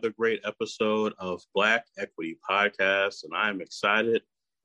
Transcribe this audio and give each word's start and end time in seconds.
another 0.00 0.14
great 0.16 0.40
episode 0.46 1.12
of 1.18 1.42
Black 1.54 1.84
Equity 1.98 2.38
Podcast, 2.48 3.24
and 3.24 3.34
I 3.36 3.50
am 3.50 3.60
excited 3.60 4.22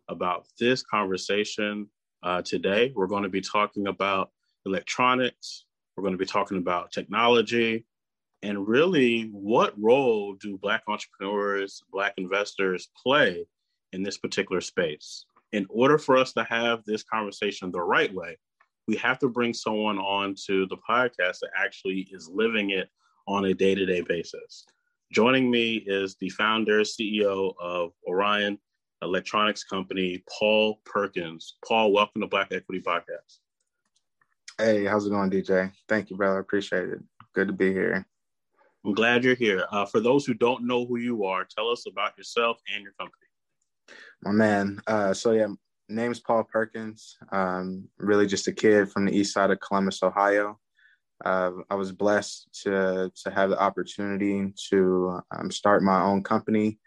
about 0.08 0.46
this 0.58 0.82
conversation 0.82 1.90
uh, 2.24 2.42
today. 2.42 2.94
We're 2.96 3.08
going 3.08 3.24
to 3.24 3.30
be 3.30 3.42
talking 3.42 3.88
about 3.88 4.32
electronics, 4.66 5.66
we're 5.98 6.04
going 6.04 6.14
to 6.14 6.18
be 6.18 6.26
talking 6.26 6.58
about 6.58 6.94
technology, 6.94 7.86
and 8.44 8.66
really 8.66 9.24
what 9.34 9.74
role 9.78 10.36
do 10.36 10.58
Black 10.58 10.84
entrepreneurs, 10.88 11.84
Black 11.92 12.14
investors 12.16 12.88
play 12.96 13.46
in 13.92 14.04
this 14.04 14.18
particular 14.18 14.62
space? 14.62 15.26
In 15.52 15.66
order 15.70 15.98
for 15.98 16.16
us 16.16 16.32
to 16.34 16.46
have 16.46 16.82
this 16.86 17.04
conversation 17.04 17.72
the 17.72 17.82
right 17.82 18.14
way, 18.14 18.38
we 18.88 18.96
have 18.98 19.20
to 19.20 19.28
bring 19.28 19.54
someone 19.54 19.98
on 19.98 20.34
to 20.48 20.66
the 20.68 20.78
podcast 20.90 21.40
that 21.40 21.50
actually 21.58 22.08
is 22.10 22.30
living 22.30 22.70
it 22.70 22.88
on 23.28 23.44
a 23.44 23.54
day 23.54 23.76
to 23.76 23.86
day 23.86 24.00
basis. 24.00 24.66
Joining 25.12 25.52
me 25.52 25.76
is 25.76 26.16
the 26.20 26.30
founder, 26.30 26.82
CEO 26.82 27.54
of 27.60 27.92
Orion 28.08 28.58
Electronics 29.02 29.64
Company, 29.64 30.24
Paul 30.28 30.82
Perkins. 30.84 31.58
Paul, 31.66 31.94
welcome 31.94 32.22
to 32.22 32.28
Black 32.28 32.52
Equity 32.52 32.82
Podcast. 32.82 33.40
Hey, 34.58 34.84
how's 34.86 35.06
it 35.06 35.12
going, 35.12 35.30
DJ? 35.30 35.72
Thank 35.88 36.10
you, 36.10 36.18
brother. 36.18 36.40
Appreciate 36.40 36.90
it. 36.90 37.00
Good 37.34 37.48
to 37.48 37.54
be 37.54 37.72
here. 37.72 38.06
I'm 38.84 38.94
glad 38.94 39.24
you're 39.24 39.36
here. 39.36 39.66
Uh, 39.72 39.86
for 39.86 40.00
those 40.00 40.26
who 40.26 40.34
don't 40.34 40.66
know 40.66 40.86
who 40.86 40.98
you 40.98 41.24
are, 41.26 41.46
tell 41.46 41.70
us 41.70 41.86
about 41.88 42.18
yourself 42.18 42.60
and 42.74 42.84
your 42.84 42.94
company. 43.00 43.28
My 44.24 44.32
man. 44.32 44.82
Uh, 44.88 45.14
so 45.14 45.32
yeah, 45.32 45.48
name's 45.88 46.20
Paul 46.20 46.44
Perkins. 46.44 47.16
Um, 47.32 47.88
really 48.00 48.26
just 48.26 48.48
a 48.48 48.52
kid 48.52 48.92
from 48.92 49.06
the 49.06 49.16
east 49.16 49.34
side 49.34 49.52
of 49.52 49.60
Columbus, 49.60 50.02
Ohio. 50.02 50.60
Uh, 51.24 51.52
I 51.70 51.76
was 51.76 51.92
blessed 51.92 52.50
to 52.64 53.12
to 53.24 53.32
have 53.32 53.50
the 53.50 53.60
opportunity 53.60 54.54
to 54.70 55.22
um, 55.32 55.50
start 55.50 55.82
my 55.82 56.02
own 56.02 56.24
company, 56.24 56.80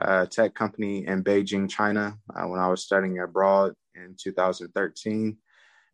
uh, 0.00 0.26
tech 0.26 0.54
company 0.54 1.06
in 1.06 1.24
Beijing, 1.24 1.68
China, 1.68 2.18
uh, 2.34 2.46
when 2.46 2.60
I 2.60 2.68
was 2.68 2.84
studying 2.84 3.20
abroad 3.20 3.72
in 3.94 4.16
2013 4.22 5.36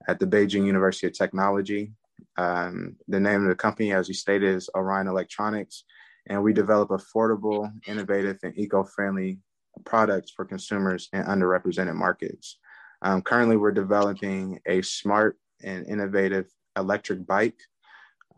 at 0.09 0.19
the 0.19 0.27
Beijing 0.27 0.67
University 0.67 1.07
of 1.07 1.13
Technology. 1.13 1.93
Um, 2.37 2.97
the 3.09 3.21
name 3.21 3.43
of 3.43 3.49
the 3.49 3.55
company, 3.55 3.93
as 3.93 4.09
you 4.09 4.15
stated, 4.15 4.55
is 4.55 4.69
Orion 4.75 5.07
Electronics, 5.07 5.85
and 6.29 6.43
we 6.43 6.53
develop 6.53 6.91
affordable, 6.91 7.71
innovative, 7.87 8.39
and 8.43 8.59
eco-friendly 8.59 9.39
products 9.85 10.33
for 10.35 10.45
consumers 10.45 11.09
in 11.13 11.23
underrepresented 11.23 11.95
markets. 11.95 12.59
Um, 13.03 13.23
currently, 13.23 13.57
we're 13.57 13.73
developing 13.73 14.59
a 14.67 14.83
smart 14.83 15.39
and 15.63 15.87
innovative 15.87 16.47
electric 16.77 17.27
bike 17.27 17.59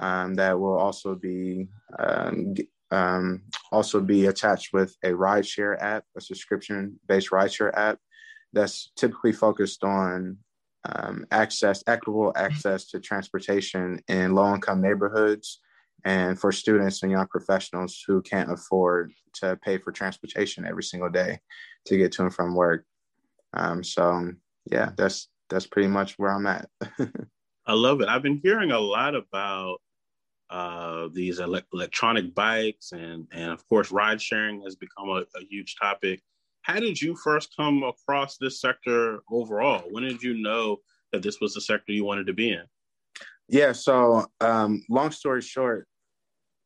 um, 0.00 0.34
that 0.34 0.58
will 0.58 0.78
also 0.78 1.14
be 1.14 1.68
um, 1.98 2.54
um, 2.90 3.42
also 3.70 4.00
be 4.00 4.26
attached 4.26 4.72
with 4.72 4.96
a 5.04 5.08
rideshare 5.08 5.76
app, 5.80 6.04
a 6.16 6.20
subscription-based 6.20 7.30
rideshare 7.30 7.76
app 7.76 7.98
that's 8.52 8.92
typically 8.96 9.32
focused 9.32 9.84
on 9.84 10.38
um, 10.88 11.26
access, 11.30 11.82
equitable 11.86 12.32
access 12.34 12.86
to 12.86 13.00
transportation 13.00 14.00
in 14.08 14.34
low-income 14.34 14.80
neighborhoods, 14.80 15.60
and 16.04 16.38
for 16.38 16.52
students 16.52 17.02
and 17.02 17.12
young 17.12 17.26
professionals 17.26 18.02
who 18.06 18.22
can't 18.22 18.50
afford 18.50 19.12
to 19.34 19.58
pay 19.62 19.76
for 19.76 19.92
transportation 19.92 20.64
every 20.64 20.82
single 20.82 21.10
day 21.10 21.38
to 21.86 21.98
get 21.98 22.12
to 22.12 22.22
and 22.22 22.34
from 22.34 22.54
work. 22.54 22.84
Um, 23.52 23.82
so 23.82 24.30
yeah, 24.70 24.90
that's 24.96 25.28
that's 25.50 25.66
pretty 25.66 25.88
much 25.88 26.14
where 26.18 26.30
I'm 26.30 26.46
at. 26.46 26.68
I 27.66 27.74
love 27.74 28.00
it. 28.00 28.08
I've 28.08 28.22
been 28.22 28.40
hearing 28.42 28.70
a 28.70 28.78
lot 28.78 29.14
about 29.14 29.80
uh, 30.50 31.08
these 31.12 31.40
ele- 31.40 31.62
electronic 31.72 32.34
bikes 32.34 32.92
and 32.92 33.26
and 33.32 33.50
of 33.50 33.66
course 33.68 33.90
ride 33.90 34.20
sharing 34.20 34.62
has 34.62 34.76
become 34.76 35.08
a, 35.10 35.24
a, 35.36 35.44
huge 35.48 35.76
topic. 35.76 36.22
How 36.62 36.80
did 36.80 37.00
you 37.00 37.14
first 37.16 37.54
come 37.56 37.82
across 37.82 38.36
this 38.38 38.60
sector 38.60 39.20
overall? 39.30 39.84
When 39.90 40.02
did 40.02 40.22
you 40.22 40.34
know 40.34 40.78
that 41.12 41.22
this 41.22 41.40
was 41.40 41.54
the 41.54 41.60
sector 41.60 41.92
you 41.92 42.04
wanted 42.04 42.26
to 42.26 42.32
be 42.32 42.52
in? 42.52 42.64
Yeah 43.48 43.72
so 43.72 44.26
um, 44.40 44.84
long 44.88 45.10
story 45.10 45.42
short 45.42 45.86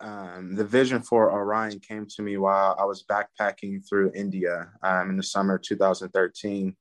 um, 0.00 0.56
the 0.56 0.64
vision 0.64 1.00
for 1.00 1.32
orion 1.32 1.78
came 1.78 2.06
to 2.16 2.22
me 2.22 2.36
while 2.36 2.76
i 2.78 2.84
was 2.84 3.04
backpacking 3.04 3.80
through 3.88 4.10
india 4.16 4.68
um, 4.82 5.10
in 5.10 5.16
the 5.16 5.22
summer 5.22 5.54
of 5.54 5.62
2013 5.62 6.74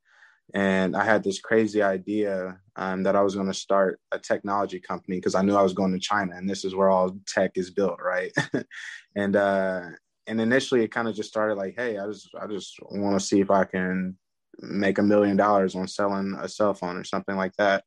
and 0.53 0.95
I 0.95 1.03
had 1.03 1.23
this 1.23 1.39
crazy 1.39 1.81
idea 1.81 2.59
um, 2.75 3.03
that 3.03 3.15
I 3.15 3.21
was 3.21 3.35
going 3.35 3.47
to 3.47 3.53
start 3.53 3.99
a 4.11 4.19
technology 4.19 4.79
company 4.79 5.17
because 5.17 5.35
I 5.35 5.41
knew 5.41 5.55
I 5.55 5.63
was 5.63 5.73
going 5.73 5.93
to 5.93 5.99
China, 5.99 6.35
and 6.35 6.49
this 6.49 6.65
is 6.65 6.75
where 6.75 6.89
all 6.89 7.17
tech 7.27 7.51
is 7.55 7.71
built, 7.71 7.99
right? 8.01 8.31
and 9.15 9.35
uh, 9.35 9.81
and 10.27 10.41
initially, 10.41 10.83
it 10.83 10.91
kind 10.91 11.07
of 11.07 11.15
just 11.15 11.29
started 11.29 11.55
like, 11.55 11.75
hey, 11.77 11.97
I 11.97 12.07
just 12.07 12.29
I 12.39 12.47
just 12.47 12.79
want 12.89 13.19
to 13.19 13.25
see 13.25 13.39
if 13.39 13.51
I 13.51 13.65
can 13.65 14.17
make 14.59 14.97
a 14.97 15.03
million 15.03 15.37
dollars 15.37 15.75
on 15.75 15.87
selling 15.87 16.37
a 16.39 16.47
cell 16.47 16.73
phone 16.73 16.97
or 16.97 17.03
something 17.03 17.35
like 17.35 17.55
that. 17.57 17.83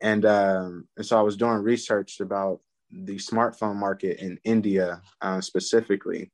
And, 0.00 0.24
um, 0.26 0.88
and 0.96 1.06
so 1.06 1.18
I 1.18 1.22
was 1.22 1.36
doing 1.36 1.62
research 1.62 2.20
about 2.20 2.60
the 2.90 3.16
smartphone 3.16 3.76
market 3.76 4.20
in 4.20 4.38
India 4.44 5.02
uh, 5.20 5.40
specifically. 5.40 6.30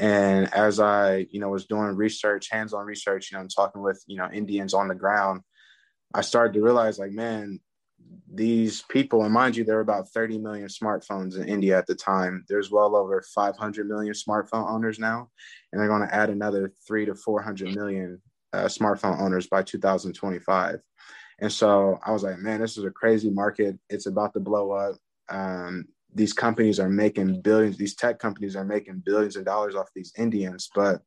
And 0.00 0.52
as 0.54 0.80
I, 0.80 1.26
you 1.30 1.40
know, 1.40 1.50
was 1.50 1.66
doing 1.66 1.94
research, 1.94 2.48
hands-on 2.50 2.86
research, 2.86 3.30
you 3.30 3.36
know, 3.36 3.42
and 3.42 3.54
talking 3.54 3.82
with, 3.82 4.02
you 4.06 4.16
know, 4.16 4.30
Indians 4.32 4.72
on 4.72 4.88
the 4.88 4.94
ground, 4.94 5.42
I 6.14 6.22
started 6.22 6.54
to 6.54 6.62
realize 6.62 6.98
like, 6.98 7.12
man, 7.12 7.60
these 8.32 8.80
people, 8.88 9.24
and 9.24 9.32
mind 9.32 9.56
you, 9.56 9.64
there 9.64 9.74
were 9.74 9.82
about 9.82 10.08
30 10.08 10.38
million 10.38 10.68
smartphones 10.68 11.36
in 11.36 11.46
India 11.46 11.76
at 11.76 11.86
the 11.86 11.94
time. 11.94 12.46
There's 12.48 12.70
well 12.70 12.96
over 12.96 13.22
500 13.34 13.86
million 13.86 14.14
smartphone 14.14 14.70
owners 14.70 14.98
now, 14.98 15.28
and 15.70 15.78
they're 15.78 15.88
going 15.88 16.08
to 16.08 16.14
add 16.14 16.30
another 16.30 16.72
three 16.86 17.04
to 17.04 17.14
400 17.14 17.74
million 17.74 18.22
uh, 18.54 18.64
smartphone 18.64 19.20
owners 19.20 19.48
by 19.48 19.62
2025. 19.62 20.80
And 21.40 21.52
so 21.52 21.98
I 22.04 22.12
was 22.12 22.22
like, 22.22 22.38
man, 22.38 22.60
this 22.60 22.78
is 22.78 22.84
a 22.84 22.90
crazy 22.90 23.28
market. 23.28 23.78
It's 23.90 24.06
about 24.06 24.32
to 24.32 24.40
blow 24.40 24.72
up. 24.72 24.96
Um, 25.28 25.88
these 26.14 26.32
companies 26.32 26.80
are 26.80 26.88
making 26.88 27.40
billions 27.42 27.76
these 27.76 27.94
tech 27.94 28.18
companies 28.18 28.56
are 28.56 28.64
making 28.64 29.02
billions 29.04 29.36
of 29.36 29.44
dollars 29.44 29.74
off 29.74 29.88
these 29.94 30.12
indians 30.18 30.70
but 30.74 31.02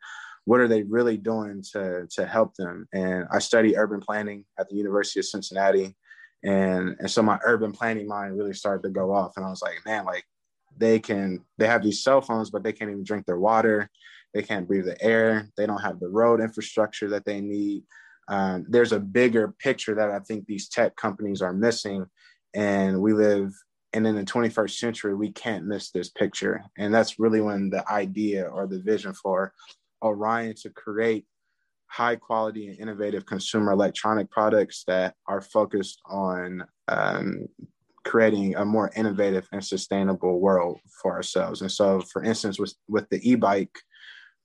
what 0.45 0.59
are 0.59 0.67
they 0.67 0.83
really 0.83 1.17
doing 1.17 1.63
to 1.71 2.05
to 2.11 2.25
help 2.25 2.55
them? 2.55 2.87
And 2.93 3.25
i 3.31 3.39
study 3.39 3.77
urban 3.77 3.99
planning 3.99 4.45
at 4.59 4.69
the 4.69 4.75
university 4.75 5.19
of 5.19 5.25
cincinnati 5.25 5.95
and 6.43 6.95
and 6.99 7.09
so 7.09 7.21
my 7.21 7.39
urban 7.43 7.71
planning 7.71 8.07
mind 8.07 8.37
really 8.37 8.53
started 8.53 8.83
to 8.83 8.89
go 8.89 9.13
off 9.13 9.33
and 9.37 9.45
i 9.45 9.49
was 9.49 9.61
like 9.61 9.79
man 9.85 10.05
like 10.05 10.25
they 10.77 10.99
can 10.99 11.39
they 11.57 11.67
have 11.67 11.83
these 11.83 12.03
cell 12.03 12.21
phones 12.21 12.49
but 12.49 12.63
they 12.63 12.73
can't 12.73 12.91
even 12.91 13.03
drink 13.03 13.25
their 13.25 13.39
water 13.39 13.89
they 14.33 14.41
can't 14.41 14.67
breathe 14.67 14.85
the 14.85 15.01
air 15.03 15.47
they 15.57 15.65
don't 15.65 15.81
have 15.81 15.99
the 15.99 16.09
road 16.09 16.41
infrastructure 16.41 17.09
that 17.09 17.25
they 17.25 17.39
need. 17.39 17.83
Um, 18.29 18.65
there's 18.69 18.93
a 18.93 18.99
bigger 18.99 19.53
picture 19.59 19.95
that 19.95 20.09
i 20.09 20.19
think 20.19 20.45
these 20.45 20.69
tech 20.69 20.95
companies 20.95 21.41
are 21.41 21.53
missing 21.53 22.05
and 22.53 23.01
we 23.01 23.13
live 23.13 23.53
and 23.93 24.07
in 24.07 24.15
the 24.15 24.23
21st 24.23 24.77
century 24.77 25.15
we 25.15 25.31
can't 25.31 25.65
miss 25.65 25.91
this 25.91 26.09
picture. 26.09 26.63
And 26.77 26.93
that's 26.93 27.19
really 27.19 27.41
when 27.41 27.69
the 27.69 27.89
idea 27.89 28.45
or 28.45 28.67
the 28.67 28.79
vision 28.79 29.13
for 29.13 29.53
orion 30.03 30.55
to 30.61 30.69
create 30.69 31.25
high 31.87 32.15
quality 32.15 32.67
and 32.67 32.79
innovative 32.79 33.25
consumer 33.25 33.71
electronic 33.71 34.29
products 34.31 34.83
that 34.87 35.15
are 35.27 35.41
focused 35.41 36.01
on 36.07 36.65
um, 36.87 37.45
creating 38.03 38.55
a 38.55 38.65
more 38.65 38.91
innovative 38.95 39.47
and 39.51 39.63
sustainable 39.63 40.39
world 40.39 40.79
for 41.01 41.13
ourselves. 41.13 41.61
And 41.61 41.71
so 41.71 42.01
for 42.01 42.23
instance 42.23 42.59
with 42.59 42.73
with 42.87 43.07
the 43.09 43.29
e-bike 43.29 43.75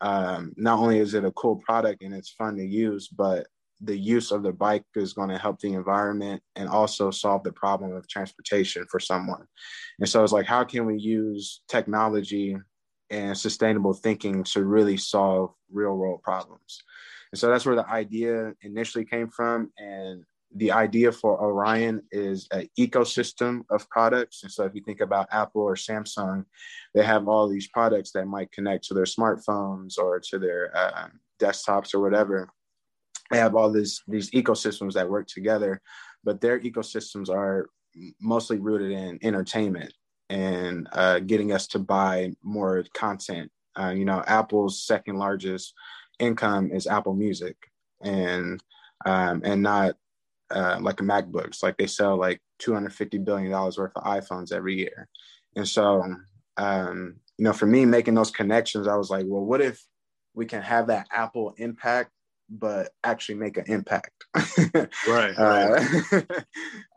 um, 0.00 0.52
not 0.56 0.78
only 0.78 0.98
is 0.98 1.14
it 1.14 1.24
a 1.24 1.32
cool 1.32 1.56
product 1.56 2.02
and 2.02 2.14
it's 2.14 2.30
fun 2.30 2.56
to 2.56 2.64
use 2.64 3.08
but 3.08 3.46
the 3.80 3.96
use 3.96 4.32
of 4.32 4.42
the 4.42 4.52
bike 4.52 4.84
is 4.96 5.12
going 5.12 5.28
to 5.28 5.38
help 5.38 5.60
the 5.60 5.72
environment 5.72 6.42
and 6.56 6.68
also 6.68 7.10
solve 7.10 7.42
the 7.44 7.52
problem 7.52 7.94
of 7.94 8.08
transportation 8.08 8.84
for 8.90 8.98
someone. 8.98 9.46
And 10.00 10.08
so 10.08 10.22
it's 10.22 10.32
like, 10.32 10.46
how 10.46 10.64
can 10.64 10.84
we 10.86 10.98
use 10.98 11.62
technology 11.68 12.56
and 13.10 13.36
sustainable 13.36 13.94
thinking 13.94 14.42
to 14.44 14.64
really 14.64 14.96
solve 14.96 15.54
real 15.72 15.96
world 15.96 16.22
problems? 16.22 16.82
And 17.32 17.38
so 17.38 17.48
that's 17.48 17.66
where 17.66 17.76
the 17.76 17.88
idea 17.88 18.52
initially 18.62 19.04
came 19.04 19.28
from. 19.28 19.70
And 19.78 20.24
the 20.54 20.72
idea 20.72 21.12
for 21.12 21.40
Orion 21.40 22.02
is 22.10 22.48
an 22.50 22.68
ecosystem 22.78 23.62
of 23.70 23.88
products. 23.90 24.42
And 24.42 24.50
so 24.50 24.64
if 24.64 24.74
you 24.74 24.82
think 24.82 25.00
about 25.00 25.28
Apple 25.30 25.62
or 25.62 25.74
Samsung, 25.74 26.46
they 26.94 27.04
have 27.04 27.28
all 27.28 27.48
these 27.48 27.68
products 27.68 28.12
that 28.12 28.26
might 28.26 28.50
connect 28.50 28.84
to 28.84 28.94
their 28.94 29.04
smartphones 29.04 29.98
or 29.98 30.18
to 30.30 30.38
their 30.38 30.76
uh, 30.76 31.08
desktops 31.38 31.94
or 31.94 32.00
whatever 32.00 32.50
they 33.30 33.38
have 33.38 33.54
all 33.54 33.70
these 33.70 34.02
these 34.08 34.30
ecosystems 34.30 34.94
that 34.94 35.08
work 35.08 35.26
together, 35.26 35.80
but 36.24 36.40
their 36.40 36.60
ecosystems 36.60 37.28
are 37.28 37.68
mostly 38.20 38.58
rooted 38.58 38.92
in 38.92 39.18
entertainment 39.22 39.92
and 40.30 40.88
uh, 40.92 41.18
getting 41.20 41.52
us 41.52 41.66
to 41.68 41.78
buy 41.78 42.32
more 42.42 42.84
content. 42.94 43.50
Uh, 43.78 43.90
you 43.90 44.04
know, 44.04 44.22
Apple's 44.26 44.84
second 44.84 45.16
largest 45.16 45.74
income 46.18 46.70
is 46.72 46.86
Apple 46.86 47.14
Music, 47.14 47.56
and 48.02 48.62
um, 49.06 49.42
and 49.44 49.62
not 49.62 49.96
uh, 50.50 50.78
like 50.80 51.00
a 51.00 51.04
MacBooks. 51.04 51.62
Like 51.62 51.76
they 51.76 51.86
sell 51.86 52.16
like 52.16 52.40
two 52.58 52.72
hundred 52.74 52.92
fifty 52.94 53.18
billion 53.18 53.50
dollars 53.50 53.78
worth 53.78 53.92
of 53.96 54.04
iPhones 54.04 54.52
every 54.52 54.76
year, 54.76 55.08
and 55.56 55.66
so 55.66 56.02
um, 56.58 57.16
you 57.38 57.44
know, 57.44 57.52
for 57.52 57.66
me 57.66 57.86
making 57.86 58.14
those 58.14 58.32
connections, 58.32 58.88
I 58.88 58.96
was 58.96 59.10
like, 59.10 59.24
well, 59.26 59.44
what 59.44 59.60
if 59.60 59.82
we 60.34 60.44
can 60.44 60.60
have 60.60 60.88
that 60.88 61.06
Apple 61.12 61.54
impact, 61.56 62.10
but 62.48 62.92
actually 63.04 63.36
make 63.36 63.56
an 63.56 63.64
impact? 63.66 64.24
right. 65.06 65.30
Because 65.30 66.16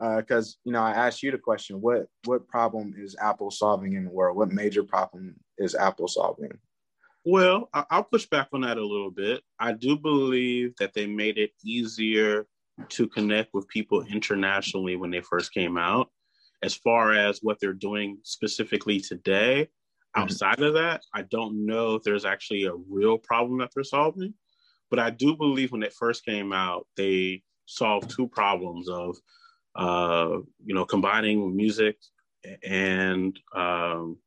uh, 0.00 0.42
you 0.64 0.72
know, 0.72 0.82
I 0.82 0.92
asked 0.92 1.22
you 1.22 1.30
the 1.30 1.38
question: 1.38 1.80
what 1.80 2.06
what 2.24 2.48
problem 2.48 2.94
is 2.96 3.16
Apple 3.20 3.50
solving 3.50 3.94
in 3.94 4.04
the 4.04 4.10
world? 4.10 4.36
What 4.36 4.50
major 4.50 4.82
problem 4.82 5.36
is 5.58 5.74
Apple 5.74 6.08
solving? 6.08 6.52
Well, 7.24 7.68
I'll 7.72 8.02
push 8.02 8.26
back 8.26 8.48
on 8.52 8.62
that 8.62 8.78
a 8.78 8.86
little 8.86 9.10
bit. 9.10 9.42
I 9.60 9.72
do 9.72 9.96
believe 9.96 10.74
that 10.80 10.92
they 10.92 11.06
made 11.06 11.38
it 11.38 11.52
easier 11.64 12.46
to 12.88 13.06
connect 13.06 13.54
with 13.54 13.68
people 13.68 14.02
internationally 14.02 14.96
when 14.96 15.10
they 15.10 15.20
first 15.20 15.54
came 15.54 15.78
out. 15.78 16.10
As 16.64 16.74
far 16.74 17.12
as 17.12 17.38
what 17.40 17.58
they're 17.60 17.72
doing 17.72 18.18
specifically 18.24 19.00
today, 19.00 19.68
mm-hmm. 19.68 20.22
outside 20.22 20.60
of 20.60 20.74
that, 20.74 21.02
I 21.14 21.22
don't 21.22 21.64
know 21.64 21.94
if 21.94 22.02
there's 22.02 22.24
actually 22.24 22.64
a 22.64 22.74
real 22.74 23.18
problem 23.18 23.58
that 23.58 23.70
they're 23.74 23.84
solving. 23.84 24.34
But 24.92 24.98
I 24.98 25.08
do 25.08 25.34
believe 25.34 25.72
when 25.72 25.82
it 25.82 25.94
first 25.94 26.22
came 26.22 26.52
out, 26.52 26.86
they 26.98 27.42
solved 27.64 28.10
two 28.10 28.28
problems 28.28 28.90
of, 28.90 29.16
uh, 29.74 30.36
you 30.66 30.74
know, 30.74 30.84
combining 30.84 31.56
music 31.56 31.96
and 32.62 33.34
um, 33.56 34.18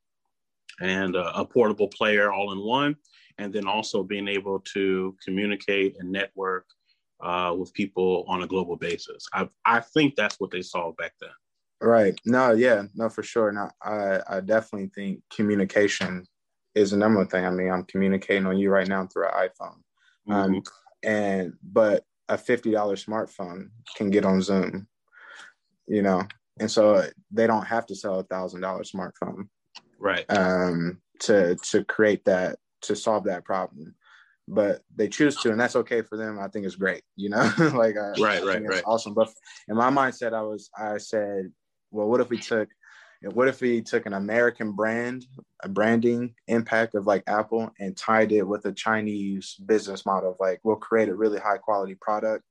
and 0.82 1.16
a, 1.16 1.38
a 1.38 1.46
portable 1.46 1.88
player 1.90 2.34
all 2.34 2.52
in 2.52 2.58
one, 2.58 2.96
and 3.38 3.54
then 3.54 3.68
also 3.68 4.02
being 4.02 4.28
able 4.28 4.60
to 4.74 5.16
communicate 5.24 5.98
and 6.00 6.12
network 6.12 6.66
uh, 7.22 7.54
with 7.56 7.72
people 7.76 8.26
on 8.28 8.42
a 8.42 8.48
global 8.48 8.76
basis. 8.76 9.28
I 9.34 9.48
I 9.66 9.82
think 9.82 10.16
that's 10.16 10.40
what 10.40 10.50
they 10.50 10.64
solved 10.64 10.98
back 10.98 11.14
then. 11.22 11.30
Right. 11.80 12.20
No. 12.26 12.54
Yeah. 12.54 12.86
No. 12.96 13.08
For 13.10 13.22
sure. 13.22 13.52
No. 13.52 13.70
I 13.84 14.20
I 14.28 14.40
definitely 14.40 14.90
think 14.96 15.22
communication 15.32 16.26
is 16.74 16.90
the 16.90 16.98
number 16.98 17.20
one 17.20 17.28
thing. 17.28 17.46
I 17.46 17.52
mean, 17.52 17.70
I'm 17.70 17.84
communicating 17.84 18.48
on 18.48 18.58
you 18.58 18.72
right 18.72 18.88
now 18.88 19.06
through 19.06 19.28
an 19.28 19.48
iPhone, 19.48 19.78
um, 20.30 20.52
mm-hmm. 20.52 21.08
and 21.10 21.54
but 21.64 22.04
a 22.30 22.38
fifty 22.38 22.72
dollar 22.72 22.96
smartphone 22.96 23.70
can 23.96 24.10
get 24.10 24.26
on 24.26 24.42
Zoom. 24.42 24.88
You 25.88 26.02
know, 26.02 26.24
and 26.60 26.70
so 26.70 27.08
they 27.32 27.48
don't 27.48 27.66
have 27.66 27.86
to 27.88 27.96
sell 27.96 28.20
a 28.20 28.24
thousand 28.24 28.62
dollar 28.62 28.84
smartphone 28.84 29.48
right. 30.00 30.26
um 30.30 31.00
to 31.20 31.56
to 31.56 31.84
create 31.86 32.26
that 32.26 32.58
to 32.82 32.96
solve 32.96 33.26
that 33.26 33.44
problem. 33.44 33.96
But 34.48 34.82
they 34.96 35.08
choose 35.08 35.36
to 35.38 35.52
and 35.52 35.60
that's 35.60 35.76
okay 35.76 36.02
for 36.02 36.18
them. 36.18 36.40
I 36.40 36.48
think 36.48 36.66
it's 36.66 36.76
great 36.76 37.04
you 37.16 37.30
know? 37.30 37.52
Like 37.74 37.98
I, 37.98 38.12
right 38.20 38.42
I 38.42 38.46
right 38.46 38.68
right. 38.68 38.84
awesome. 38.86 39.14
But 39.14 39.30
in 39.68 39.76
my 39.76 39.90
mindset 39.90 40.34
i 40.34 40.42
was 40.42 40.70
i 40.78 40.98
said 40.98 41.52
well 41.92 42.08
what 42.08 42.22
if 42.22 42.30
we 42.30 42.38
took 42.38 42.70
what 43.34 43.48
if 43.48 43.62
we 43.62 43.82
took 43.82 44.06
an 44.06 44.14
american 44.14 44.72
brand 44.72 45.26
a 45.64 45.70
branding 45.70 46.34
impact 46.48 46.96
of 46.96 47.08
like 47.08 47.24
apple 47.28 47.72
and 47.80 47.98
tied 47.98 48.32
it 48.32 48.44
with 48.44 48.66
a 48.66 48.72
chinese 48.72 49.56
business 49.66 50.06
model 50.06 50.32
of 50.32 50.38
like 50.40 50.60
we'll 50.64 50.76
create 50.76 51.10
a 51.10 51.16
really 51.16 51.40
high 51.40 51.58
quality 51.58 51.96
product 52.00 52.44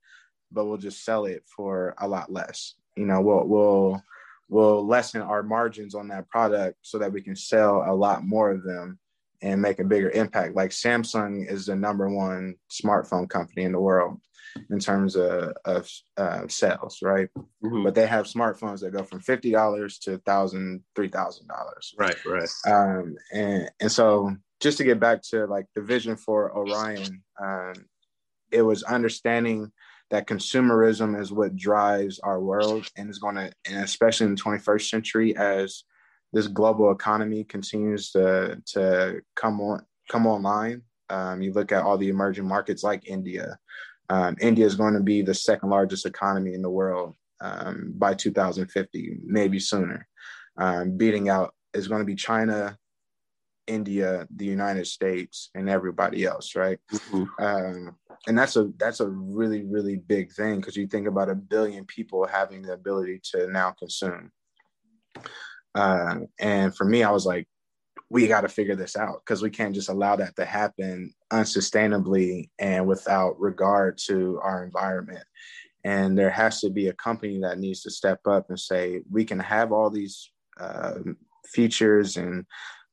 but 0.50 0.66
we'll 0.66 0.76
just 0.76 1.04
sell 1.04 1.24
it 1.24 1.42
for 1.46 1.94
a 1.98 2.08
lot 2.08 2.32
less 2.32 2.74
you 2.96 3.06
know 3.06 3.20
we'll 3.20 3.46
we'll 3.46 4.02
we'll 4.48 4.86
lessen 4.86 5.20
our 5.20 5.42
margins 5.42 5.94
on 5.94 6.08
that 6.08 6.28
product 6.28 6.76
so 6.82 6.98
that 6.98 7.12
we 7.12 7.22
can 7.22 7.36
sell 7.36 7.84
a 7.86 7.94
lot 7.94 8.24
more 8.24 8.50
of 8.50 8.62
them 8.62 8.98
and 9.42 9.60
make 9.60 9.78
a 9.78 9.84
bigger 9.84 10.10
impact. 10.10 10.56
Like 10.56 10.70
Samsung 10.70 11.50
is 11.50 11.66
the 11.66 11.76
number 11.76 12.08
one 12.08 12.54
smartphone 12.70 13.28
company 13.28 13.64
in 13.64 13.72
the 13.72 13.80
world 13.80 14.18
in 14.70 14.78
terms 14.78 15.16
of, 15.16 15.52
of 15.64 15.90
uh, 16.16 16.42
sales, 16.48 16.98
right? 17.02 17.28
Mm-hmm. 17.36 17.84
But 17.84 17.94
they 17.94 18.06
have 18.06 18.26
smartphones 18.26 18.80
that 18.80 18.92
go 18.92 19.02
from 19.02 19.20
fifty 19.20 19.50
dollars 19.50 19.98
to 20.00 20.18
thousand, 20.18 20.82
three 20.94 21.08
thousand 21.08 21.48
dollars. 21.48 21.94
Right, 21.98 22.16
right. 22.24 22.48
Um, 22.66 23.16
and 23.32 23.70
and 23.80 23.92
so 23.92 24.36
just 24.60 24.78
to 24.78 24.84
get 24.84 25.00
back 25.00 25.22
to 25.30 25.46
like 25.46 25.66
the 25.74 25.82
vision 25.82 26.16
for 26.16 26.56
Orion, 26.56 27.22
um, 27.42 27.74
it 28.50 28.62
was 28.62 28.82
understanding 28.84 29.72
that 30.10 30.26
consumerism 30.26 31.20
is 31.20 31.32
what 31.32 31.56
drives 31.56 32.20
our 32.20 32.40
world 32.40 32.88
and 32.96 33.10
is 33.10 33.18
going 33.18 33.34
to, 33.34 33.50
and 33.66 33.82
especially 33.82 34.26
in 34.26 34.34
the 34.34 34.40
21st 34.40 34.88
century, 34.88 35.36
as 35.36 35.84
this 36.32 36.46
global 36.46 36.90
economy 36.90 37.44
continues 37.44 38.10
to 38.10 38.60
to 38.66 39.20
come 39.36 39.60
on 39.60 39.84
come 40.10 40.26
online. 40.26 40.82
Um, 41.10 41.42
you 41.42 41.52
look 41.52 41.72
at 41.72 41.82
all 41.82 41.98
the 41.98 42.08
emerging 42.08 42.46
markets 42.46 42.82
like 42.82 43.08
India. 43.08 43.58
Um, 44.10 44.36
India 44.40 44.66
is 44.66 44.74
going 44.74 44.94
to 44.94 45.00
be 45.00 45.22
the 45.22 45.34
second 45.34 45.70
largest 45.70 46.06
economy 46.06 46.54
in 46.54 46.62
the 46.62 46.70
world 46.70 47.14
um, 47.40 47.92
by 47.96 48.14
2050, 48.14 49.18
maybe 49.24 49.58
sooner. 49.58 50.06
Um, 50.56 50.96
beating 50.96 51.28
out 51.28 51.54
is 51.72 51.88
going 51.88 52.00
to 52.00 52.06
be 52.06 52.14
China, 52.14 52.78
India, 53.66 54.26
the 54.34 54.44
United 54.44 54.86
States, 54.86 55.50
and 55.54 55.68
everybody 55.68 56.24
else, 56.24 56.54
right? 56.54 56.78
Mm-hmm. 56.92 57.44
Um, 57.44 57.96
and 58.26 58.38
that's 58.38 58.56
a 58.56 58.70
that's 58.78 59.00
a 59.00 59.08
really 59.08 59.64
really 59.64 59.96
big 59.96 60.32
thing 60.32 60.56
because 60.56 60.76
you 60.76 60.86
think 60.86 61.06
about 61.06 61.28
a 61.28 61.34
billion 61.34 61.84
people 61.84 62.26
having 62.26 62.62
the 62.62 62.72
ability 62.72 63.20
to 63.32 63.48
now 63.48 63.72
consume. 63.72 64.30
Uh, 65.74 66.20
and 66.38 66.74
for 66.74 66.84
me, 66.84 67.02
I 67.02 67.10
was 67.10 67.26
like, 67.26 67.48
we 68.10 68.28
got 68.28 68.42
to 68.42 68.48
figure 68.48 68.76
this 68.76 68.96
out 68.96 69.20
because 69.24 69.42
we 69.42 69.50
can't 69.50 69.74
just 69.74 69.88
allow 69.88 70.16
that 70.16 70.36
to 70.36 70.44
happen 70.44 71.12
unsustainably 71.34 72.50
and 72.58 72.86
without 72.86 73.38
regard 73.40 73.98
to 74.06 74.40
our 74.42 74.64
environment. 74.64 75.24
And 75.84 76.16
there 76.16 76.30
has 76.30 76.60
to 76.60 76.70
be 76.70 76.88
a 76.88 76.94
company 76.94 77.40
that 77.40 77.58
needs 77.58 77.82
to 77.82 77.90
step 77.90 78.20
up 78.26 78.44
and 78.48 78.58
say, 78.58 79.02
we 79.10 79.24
can 79.24 79.40
have 79.40 79.72
all 79.72 79.90
these 79.90 80.30
uh, 80.58 80.94
features 81.46 82.16
and 82.16 82.46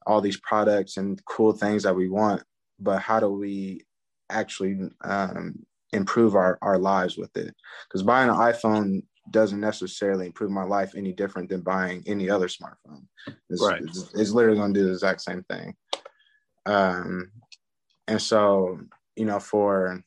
all 0.07 0.21
these 0.21 0.39
products 0.41 0.97
and 0.97 1.23
cool 1.25 1.53
things 1.53 1.83
that 1.83 1.95
we 1.95 2.09
want, 2.09 2.41
but 2.79 2.99
how 2.99 3.19
do 3.19 3.29
we 3.29 3.85
actually 4.29 4.75
um, 5.03 5.43
improve 5.93 6.35
our, 6.35 6.57
our 6.61 6.79
lives 6.79 7.17
with 7.17 7.35
it? 7.37 7.53
Because 7.87 8.03
buying 8.03 8.29
an 8.29 8.35
iPhone 8.35 9.03
doesn't 9.29 9.59
necessarily 9.59 10.25
improve 10.25 10.51
my 10.51 10.63
life 10.63 10.95
any 10.95 11.13
different 11.13 11.47
than 11.49 11.61
buying 11.61 12.03
any 12.07 12.29
other 12.29 12.47
smartphone. 12.47 13.05
It's, 13.49 13.63
right. 13.63 13.81
it's, 13.81 14.11
it's 14.15 14.31
literally 14.31 14.57
going 14.57 14.73
to 14.73 14.79
do 14.79 14.87
the 14.87 14.93
exact 14.93 15.21
same 15.21 15.43
thing. 15.43 15.75
Um, 16.65 17.31
and 18.11 18.21
so, 18.21 18.77
you 19.15 19.25
know, 19.25 19.39
for, 19.39 20.03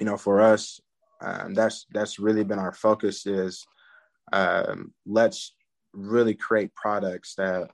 you 0.00 0.06
know, 0.06 0.16
for 0.16 0.40
us, 0.40 0.80
um, 1.20 1.52
that's, 1.52 1.86
that's 1.92 2.18
really 2.18 2.44
been 2.44 2.58
our 2.58 2.72
focus 2.72 3.26
is 3.26 3.66
um, 4.32 4.92
let's 5.04 5.54
really 5.92 6.34
create 6.34 6.74
products 6.74 7.34
that 7.36 7.68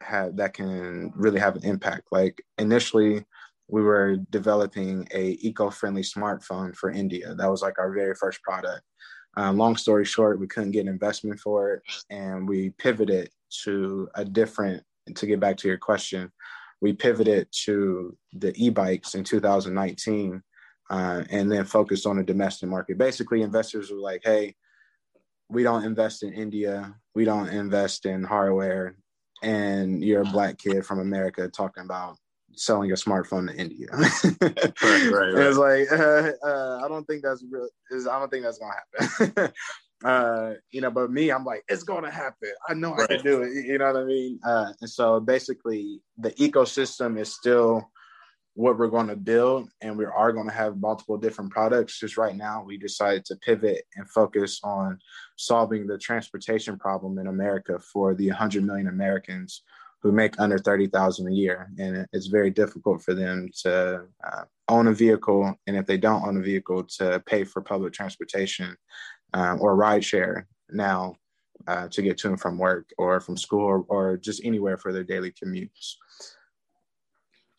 have 0.00 0.36
that 0.36 0.54
can 0.54 1.12
really 1.16 1.40
have 1.40 1.56
an 1.56 1.64
impact. 1.64 2.04
Like 2.12 2.40
initially, 2.58 3.24
we 3.66 3.82
were 3.82 4.18
developing 4.30 5.08
a 5.12 5.36
eco-friendly 5.40 6.02
smartphone 6.02 6.70
for 6.76 6.90
India. 7.02 7.34
That 7.34 7.50
was 7.50 7.62
like 7.62 7.78
our 7.80 7.92
very 7.92 8.14
first 8.14 8.40
product. 8.42 8.82
Um, 9.36 9.58
long 9.58 9.76
story 9.76 10.04
short, 10.04 10.40
we 10.40 10.46
couldn't 10.46 10.76
get 10.76 10.86
investment 10.86 11.40
for 11.40 11.74
it, 11.74 11.82
and 12.10 12.48
we 12.48 12.70
pivoted 12.78 13.30
to 13.64 14.08
a 14.14 14.24
different. 14.24 14.82
To 15.14 15.26
get 15.26 15.40
back 15.40 15.56
to 15.58 15.68
your 15.68 15.78
question, 15.78 16.30
we 16.80 16.92
pivoted 16.92 17.48
to 17.64 18.16
the 18.32 18.52
e-bikes 18.56 19.14
in 19.14 19.24
2019, 19.24 20.42
uh, 20.90 21.24
and 21.30 21.50
then 21.50 21.64
focused 21.64 22.06
on 22.06 22.16
the 22.16 22.22
domestic 22.22 22.68
market. 22.68 22.98
Basically, 22.98 23.42
investors 23.42 23.90
were 23.90 23.98
like, 23.98 24.22
"Hey, 24.24 24.54
we 25.48 25.62
don't 25.62 25.84
invest 25.84 26.22
in 26.22 26.32
India. 26.32 26.94
We 27.14 27.24
don't 27.24 27.48
invest 27.48 28.06
in 28.06 28.22
hardware 28.22 28.96
and 29.42 30.02
you're 30.02 30.22
a 30.22 30.32
black 30.32 30.58
kid 30.58 30.84
from 30.84 31.00
America 31.00 31.48
talking 31.48 31.84
about 31.84 32.16
selling 32.54 32.90
a 32.90 32.94
smartphone 32.94 33.48
to 33.48 33.56
India. 33.56 33.88
right, 33.92 35.12
right, 35.12 35.34
right. 35.34 35.46
It's 35.46 35.58
like 35.58 35.92
uh, 35.92 36.32
uh, 36.46 36.80
I 36.84 36.88
don't 36.88 37.04
think 37.04 37.22
that's 37.22 37.44
real. 37.50 37.68
I 37.90 38.18
don't 38.18 38.30
think 38.30 38.44
that's 38.44 38.58
gonna 38.58 38.74
happen. 39.18 39.52
uh, 40.04 40.54
you 40.70 40.80
know, 40.80 40.90
but 40.90 41.10
me, 41.10 41.30
I'm 41.30 41.44
like, 41.44 41.64
it's 41.68 41.82
gonna 41.82 42.10
happen. 42.10 42.50
I 42.68 42.74
know 42.74 42.94
right. 42.94 43.10
I 43.10 43.16
can 43.16 43.24
do 43.24 43.42
it. 43.42 43.64
You 43.64 43.78
know 43.78 43.92
what 43.92 44.02
I 44.02 44.04
mean? 44.04 44.38
Uh, 44.44 44.72
and 44.80 44.90
so 44.90 45.20
basically, 45.20 46.00
the 46.16 46.30
ecosystem 46.32 47.18
is 47.18 47.34
still 47.34 47.90
what 48.58 48.76
we're 48.76 48.88
going 48.88 49.06
to 49.06 49.14
build 49.14 49.68
and 49.82 49.96
we 49.96 50.04
are 50.04 50.32
going 50.32 50.48
to 50.48 50.52
have 50.52 50.80
multiple 50.80 51.16
different 51.16 51.48
products 51.48 52.00
just 52.00 52.18
right 52.18 52.34
now 52.34 52.60
we 52.60 52.76
decided 52.76 53.24
to 53.24 53.36
pivot 53.36 53.84
and 53.94 54.10
focus 54.10 54.58
on 54.64 54.98
solving 55.36 55.86
the 55.86 55.96
transportation 55.96 56.76
problem 56.76 57.20
in 57.20 57.28
america 57.28 57.78
for 57.78 58.16
the 58.16 58.26
100 58.26 58.64
million 58.64 58.88
americans 58.88 59.62
who 60.02 60.10
make 60.10 60.40
under 60.40 60.58
30,000 60.58 61.28
a 61.28 61.30
year 61.30 61.70
and 61.78 62.04
it's 62.12 62.26
very 62.26 62.50
difficult 62.50 63.00
for 63.00 63.14
them 63.14 63.48
to 63.62 64.02
uh, 64.26 64.42
own 64.68 64.88
a 64.88 64.92
vehicle 64.92 65.54
and 65.68 65.76
if 65.76 65.86
they 65.86 65.96
don't 65.96 66.26
own 66.26 66.36
a 66.36 66.42
vehicle 66.42 66.82
to 66.82 67.22
pay 67.26 67.44
for 67.44 67.62
public 67.62 67.92
transportation 67.92 68.76
um, 69.34 69.60
or 69.60 69.76
ride 69.76 70.04
share 70.04 70.46
now 70.70 71.14
uh, 71.66 71.88
to 71.88 72.02
get 72.02 72.18
to 72.18 72.28
and 72.28 72.40
from 72.40 72.58
work 72.58 72.90
or 72.98 73.20
from 73.20 73.36
school 73.36 73.64
or, 73.64 73.84
or 73.88 74.16
just 74.16 74.44
anywhere 74.44 74.76
for 74.76 74.92
their 74.92 75.04
daily 75.04 75.32
commutes 75.32 75.96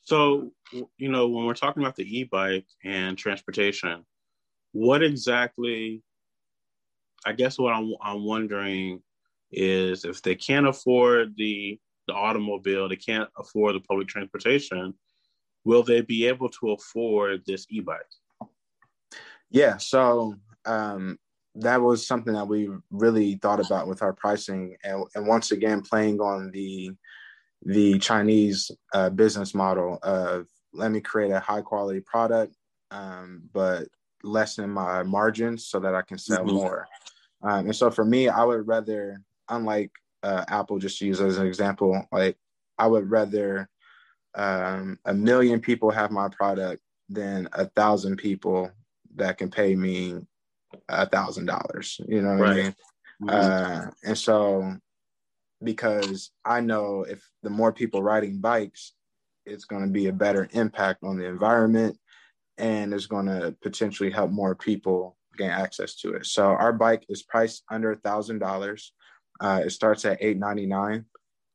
so, 0.09 0.51
you 0.97 1.11
know, 1.11 1.27
when 1.27 1.45
we're 1.45 1.53
talking 1.53 1.83
about 1.83 1.95
the 1.95 2.17
e-bike 2.17 2.65
and 2.83 3.15
transportation, 3.15 4.03
what 4.71 5.03
exactly? 5.03 6.01
I 7.27 7.33
guess 7.33 7.59
what 7.59 7.75
I'm 7.75 7.93
I'm 8.01 8.25
wondering 8.25 9.03
is 9.51 10.05
if 10.05 10.23
they 10.23 10.33
can't 10.33 10.67
afford 10.67 11.35
the 11.37 11.79
the 12.07 12.13
automobile, 12.15 12.89
they 12.89 12.95
can't 12.95 13.29
afford 13.37 13.75
the 13.75 13.81
public 13.81 14.07
transportation. 14.07 14.95
Will 15.63 15.83
they 15.83 16.01
be 16.01 16.25
able 16.25 16.49
to 16.49 16.71
afford 16.71 17.43
this 17.45 17.67
e-bike? 17.69 17.99
Yeah, 19.51 19.77
so 19.77 20.33
um, 20.65 21.19
that 21.59 21.81
was 21.81 22.05
something 22.05 22.33
that 22.33 22.47
we 22.47 22.69
really 22.91 23.35
thought 23.35 23.65
about 23.65 23.87
with 23.87 24.01
our 24.01 24.13
pricing, 24.13 24.75
and, 24.83 25.05
and 25.15 25.27
once 25.27 25.51
again, 25.51 25.81
playing 25.81 26.19
on 26.19 26.51
the 26.51 26.91
the 27.63 27.99
Chinese 27.99 28.71
uh, 28.93 29.09
business 29.09 29.53
model 29.53 29.99
of 30.01 30.47
let 30.73 30.91
me 30.91 31.01
create 31.01 31.31
a 31.31 31.39
high 31.39 31.61
quality 31.61 31.99
product, 31.99 32.55
um, 32.91 33.41
but 33.53 33.87
lessen 34.23 34.69
my 34.69 35.03
margins 35.03 35.65
so 35.67 35.79
that 35.79 35.95
I 35.95 36.01
can 36.01 36.17
sell 36.17 36.45
mm-hmm. 36.45 36.55
more. 36.55 36.87
Um, 37.41 37.65
and 37.65 37.75
so 37.75 37.89
for 37.89 38.05
me, 38.05 38.29
I 38.29 38.43
would 38.43 38.67
rather, 38.67 39.21
unlike 39.49 39.91
uh, 40.23 40.45
Apple, 40.47 40.79
just 40.79 40.99
to 40.99 41.05
use 41.05 41.21
as 41.21 41.37
an 41.37 41.47
example, 41.47 42.05
like 42.11 42.37
I 42.77 42.87
would 42.87 43.09
rather 43.09 43.69
um, 44.35 44.99
a 45.05 45.13
million 45.13 45.59
people 45.59 45.91
have 45.91 46.11
my 46.11 46.29
product 46.29 46.81
than 47.09 47.49
a 47.53 47.65
thousand 47.65 48.17
people 48.17 48.71
that 49.15 49.37
can 49.37 49.49
pay 49.49 49.75
me 49.75 50.19
a 50.87 51.05
thousand 51.05 51.45
dollars. 51.45 51.99
You 52.07 52.21
know 52.21 52.35
what 52.35 52.41
right. 52.41 52.51
I 52.51 52.55
mean? 52.55 52.75
Mm-hmm. 53.21 53.29
Uh, 53.29 53.91
and 54.03 54.17
so, 54.17 54.75
because 55.63 56.31
I 56.45 56.61
know 56.61 57.03
if 57.03 57.21
the 57.43 57.49
more 57.49 57.73
people 57.73 58.01
riding 58.01 58.39
bikes, 58.39 58.93
it's 59.45 59.65
going 59.65 59.83
to 59.83 59.89
be 59.89 60.07
a 60.07 60.13
better 60.13 60.47
impact 60.53 61.03
on 61.03 61.17
the 61.17 61.25
environment 61.25 61.97
and 62.59 62.93
it's 62.93 63.07
going 63.07 63.25
to 63.25 63.55
potentially 63.63 64.11
help 64.11 64.29
more 64.31 64.53
people 64.53 65.17
gain 65.37 65.49
access 65.49 65.95
to 65.95 66.13
it. 66.13 66.25
So 66.25 66.45
our 66.45 66.73
bike 66.73 67.05
is 67.09 67.23
priced 67.23 67.63
under 67.71 67.93
a 67.93 67.97
thousand 67.97 68.39
dollars. 68.39 68.93
Uh, 69.39 69.61
it 69.65 69.69
starts 69.71 70.03
at 70.03 70.17
eight 70.19 70.37
ninety 70.37 70.65
nine, 70.65 71.05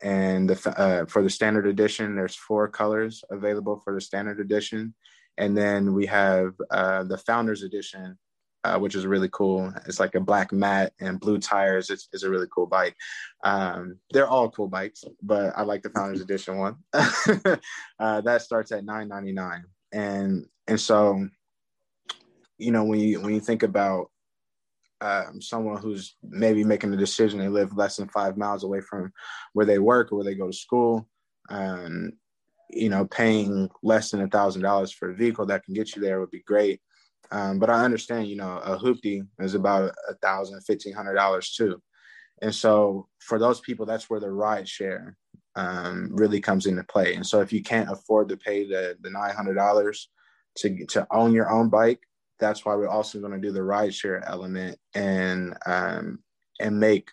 and 0.03 0.49
the, 0.49 0.81
uh, 0.81 1.05
for 1.05 1.23
the 1.23 1.29
standard 1.29 1.67
edition, 1.67 2.17
there's 2.17 2.35
four 2.35 2.67
colors 2.69 3.23
available 3.31 3.81
for 3.85 3.95
the 3.95 4.01
standard 4.01 4.41
edition, 4.41 4.95
and 5.37 5.57
then 5.57 5.93
we 5.93 6.07
have 6.07 6.55
uh, 6.71 7.05
the 7.05 7.19
founders 7.19 7.63
edition, 7.63 8.19
uh, 8.65 8.79
which 8.79 8.95
is 8.95 9.07
really 9.07 9.29
cool. 9.31 9.73
It's 9.87 10.01
like 10.01 10.15
a 10.15 10.21
black 10.21 10.51
matte 10.51 10.95
and 10.99 11.21
blue 11.21 11.39
tires. 11.39 11.91
It's, 11.91 12.09
it's 12.13 12.23
a 12.23 12.31
really 12.31 12.47
cool 12.53 12.67
bike. 12.67 12.97
Um, 13.45 13.99
they're 14.11 14.29
all 14.29 14.51
cool 14.51 14.69
bikes, 14.69 15.05
but 15.23 15.53
I 15.57 15.63
like 15.63 15.83
the 15.83 15.91
Founders 15.91 16.21
Edition 16.23 16.57
one. 16.57 16.77
uh, 16.93 18.21
that 18.23 18.43
starts 18.43 18.73
at 18.73 18.85
nine 18.85 19.09
ninety 19.09 19.33
nine, 19.33 19.65
and 19.93 20.47
and 20.67 20.81
so, 20.81 21.29
you 22.59 22.73
know, 22.73 22.85
when 22.85 23.01
you 23.01 23.21
when 23.21 23.35
you 23.35 23.41
think 23.41 23.63
about 23.63 24.11
um, 25.03 25.43
someone 25.43 25.81
who's 25.81 26.17
maybe 26.23 26.65
making 26.65 26.93
a 26.95 26.97
decision, 26.97 27.39
they 27.39 27.49
live 27.49 27.77
less 27.77 27.97
than 27.97 28.09
five 28.09 28.39
miles 28.39 28.65
away 28.65 28.81
from 28.81 29.13
where 29.53 29.67
they 29.67 29.79
work 29.79 30.11
or 30.11 30.17
where 30.17 30.25
they 30.25 30.35
go 30.35 30.47
to 30.47 30.57
school. 30.57 31.07
Um, 31.51 32.13
you 32.71 32.89
know, 32.89 33.05
paying 33.05 33.69
less 33.83 34.11
than 34.11 34.23
a 34.23 34.29
thousand 34.29 34.63
dollars 34.63 34.91
for 34.91 35.11
a 35.11 35.15
vehicle 35.15 35.45
that 35.47 35.65
can 35.65 35.75
get 35.75 35.95
you 35.95 36.01
there 36.01 36.19
would 36.19 36.31
be 36.31 36.43
great. 36.47 36.81
Um, 37.35 37.59
but 37.59 37.69
I 37.69 37.85
understand, 37.85 38.29
you 38.29 38.37
know, 38.37 38.59
a 38.59 38.79
hoopty 38.79 39.27
is 39.41 39.55
about 39.55 39.93
a 40.09 40.15
thousand, 40.23 40.61
fifteen 40.63 40.95
hundred 40.95 41.15
dollars 41.15 41.53
too. 41.53 41.83
And 42.43 42.55
so 42.55 43.09
for 43.19 43.39
those 43.39 43.61
people, 43.61 43.87
that's 43.87 44.09
where 44.09 44.21
the 44.21 44.31
ride 44.31 44.69
share 44.69 45.17
um, 45.57 46.11
really 46.13 46.41
comes 46.41 46.67
into 46.67 46.85
play. 46.85 47.15
And 47.15 47.27
so 47.27 47.41
if 47.41 47.53
you 47.53 47.63
can't 47.63 47.91
afford 47.91 48.29
to 48.29 48.37
pay 48.37 48.67
the 48.67 48.97
the 49.01 49.11
nine 49.11 49.35
hundred 49.35 49.55
dollars 49.55 50.11
to 50.59 50.87
to 50.87 51.07
own 51.11 51.33
your 51.33 51.51
own 51.51 51.69
bike, 51.71 52.01
that's 52.39 52.65
why 52.65 52.77
we're 52.77 52.97
also 52.97 53.19
going 53.19 53.33
to 53.33 53.47
do 53.47 53.53
the 53.53 53.63
ride 53.63 53.95
share 53.95 54.25
element 54.29 54.79
and 54.95 55.57
um, 55.67 56.21
and 56.61 56.79
make 56.79 57.09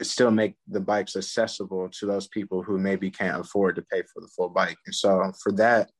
still 0.00 0.30
make 0.30 0.54
the 0.68 0.80
bikes 0.80 1.16
accessible 1.16 1.90
to 1.90 2.06
those 2.06 2.28
people 2.28 2.62
who 2.62 2.78
maybe 2.78 3.10
can't 3.10 3.40
afford 3.40 3.76
to 3.76 3.82
pay 3.82 4.02
for 4.10 4.22
the 4.22 4.28
full 4.28 4.48
bike. 4.48 4.78
And 4.86 4.94
so 4.94 5.32
for 5.42 5.52
that, 5.52 5.90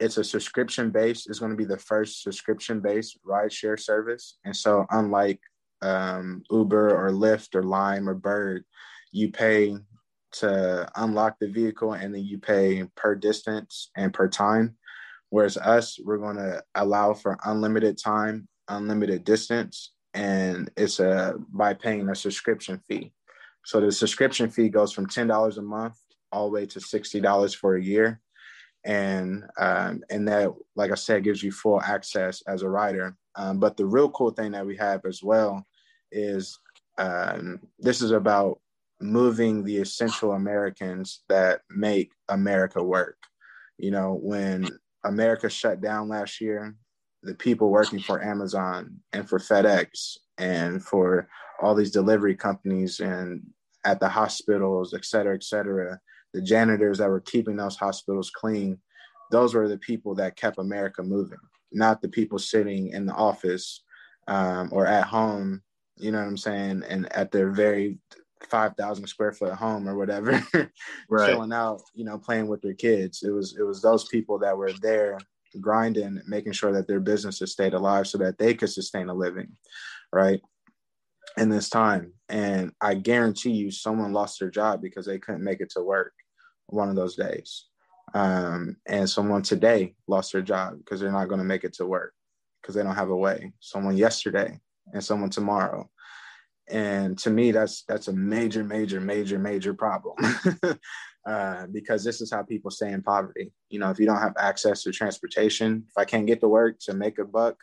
it's 0.00 0.16
a 0.16 0.24
subscription 0.24 0.90
based. 0.90 1.28
It's 1.28 1.38
going 1.38 1.52
to 1.52 1.56
be 1.56 1.66
the 1.66 1.76
first 1.76 2.22
subscription 2.22 2.80
based 2.80 3.18
ride 3.22 3.52
share 3.52 3.76
service. 3.76 4.38
And 4.44 4.56
so, 4.56 4.86
unlike 4.90 5.40
um, 5.82 6.42
Uber 6.50 6.96
or 6.96 7.10
Lyft 7.12 7.54
or 7.54 7.62
Lime 7.62 8.08
or 8.08 8.14
Bird, 8.14 8.64
you 9.12 9.30
pay 9.30 9.76
to 10.32 10.90
unlock 10.96 11.36
the 11.38 11.48
vehicle 11.48 11.92
and 11.92 12.14
then 12.14 12.24
you 12.24 12.38
pay 12.38 12.84
per 12.96 13.14
distance 13.14 13.90
and 13.96 14.12
per 14.12 14.28
time. 14.28 14.76
Whereas 15.28 15.56
us, 15.56 15.98
we're 16.02 16.18
going 16.18 16.36
to 16.36 16.62
allow 16.74 17.12
for 17.12 17.38
unlimited 17.44 17.98
time, 17.98 18.48
unlimited 18.68 19.24
distance, 19.24 19.92
and 20.14 20.70
it's 20.76 20.98
a 20.98 21.34
by 21.52 21.74
paying 21.74 22.08
a 22.08 22.14
subscription 22.14 22.80
fee. 22.88 23.12
So 23.66 23.80
the 23.80 23.92
subscription 23.92 24.48
fee 24.48 24.70
goes 24.70 24.92
from 24.92 25.06
ten 25.06 25.26
dollars 25.26 25.58
a 25.58 25.62
month 25.62 25.96
all 26.32 26.46
the 26.46 26.54
way 26.54 26.66
to 26.66 26.80
sixty 26.80 27.20
dollars 27.20 27.52
for 27.54 27.76
a 27.76 27.82
year 27.82 28.20
and 28.84 29.44
um, 29.58 30.02
and 30.10 30.26
that, 30.28 30.52
like 30.76 30.90
I 30.90 30.94
said, 30.94 31.24
gives 31.24 31.42
you 31.42 31.52
full 31.52 31.80
access 31.82 32.42
as 32.46 32.62
a 32.62 32.68
writer 32.68 33.16
Um, 33.36 33.58
but 33.58 33.76
the 33.76 33.86
real 33.86 34.10
cool 34.10 34.30
thing 34.30 34.52
that 34.52 34.66
we 34.66 34.76
have 34.76 35.04
as 35.04 35.22
well 35.22 35.66
is 36.12 36.58
um, 36.98 37.60
this 37.78 38.02
is 38.02 38.10
about 38.10 38.60
moving 39.00 39.64
the 39.64 39.78
essential 39.78 40.32
Americans 40.32 41.22
that 41.28 41.60
make 41.70 42.12
America 42.28 42.82
work. 42.82 43.16
You 43.78 43.90
know, 43.92 44.18
when 44.20 44.68
America 45.04 45.48
shut 45.48 45.80
down 45.80 46.08
last 46.08 46.40
year, 46.40 46.74
the 47.22 47.34
people 47.34 47.70
working 47.70 48.00
for 48.00 48.22
Amazon 48.22 48.96
and 49.12 49.28
for 49.28 49.38
FedEx 49.38 50.16
and 50.38 50.82
for 50.84 51.28
all 51.62 51.74
these 51.74 51.90
delivery 51.90 52.34
companies 52.34 53.00
and 53.00 53.42
at 53.84 54.00
the 54.00 54.08
hospitals, 54.08 54.92
et 54.92 55.04
cetera, 55.04 55.34
et 55.34 55.44
cetera, 55.44 55.98
the 56.32 56.42
janitors 56.42 56.98
that 56.98 57.08
were 57.08 57.20
keeping 57.20 57.56
those 57.56 57.76
hospitals 57.76 58.30
clean, 58.30 58.78
those 59.30 59.54
were 59.54 59.68
the 59.68 59.78
people 59.78 60.14
that 60.16 60.36
kept 60.36 60.58
America 60.58 61.02
moving, 61.02 61.38
not 61.72 62.00
the 62.00 62.08
people 62.08 62.38
sitting 62.38 62.88
in 62.88 63.06
the 63.06 63.14
office 63.14 63.82
um, 64.28 64.68
or 64.72 64.86
at 64.86 65.04
home, 65.04 65.62
you 65.96 66.10
know 66.10 66.18
what 66.18 66.26
I'm 66.26 66.36
saying, 66.36 66.82
and 66.88 67.12
at 67.12 67.30
their 67.30 67.50
very 67.50 67.98
5,000 68.48 69.06
square 69.06 69.32
foot 69.32 69.52
home 69.54 69.88
or 69.88 69.96
whatever, 69.96 70.42
right. 71.10 71.30
chilling 71.30 71.52
out, 71.52 71.82
you 71.94 72.04
know, 72.04 72.18
playing 72.18 72.48
with 72.48 72.62
their 72.62 72.74
kids. 72.74 73.22
It 73.22 73.30
was 73.30 73.56
it 73.58 73.62
was 73.62 73.82
those 73.82 74.06
people 74.08 74.38
that 74.38 74.56
were 74.56 74.72
there 74.80 75.18
grinding, 75.60 76.20
making 76.26 76.52
sure 76.52 76.72
that 76.72 76.86
their 76.86 77.00
businesses 77.00 77.52
stayed 77.52 77.74
alive 77.74 78.06
so 78.06 78.18
that 78.18 78.38
they 78.38 78.54
could 78.54 78.70
sustain 78.70 79.08
a 79.08 79.14
living, 79.14 79.48
right? 80.12 80.40
In 81.36 81.48
this 81.48 81.68
time. 81.68 82.12
And 82.28 82.72
I 82.80 82.94
guarantee 82.94 83.52
you, 83.52 83.70
someone 83.70 84.12
lost 84.12 84.40
their 84.40 84.50
job 84.50 84.82
because 84.82 85.06
they 85.06 85.18
couldn't 85.18 85.44
make 85.44 85.60
it 85.60 85.70
to 85.70 85.82
work 85.82 86.12
one 86.66 86.88
of 86.88 86.96
those 86.96 87.16
days. 87.16 87.66
Um, 88.14 88.76
and 88.86 89.08
someone 89.08 89.42
today 89.42 89.94
lost 90.08 90.32
their 90.32 90.42
job 90.42 90.78
because 90.78 91.00
they're 91.00 91.12
not 91.12 91.28
going 91.28 91.38
to 91.38 91.44
make 91.44 91.64
it 91.64 91.74
to 91.74 91.86
work 91.86 92.12
because 92.60 92.74
they 92.74 92.82
don't 92.82 92.94
have 92.94 93.10
a 93.10 93.16
way. 93.16 93.52
Someone 93.60 93.96
yesterday 93.96 94.58
and 94.92 95.02
someone 95.02 95.30
tomorrow. 95.30 95.88
And 96.68 97.18
to 97.18 97.30
me, 97.30 97.50
that's 97.50 97.84
that's 97.84 98.08
a 98.08 98.12
major, 98.12 98.62
major, 98.62 99.00
major, 99.00 99.38
major 99.38 99.74
problem 99.74 100.16
uh, 101.26 101.66
because 101.72 102.04
this 102.04 102.20
is 102.20 102.30
how 102.30 102.42
people 102.42 102.70
stay 102.70 102.92
in 102.92 103.02
poverty. 103.02 103.52
You 103.70 103.80
know, 103.80 103.90
if 103.90 103.98
you 103.98 104.06
don't 104.06 104.20
have 104.20 104.34
access 104.38 104.82
to 104.84 104.92
transportation, 104.92 105.84
if 105.88 105.98
I 105.98 106.04
can't 106.04 106.26
get 106.26 106.40
to 106.40 106.48
work 106.48 106.78
to 106.80 106.94
make 106.94 107.18
a 107.18 107.24
buck, 107.24 107.56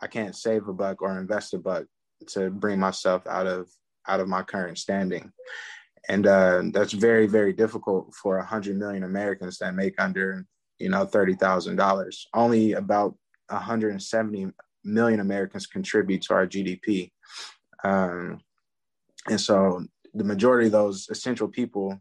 I 0.00 0.06
can't 0.06 0.36
save 0.36 0.68
a 0.68 0.72
buck 0.72 1.02
or 1.02 1.18
invest 1.18 1.54
a 1.54 1.58
buck 1.58 1.86
to 2.28 2.50
bring 2.50 2.78
myself 2.78 3.26
out 3.26 3.46
of 3.46 3.68
out 4.08 4.20
of 4.20 4.28
my 4.28 4.42
current 4.42 4.78
standing. 4.78 5.32
And 6.08 6.26
uh, 6.26 6.62
that's 6.72 6.92
very 6.92 7.26
very 7.26 7.52
difficult 7.52 8.14
for 8.14 8.36
100 8.38 8.76
million 8.76 9.02
americans 9.02 9.58
that 9.58 9.74
make 9.74 10.00
under 10.00 10.46
you 10.78 10.88
know 10.88 11.04
$30000 11.04 12.16
only 12.34 12.72
about 12.72 13.16
170 13.48 14.52
million 14.84 15.20
americans 15.20 15.66
contribute 15.66 16.22
to 16.22 16.34
our 16.34 16.46
gdp 16.46 17.10
um, 17.82 18.40
and 19.28 19.40
so 19.40 19.84
the 20.14 20.24
majority 20.24 20.66
of 20.66 20.72
those 20.72 21.08
essential 21.10 21.48
people 21.48 22.00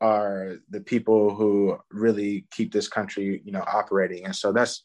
are 0.00 0.56
the 0.70 0.80
people 0.80 1.34
who 1.34 1.78
really 1.90 2.46
keep 2.50 2.72
this 2.72 2.88
country 2.88 3.40
you 3.44 3.52
know 3.52 3.64
operating. 3.66 4.24
And 4.24 4.36
so 4.36 4.52
that's 4.52 4.82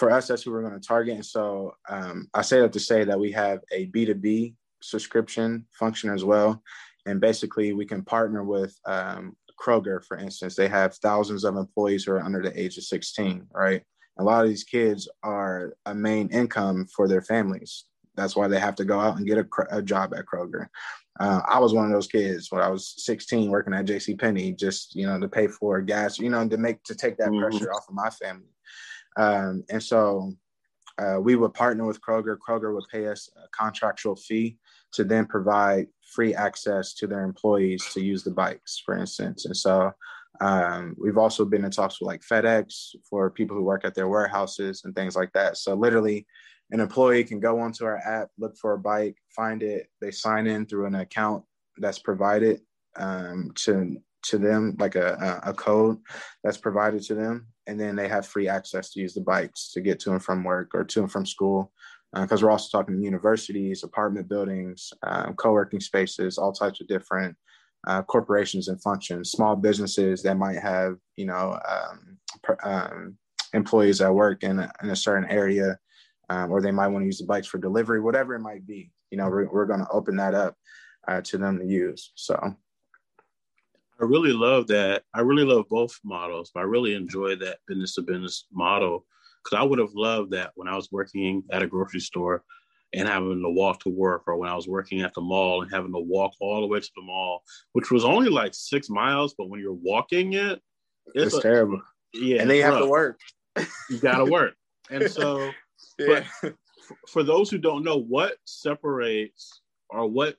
for 0.00 0.10
us, 0.10 0.26
that's 0.26 0.42
who 0.42 0.50
we're 0.50 0.62
going 0.62 0.80
to 0.80 0.88
target. 0.88 1.16
And 1.16 1.26
so 1.26 1.74
um, 1.90 2.26
I 2.32 2.40
say 2.40 2.58
that 2.60 2.72
to 2.72 2.80
say 2.80 3.04
that 3.04 3.20
we 3.20 3.30
have 3.32 3.60
a 3.70 3.86
B2B 3.88 4.54
subscription 4.82 5.66
function 5.72 6.08
as 6.08 6.24
well. 6.24 6.62
And 7.04 7.20
basically, 7.20 7.74
we 7.74 7.84
can 7.84 8.02
partner 8.02 8.42
with 8.42 8.74
um, 8.86 9.36
Kroger, 9.60 10.02
for 10.02 10.16
instance. 10.16 10.56
They 10.56 10.68
have 10.68 10.94
thousands 10.96 11.44
of 11.44 11.56
employees 11.56 12.04
who 12.04 12.12
are 12.12 12.22
under 12.22 12.40
the 12.42 12.58
age 12.58 12.78
of 12.78 12.84
16, 12.84 13.46
right? 13.54 13.82
A 14.18 14.24
lot 14.24 14.42
of 14.42 14.48
these 14.48 14.64
kids 14.64 15.06
are 15.22 15.74
a 15.84 15.94
main 15.94 16.28
income 16.28 16.86
for 16.96 17.06
their 17.06 17.22
families. 17.22 17.84
That's 18.16 18.34
why 18.34 18.48
they 18.48 18.58
have 18.58 18.76
to 18.76 18.86
go 18.86 18.98
out 18.98 19.18
and 19.18 19.26
get 19.26 19.38
a, 19.38 19.46
a 19.70 19.82
job 19.82 20.14
at 20.14 20.24
Kroger. 20.24 20.68
Uh, 21.18 21.42
I 21.46 21.58
was 21.58 21.74
one 21.74 21.84
of 21.84 21.92
those 21.92 22.08
kids 22.08 22.50
when 22.50 22.62
I 22.62 22.68
was 22.68 22.94
16 23.04 23.50
working 23.50 23.74
at 23.74 23.84
J.C. 23.84 24.14
Penney, 24.14 24.52
just 24.52 24.94
you 24.94 25.06
know 25.06 25.20
to 25.20 25.28
pay 25.28 25.46
for 25.46 25.82
gas, 25.82 26.18
you 26.18 26.30
know, 26.30 26.48
to 26.48 26.56
make 26.56 26.82
to 26.84 26.94
take 26.94 27.18
that 27.18 27.28
mm-hmm. 27.28 27.40
pressure 27.40 27.70
off 27.70 27.88
of 27.88 27.94
my 27.94 28.08
family. 28.08 28.48
Um, 29.16 29.64
and 29.70 29.82
so 29.82 30.32
uh, 30.98 31.18
we 31.20 31.36
would 31.36 31.54
partner 31.54 31.86
with 31.86 32.00
Kroger. 32.00 32.36
Kroger 32.36 32.74
would 32.74 32.84
pay 32.92 33.06
us 33.06 33.28
a 33.36 33.48
contractual 33.56 34.16
fee 34.16 34.58
to 34.92 35.04
then 35.04 35.26
provide 35.26 35.86
free 36.14 36.34
access 36.34 36.94
to 36.94 37.06
their 37.06 37.24
employees 37.24 37.84
to 37.94 38.00
use 38.00 38.22
the 38.22 38.30
bikes, 38.30 38.82
for 38.84 38.96
instance. 38.96 39.46
And 39.46 39.56
so 39.56 39.92
um, 40.40 40.96
we've 40.98 41.18
also 41.18 41.44
been 41.44 41.64
in 41.64 41.70
talks 41.70 42.00
with 42.00 42.06
like 42.08 42.22
FedEx 42.22 42.96
for 43.08 43.30
people 43.30 43.56
who 43.56 43.62
work 43.62 43.84
at 43.84 43.94
their 43.94 44.08
warehouses 44.08 44.82
and 44.84 44.94
things 44.94 45.16
like 45.16 45.32
that. 45.32 45.56
So 45.56 45.74
literally, 45.74 46.26
an 46.70 46.80
employee 46.80 47.24
can 47.24 47.40
go 47.40 47.60
onto 47.60 47.84
our 47.84 47.98
app, 47.98 48.28
look 48.38 48.56
for 48.56 48.74
a 48.74 48.78
bike, 48.78 49.16
find 49.34 49.62
it, 49.62 49.88
they 50.00 50.10
sign 50.10 50.46
in 50.46 50.66
through 50.66 50.86
an 50.86 50.94
account 50.94 51.44
that's 51.78 51.98
provided 51.98 52.60
um, 52.96 53.52
to 53.56 53.96
to 54.22 54.36
them, 54.36 54.76
like 54.78 54.96
a, 54.96 55.40
a 55.44 55.54
code 55.54 55.96
that's 56.44 56.58
provided 56.58 57.02
to 57.02 57.14
them, 57.14 57.46
and 57.66 57.78
then 57.78 57.96
they 57.96 58.08
have 58.08 58.26
free 58.26 58.48
access 58.48 58.90
to 58.90 59.00
use 59.00 59.14
the 59.14 59.20
bikes 59.20 59.70
to 59.72 59.80
get 59.80 60.00
to 60.00 60.12
and 60.12 60.22
from 60.22 60.44
work 60.44 60.74
or 60.74 60.84
to 60.84 61.00
and 61.00 61.12
from 61.12 61.26
school. 61.26 61.72
Because 62.12 62.42
uh, 62.42 62.46
we're 62.46 62.50
also 62.50 62.76
talking 62.76 63.00
universities, 63.00 63.84
apartment 63.84 64.28
buildings, 64.28 64.92
um, 65.04 65.34
co-working 65.34 65.78
spaces, 65.78 66.38
all 66.38 66.52
types 66.52 66.80
of 66.80 66.88
different 66.88 67.36
uh, 67.86 68.02
corporations 68.02 68.66
and 68.66 68.82
functions, 68.82 69.30
small 69.30 69.54
businesses 69.54 70.22
that 70.22 70.36
might 70.36 70.58
have, 70.58 70.96
you 71.16 71.26
know, 71.26 71.56
um, 71.68 72.18
per, 72.42 72.56
um, 72.64 73.16
employees 73.54 73.98
that 73.98 74.12
work 74.12 74.42
in 74.42 74.58
a, 74.58 74.72
in 74.82 74.90
a 74.90 74.96
certain 74.96 75.30
area, 75.30 75.78
um, 76.30 76.50
or 76.50 76.60
they 76.60 76.72
might 76.72 76.88
want 76.88 77.02
to 77.02 77.06
use 77.06 77.18
the 77.18 77.26
bikes 77.26 77.46
for 77.46 77.58
delivery, 77.58 78.00
whatever 78.00 78.34
it 78.34 78.40
might 78.40 78.66
be. 78.66 78.90
You 79.12 79.18
know, 79.18 79.28
we're, 79.28 79.48
we're 79.48 79.66
going 79.66 79.80
to 79.80 79.90
open 79.90 80.16
that 80.16 80.34
up 80.34 80.56
uh, 81.06 81.20
to 81.22 81.38
them 81.38 81.58
to 81.58 81.64
use. 81.64 82.10
So. 82.16 82.56
I 84.00 84.04
really 84.04 84.32
love 84.32 84.66
that. 84.68 85.02
I 85.12 85.20
really 85.20 85.44
love 85.44 85.68
both 85.68 85.98
models, 86.04 86.50
but 86.54 86.60
I 86.60 86.64
really 86.64 86.94
enjoy 86.94 87.36
that 87.36 87.58
business 87.68 87.94
to 87.96 88.02
business 88.02 88.46
model 88.50 89.04
because 89.44 89.58
I 89.58 89.62
would 89.62 89.78
have 89.78 89.94
loved 89.94 90.30
that 90.32 90.52
when 90.54 90.68
I 90.68 90.76
was 90.76 90.90
working 90.90 91.42
at 91.50 91.62
a 91.62 91.66
grocery 91.66 92.00
store 92.00 92.42
and 92.94 93.06
having 93.06 93.42
to 93.42 93.50
walk 93.50 93.80
to 93.80 93.88
work, 93.90 94.24
or 94.26 94.36
when 94.36 94.48
I 94.48 94.56
was 94.56 94.66
working 94.66 95.02
at 95.02 95.14
the 95.14 95.20
mall 95.20 95.62
and 95.62 95.70
having 95.70 95.92
to 95.92 96.00
walk 96.00 96.32
all 96.40 96.60
the 96.60 96.66
way 96.66 96.80
to 96.80 96.90
the 96.96 97.02
mall, 97.02 97.42
which 97.72 97.90
was 97.90 98.04
only 98.04 98.28
like 98.28 98.54
six 98.54 98.88
miles, 98.88 99.34
but 99.36 99.48
when 99.48 99.60
you're 99.60 99.72
walking 99.72 100.32
it, 100.32 100.60
it's, 101.14 101.26
it's 101.26 101.36
a, 101.36 101.40
terrible. 101.40 101.80
Yeah, 102.14 102.40
and 102.40 102.50
they 102.50 102.58
have 102.58 102.78
to 102.78 102.86
work. 102.86 103.20
you 103.90 103.98
got 104.00 104.18
to 104.18 104.24
work, 104.24 104.54
and 104.90 105.10
so, 105.10 105.50
yeah. 105.98 106.24
but 106.42 106.54
for 107.08 107.22
those 107.22 107.50
who 107.50 107.58
don't 107.58 107.84
know, 107.84 107.98
what 107.98 108.36
separates 108.44 109.60
or 109.90 110.08
what 110.08 110.36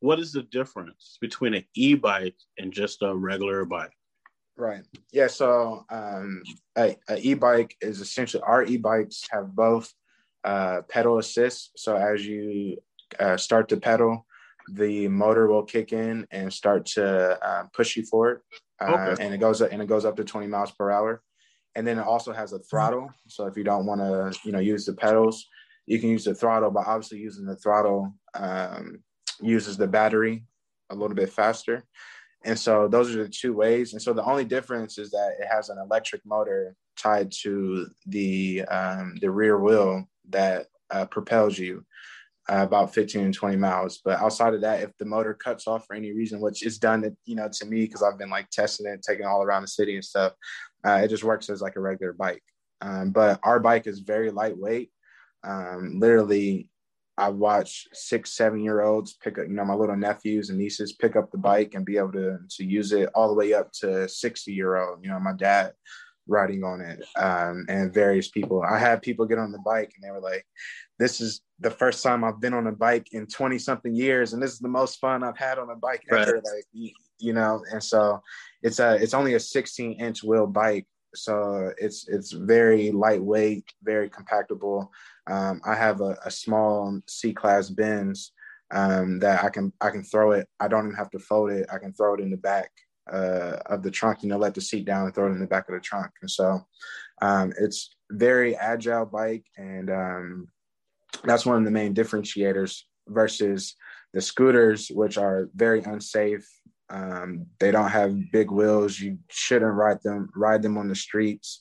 what 0.00 0.18
is 0.18 0.32
the 0.32 0.42
difference 0.42 1.18
between 1.20 1.54
an 1.54 1.64
e-bike 1.74 2.36
and 2.58 2.72
just 2.72 3.02
a 3.02 3.14
regular 3.14 3.64
bike? 3.64 3.92
Right. 4.56 4.82
Yeah. 5.12 5.26
So 5.26 5.84
um, 5.90 6.42
a, 6.76 6.96
a 7.08 7.18
e-bike 7.18 7.76
is 7.80 8.00
essentially 8.00 8.42
our 8.46 8.64
e-bikes 8.64 9.24
have 9.30 9.54
both 9.54 9.92
uh, 10.44 10.82
pedal 10.88 11.18
assist. 11.18 11.72
So 11.76 11.96
as 11.96 12.26
you 12.26 12.78
uh, 13.18 13.36
start 13.36 13.68
to 13.68 13.76
pedal, 13.76 14.24
the 14.72 15.08
motor 15.08 15.46
will 15.46 15.62
kick 15.62 15.92
in 15.92 16.26
and 16.30 16.52
start 16.52 16.86
to 16.86 17.38
uh, 17.44 17.64
push 17.74 17.96
you 17.96 18.04
forward, 18.04 18.40
uh, 18.80 19.08
okay. 19.12 19.24
and 19.24 19.32
it 19.32 19.38
goes 19.38 19.60
and 19.60 19.80
it 19.80 19.86
goes 19.86 20.04
up 20.04 20.16
to 20.16 20.24
20 20.24 20.46
miles 20.46 20.72
per 20.72 20.90
hour. 20.90 21.22
And 21.76 21.86
then 21.86 21.98
it 21.98 22.06
also 22.06 22.32
has 22.32 22.52
a 22.52 22.58
throttle. 22.60 23.10
So 23.28 23.46
if 23.46 23.56
you 23.56 23.62
don't 23.62 23.86
want 23.86 24.00
to, 24.00 24.38
you 24.44 24.50
know, 24.50 24.60
use 24.60 24.86
the 24.86 24.94
pedals, 24.94 25.46
you 25.84 26.00
can 26.00 26.08
use 26.08 26.24
the 26.24 26.34
throttle. 26.34 26.70
But 26.70 26.86
obviously, 26.86 27.18
using 27.18 27.44
the 27.44 27.56
throttle 27.56 28.14
um, 28.34 29.02
uses 29.40 29.76
the 29.76 29.86
battery 29.86 30.44
a 30.90 30.94
little 30.94 31.16
bit 31.16 31.30
faster. 31.30 31.84
And 32.44 32.58
so 32.58 32.86
those 32.86 33.14
are 33.14 33.24
the 33.24 33.28
two 33.28 33.52
ways. 33.52 33.92
And 33.92 34.00
so 34.00 34.12
the 34.12 34.24
only 34.24 34.44
difference 34.44 34.98
is 34.98 35.10
that 35.10 35.36
it 35.40 35.48
has 35.50 35.68
an 35.68 35.78
electric 35.78 36.24
motor 36.24 36.76
tied 36.96 37.32
to 37.42 37.88
the 38.06 38.62
um, 38.64 39.16
the 39.20 39.30
rear 39.30 39.58
wheel 39.58 40.08
that 40.30 40.66
uh, 40.90 41.06
propels 41.06 41.58
you 41.58 41.84
uh, 42.48 42.62
about 42.62 42.94
15 42.94 43.24
and 43.24 43.34
20 43.34 43.56
miles. 43.56 44.00
But 44.04 44.20
outside 44.20 44.54
of 44.54 44.60
that, 44.60 44.82
if 44.82 44.96
the 44.98 45.04
motor 45.04 45.34
cuts 45.34 45.66
off 45.66 45.86
for 45.86 45.94
any 45.96 46.12
reason, 46.12 46.40
which 46.40 46.64
is 46.64 46.78
done, 46.78 47.16
you 47.24 47.34
know, 47.34 47.48
to 47.52 47.66
me 47.66 47.84
because 47.84 48.02
I've 48.02 48.18
been 48.18 48.30
like 48.30 48.50
testing 48.50 48.86
it, 48.86 49.02
taking 49.02 49.26
all 49.26 49.42
around 49.42 49.62
the 49.62 49.68
city 49.68 49.96
and 49.96 50.04
stuff, 50.04 50.32
uh, 50.86 51.00
it 51.02 51.08
just 51.08 51.24
works 51.24 51.50
as 51.50 51.60
like 51.60 51.76
a 51.76 51.80
regular 51.80 52.12
bike. 52.12 52.42
Um, 52.80 53.10
but 53.10 53.40
our 53.42 53.58
bike 53.58 53.86
is 53.86 54.00
very 54.00 54.30
lightweight. 54.30 54.90
Um, 55.42 55.98
literally, 55.98 56.70
I 57.18 57.30
watch 57.30 57.86
six, 57.92 58.32
seven 58.36 58.60
year 58.60 58.82
olds 58.82 59.14
pick 59.14 59.38
up, 59.38 59.46
you 59.48 59.54
know, 59.54 59.64
my 59.64 59.74
little 59.74 59.96
nephews 59.96 60.50
and 60.50 60.58
nieces 60.58 60.92
pick 60.92 61.16
up 61.16 61.30
the 61.30 61.38
bike 61.38 61.74
and 61.74 61.84
be 61.84 61.96
able 61.96 62.12
to 62.12 62.38
to 62.56 62.64
use 62.64 62.92
it 62.92 63.08
all 63.14 63.28
the 63.28 63.34
way 63.34 63.54
up 63.54 63.72
to 63.80 64.08
60 64.08 64.52
year 64.52 64.76
old. 64.76 65.02
You 65.02 65.10
know, 65.10 65.20
my 65.20 65.32
dad 65.32 65.72
riding 66.28 66.64
on 66.64 66.80
it 66.80 67.04
um, 67.16 67.64
and 67.68 67.94
various 67.94 68.28
people. 68.28 68.62
I 68.62 68.78
had 68.78 69.02
people 69.02 69.26
get 69.26 69.38
on 69.38 69.52
the 69.52 69.60
bike 69.64 69.92
and 69.94 70.04
they 70.04 70.10
were 70.10 70.20
like, 70.20 70.44
this 70.98 71.20
is 71.20 71.40
the 71.60 71.70
first 71.70 72.02
time 72.02 72.24
I've 72.24 72.40
been 72.40 72.54
on 72.54 72.66
a 72.66 72.72
bike 72.72 73.08
in 73.12 73.26
20 73.26 73.58
something 73.58 73.94
years. 73.94 74.32
And 74.32 74.42
this 74.42 74.52
is 74.52 74.58
the 74.58 74.68
most 74.68 75.00
fun 75.00 75.22
I've 75.22 75.38
had 75.38 75.58
on 75.58 75.70
a 75.70 75.76
bike 75.76 76.04
ever. 76.10 76.34
Right. 76.34 76.34
Like, 76.34 76.92
you 77.18 77.32
know, 77.32 77.62
and 77.72 77.82
so 77.82 78.20
it's 78.62 78.78
a, 78.78 78.96
it's 78.96 79.14
only 79.14 79.34
a 79.34 79.40
16 79.40 80.00
inch 80.00 80.22
wheel 80.22 80.46
bike. 80.46 80.86
So 81.16 81.72
it's, 81.78 82.08
it's 82.08 82.32
very 82.32 82.90
lightweight, 82.90 83.64
very 83.82 84.08
compactable. 84.10 84.88
Um, 85.26 85.60
I 85.64 85.74
have 85.74 86.00
a, 86.00 86.16
a 86.24 86.30
small 86.30 87.00
C 87.06 87.32
class 87.32 87.70
Benz 87.70 88.32
um, 88.72 89.18
that 89.20 89.44
I 89.44 89.50
can, 89.50 89.72
I 89.80 89.90
can 89.90 90.04
throw 90.04 90.32
it. 90.32 90.48
I 90.60 90.68
don't 90.68 90.86
even 90.86 90.96
have 90.96 91.10
to 91.10 91.18
fold 91.18 91.50
it. 91.50 91.66
I 91.72 91.78
can 91.78 91.92
throw 91.92 92.14
it 92.14 92.20
in 92.20 92.30
the 92.30 92.36
back 92.36 92.70
uh, 93.10 93.58
of 93.66 93.82
the 93.82 93.90
trunk, 93.90 94.22
you 94.22 94.28
know, 94.28 94.38
let 94.38 94.54
the 94.54 94.60
seat 94.60 94.84
down 94.84 95.04
and 95.04 95.14
throw 95.14 95.28
it 95.28 95.32
in 95.32 95.40
the 95.40 95.46
back 95.46 95.68
of 95.68 95.74
the 95.74 95.80
trunk. 95.80 96.10
And 96.22 96.30
so 96.30 96.66
um, 97.22 97.52
it's 97.58 97.96
very 98.10 98.56
agile 98.56 99.06
bike, 99.06 99.44
and 99.56 99.90
um, 99.90 100.48
that's 101.24 101.46
one 101.46 101.58
of 101.58 101.64
the 101.64 101.70
main 101.70 101.94
differentiators 101.94 102.82
versus 103.08 103.76
the 104.12 104.20
scooters, 104.20 104.88
which 104.88 105.18
are 105.18 105.48
very 105.54 105.82
unsafe. 105.82 106.46
Um, 106.88 107.46
they 107.58 107.70
don't 107.70 107.90
have 107.90 108.30
big 108.32 108.50
wheels. 108.50 108.98
You 108.98 109.18
shouldn't 109.28 109.74
ride 109.74 110.02
them 110.02 110.28
ride 110.34 110.62
them 110.62 110.78
on 110.78 110.88
the 110.88 110.94
streets. 110.94 111.60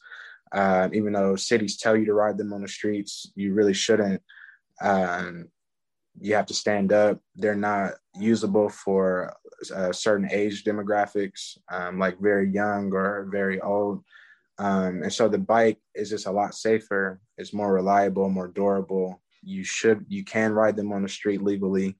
Uh, 0.51 0.87
even 0.93 1.13
though 1.13 1.35
cities 1.35 1.77
tell 1.77 1.97
you 1.97 2.05
to 2.05 2.13
ride 2.13 2.37
them 2.37 2.53
on 2.53 2.61
the 2.61 2.67
streets, 2.67 3.31
you 3.35 3.53
really 3.53 3.73
shouldn't. 3.73 4.21
Um, 4.81 5.49
you 6.19 6.35
have 6.35 6.45
to 6.45 6.53
stand 6.53 6.93
up. 6.93 7.19
They're 7.35 7.55
not 7.55 7.93
usable 8.15 8.69
for 8.69 9.35
uh, 9.73 9.91
certain 9.91 10.29
age 10.31 10.63
demographics, 10.63 11.57
um, 11.71 11.99
like 11.99 12.19
very 12.19 12.49
young 12.49 12.93
or 12.93 13.27
very 13.31 13.59
old. 13.61 14.03
Um, 14.57 15.03
and 15.03 15.11
so 15.11 15.27
the 15.27 15.37
bike 15.37 15.79
is 15.93 16.09
just 16.09 16.27
a 16.27 16.31
lot 16.31 16.55
safer. 16.55 17.19
It's 17.37 17.53
more 17.53 17.73
reliable, 17.73 18.29
more 18.29 18.47
durable. 18.47 19.21
You 19.41 19.63
should, 19.63 20.05
you 20.07 20.23
can 20.23 20.53
ride 20.53 20.75
them 20.75 20.93
on 20.93 21.03
the 21.03 21.09
street 21.09 21.41
legally. 21.41 21.97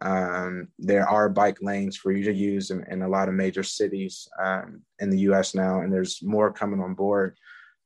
Um, 0.00 0.68
there 0.78 1.08
are 1.08 1.28
bike 1.28 1.58
lanes 1.62 1.96
for 1.96 2.12
you 2.12 2.24
to 2.24 2.32
use 2.32 2.70
in, 2.70 2.84
in 2.90 3.02
a 3.02 3.08
lot 3.08 3.28
of 3.28 3.34
major 3.34 3.62
cities 3.62 4.28
um, 4.42 4.82
in 4.98 5.10
the 5.10 5.20
U.S. 5.20 5.54
now, 5.54 5.80
and 5.80 5.92
there's 5.92 6.22
more 6.22 6.52
coming 6.52 6.80
on 6.80 6.94
board. 6.94 7.36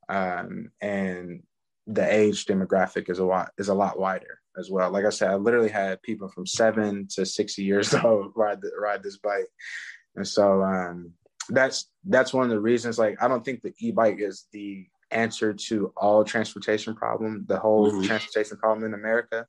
Um, 0.09 0.71
and 0.81 1.43
the 1.87 2.15
age 2.15 2.47
demographic 2.47 3.11
is 3.11 3.19
a 3.19 3.25
lot 3.25 3.51
is 3.59 3.69
a 3.69 3.75
lot 3.75 3.99
wider 3.99 4.41
as 4.59 4.71
well. 4.71 4.91
Like 4.91 5.05
I 5.05 5.11
said, 5.11 5.31
I 5.31 5.35
literally 5.35 5.69
had 5.69 6.03
people 6.03 6.29
from 6.29 6.47
seven 6.47 7.07
to 7.15 7.27
sixty 7.27 7.63
years 7.63 7.95
old 8.05 8.33
ride 8.35 8.61
the, 8.63 8.71
ride 8.79 9.03
this 9.03 9.19
bike, 9.19 9.49
and 10.17 10.27
so 10.27 10.63
um, 10.63 11.13
that's 11.51 11.91
that's 12.05 12.33
one 12.33 12.45
of 12.45 12.51
the 12.51 12.61
reasons. 12.61 12.99
Like 12.99 13.23
I 13.23 13.29
don't 13.29 13.45
think 13.45 13.63
the 13.63 13.75
e-bike 13.81 14.19
is 14.19 14.47
the 14.53 14.87
answer 15.11 15.55
to 15.55 15.93
all 15.97 16.25
transportation 16.25 16.95
problem, 16.95 17.45
the 17.49 17.59
whole 17.59 17.91
mm-hmm. 17.91 18.07
transportation 18.07 18.57
problem 18.57 18.85
in 18.85 18.95
America. 18.95 19.47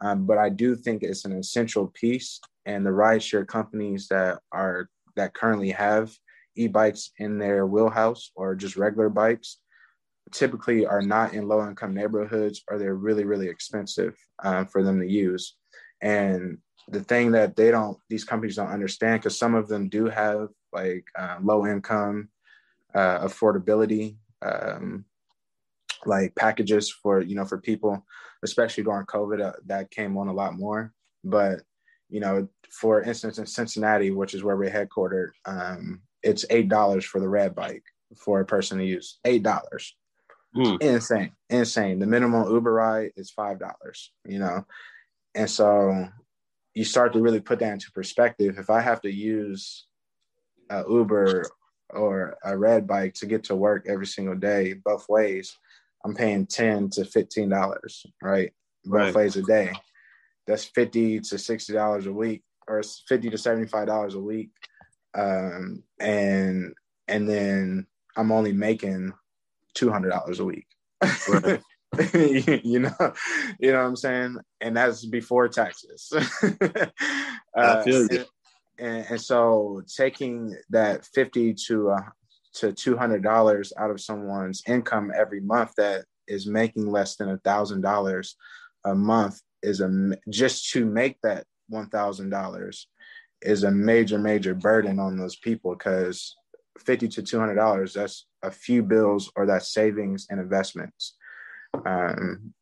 Um, 0.00 0.26
but 0.26 0.38
I 0.38 0.48
do 0.48 0.74
think 0.74 1.02
it's 1.02 1.24
an 1.24 1.32
essential 1.32 1.88
piece, 1.88 2.40
and 2.66 2.84
the 2.84 2.90
rideshare 2.90 3.46
companies 3.46 4.08
that 4.08 4.38
are 4.52 4.88
that 5.16 5.34
currently 5.34 5.70
have 5.70 6.12
e-bikes 6.56 7.10
in 7.18 7.38
their 7.38 7.66
wheelhouse 7.66 8.30
or 8.34 8.54
just 8.54 8.76
regular 8.76 9.08
bikes 9.08 9.58
typically 10.32 10.86
are 10.86 11.02
not 11.02 11.34
in 11.34 11.48
low 11.48 11.66
income 11.66 11.94
neighborhoods 11.94 12.62
or 12.68 12.78
they're 12.78 12.94
really 12.94 13.24
really 13.24 13.48
expensive 13.48 14.16
um, 14.44 14.66
for 14.66 14.82
them 14.82 15.00
to 15.00 15.06
use. 15.06 15.56
And 16.00 16.58
the 16.88 17.00
thing 17.00 17.32
that 17.32 17.56
they 17.56 17.70
don't 17.70 17.98
these 18.08 18.24
companies 18.24 18.56
don't 18.56 18.68
understand 18.68 19.20
because 19.20 19.38
some 19.38 19.54
of 19.54 19.68
them 19.68 19.88
do 19.88 20.06
have 20.06 20.48
like 20.72 21.04
uh, 21.18 21.36
low 21.42 21.66
income 21.66 22.28
uh, 22.94 23.26
affordability 23.26 24.16
um, 24.42 25.04
like 26.06 26.34
packages 26.34 26.90
for 26.90 27.20
you 27.20 27.34
know 27.34 27.44
for 27.44 27.58
people 27.58 28.04
especially 28.42 28.84
during 28.84 29.06
covid 29.06 29.44
uh, 29.44 29.52
that 29.66 29.90
came 29.90 30.16
on 30.16 30.28
a 30.28 30.32
lot 30.32 30.54
more 30.54 30.92
but 31.24 31.60
you 32.08 32.20
know 32.20 32.48
for 32.70 33.02
instance 33.02 33.38
in 33.38 33.46
cincinnati 33.46 34.10
which 34.10 34.34
is 34.34 34.42
where 34.42 34.56
we're 34.56 34.70
headquartered 34.70 35.30
um, 35.46 36.00
it's 36.22 36.44
eight 36.50 36.68
dollars 36.68 37.04
for 37.04 37.20
the 37.20 37.28
red 37.28 37.54
bike 37.54 37.84
for 38.16 38.40
a 38.40 38.44
person 38.44 38.78
to 38.78 38.84
use 38.84 39.18
eight 39.24 39.42
dollars 39.42 39.94
Mm. 40.56 40.82
Insane, 40.82 41.32
insane. 41.48 41.98
The 41.98 42.06
minimum 42.06 42.50
Uber 42.50 42.72
ride 42.72 43.12
is 43.16 43.30
five 43.30 43.58
dollars. 43.58 44.12
You 44.26 44.40
know, 44.40 44.66
and 45.34 45.48
so 45.48 46.08
you 46.74 46.84
start 46.84 47.12
to 47.12 47.20
really 47.20 47.40
put 47.40 47.60
that 47.60 47.72
into 47.72 47.92
perspective. 47.92 48.58
If 48.58 48.70
I 48.70 48.80
have 48.80 49.00
to 49.02 49.10
use 49.12 49.86
a 50.68 50.84
Uber 50.88 51.44
or 51.90 52.36
a 52.44 52.56
red 52.56 52.86
bike 52.86 53.14
to 53.14 53.26
get 53.26 53.44
to 53.44 53.56
work 53.56 53.86
every 53.88 54.06
single 54.06 54.34
day, 54.34 54.74
both 54.74 55.08
ways, 55.08 55.56
I'm 56.04 56.14
paying 56.14 56.46
ten 56.46 56.90
to 56.90 57.04
fifteen 57.04 57.48
dollars, 57.48 58.06
right? 58.22 58.52
Both 58.84 59.00
right. 59.00 59.14
ways 59.14 59.36
a 59.36 59.42
day. 59.42 59.72
That's 60.46 60.64
fifty 60.64 61.20
to 61.20 61.38
sixty 61.38 61.72
dollars 61.72 62.06
a 62.06 62.12
week, 62.12 62.42
or 62.66 62.82
fifty 63.08 63.30
to 63.30 63.38
seventy 63.38 63.66
five 63.66 63.86
dollars 63.86 64.14
a 64.14 64.20
week, 64.20 64.50
um, 65.14 65.82
and 65.98 66.74
and 67.08 67.28
then 67.28 67.86
I'm 68.16 68.32
only 68.32 68.52
making 68.52 69.12
two 69.74 69.90
hundred 69.90 70.10
dollars 70.10 70.40
a 70.40 70.44
week. 70.44 70.66
Right. 71.28 71.60
you 72.14 72.78
know, 72.78 73.12
you 73.58 73.72
know 73.72 73.78
what 73.78 73.88
I'm 73.88 73.96
saying, 73.96 74.36
and 74.60 74.76
that's 74.76 75.04
before 75.04 75.48
taxes. 75.48 76.12
uh, 76.12 76.86
I 77.56 77.82
feel 77.82 78.06
you. 78.06 78.24
And, 78.78 79.04
and, 79.10 79.20
so 79.20 79.82
taking 79.96 80.56
that 80.70 81.04
fifty 81.04 81.52
to 81.66 81.90
uh, 81.90 82.02
to 82.54 82.72
two 82.72 82.96
hundred 82.96 83.22
dollars 83.22 83.72
out 83.78 83.90
of 83.90 84.00
someone's 84.00 84.62
income 84.66 85.12
every 85.14 85.40
month 85.40 85.72
that 85.76 86.04
is 86.26 86.46
making 86.46 86.90
less 86.90 87.16
than 87.16 87.30
a 87.30 87.38
thousand 87.38 87.80
dollars 87.80 88.36
a 88.84 88.94
month 88.94 89.40
is 89.62 89.80
a 89.80 90.16
just 90.28 90.70
to 90.70 90.84
make 90.84 91.16
that 91.22 91.44
one 91.68 91.88
thousand 91.88 92.30
dollars 92.30 92.88
is 93.42 93.64
a 93.64 93.70
major 93.70 94.18
major 94.18 94.54
burden 94.54 94.98
on 94.98 95.16
those 95.16 95.36
people 95.36 95.74
because 95.74 96.36
fifty 96.78 97.08
to 97.08 97.22
two 97.22 97.38
hundred 97.38 97.54
dollars 97.54 97.92
that's 97.92 98.26
a 98.42 98.50
few 98.50 98.82
bills 98.82 99.30
or 99.36 99.46
that's 99.46 99.72
savings 99.72 100.26
and 100.30 100.40
investments. 100.40 101.16
Um, 101.84 102.54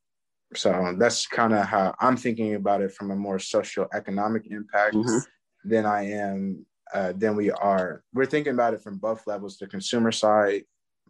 so 0.54 0.94
that's 0.98 1.26
kind 1.26 1.52
of 1.52 1.66
how 1.66 1.94
I'm 2.00 2.16
thinking 2.16 2.54
about 2.54 2.80
it 2.80 2.92
from 2.92 3.10
a 3.10 3.16
more 3.16 3.38
social 3.38 3.86
economic 3.92 4.46
impact 4.50 4.94
mm-hmm. 4.94 5.18
than 5.64 5.86
I 5.86 6.10
am 6.10 6.64
uh, 6.94 7.12
than 7.16 7.36
we 7.36 7.50
are. 7.50 8.02
We're 8.12 8.26
thinking 8.26 8.54
about 8.54 8.74
it 8.74 8.82
from 8.82 8.98
both 8.98 9.26
levels, 9.26 9.58
the 9.58 9.66
consumer 9.66 10.12
side, 10.12 10.64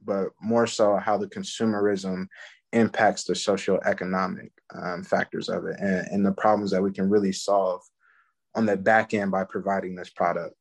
but 0.04 0.28
more 0.40 0.66
so 0.66 0.96
how 0.96 1.18
the 1.18 1.28
consumerism 1.28 2.26
impacts 2.72 3.24
the 3.24 3.34
social 3.34 3.80
economic 3.84 4.52
um, 4.74 5.02
factors 5.02 5.48
of 5.48 5.66
it 5.66 5.76
and, 5.80 6.06
and 6.08 6.26
the 6.26 6.32
problems 6.32 6.70
that 6.70 6.82
we 6.82 6.92
can 6.92 7.08
really 7.08 7.32
solve 7.32 7.80
on 8.54 8.66
the 8.66 8.76
back 8.76 9.14
end 9.14 9.30
by 9.30 9.44
providing 9.44 9.94
this 9.94 10.10
product. 10.10 10.54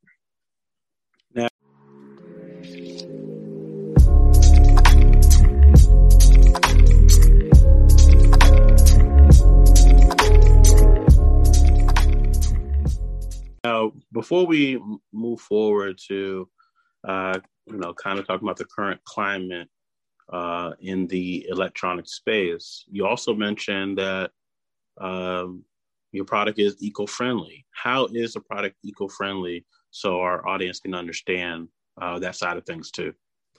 Now, 13.88 14.02
before 14.12 14.46
we 14.46 14.82
move 15.14 15.40
forward 15.42 16.00
to, 16.08 16.50
uh, 17.08 17.40
you 17.66 17.78
know, 17.78 17.94
kind 17.94 18.20
of 18.20 18.28
talking 18.28 18.48
about 18.48 18.58
the 18.58 18.66
current 18.66 19.02
climate 19.04 19.68
uh, 20.32 20.72
in 20.80 21.08
the 21.08 21.48
electronic 21.50 22.08
space, 22.08 22.86
you 22.90 23.06
also 23.06 23.34
mentioned 23.34 23.98
that 23.98 24.32
um, 25.00 25.64
your 26.12 26.26
product 26.26 26.60
is 26.60 26.76
eco-friendly. 26.80 27.66
How 27.72 28.08
is 28.08 28.36
a 28.36 28.42
product 28.42 28.76
eco-friendly 28.84 29.66
so 29.92 30.20
our 30.22 30.48
audience 30.48 30.80
can 30.80 30.94
understand 30.94 31.68
uh, 32.02 32.20
that 32.20 32.36
side 32.36 32.58
of 32.58 32.66
things 32.66 32.92
too? 32.92 33.14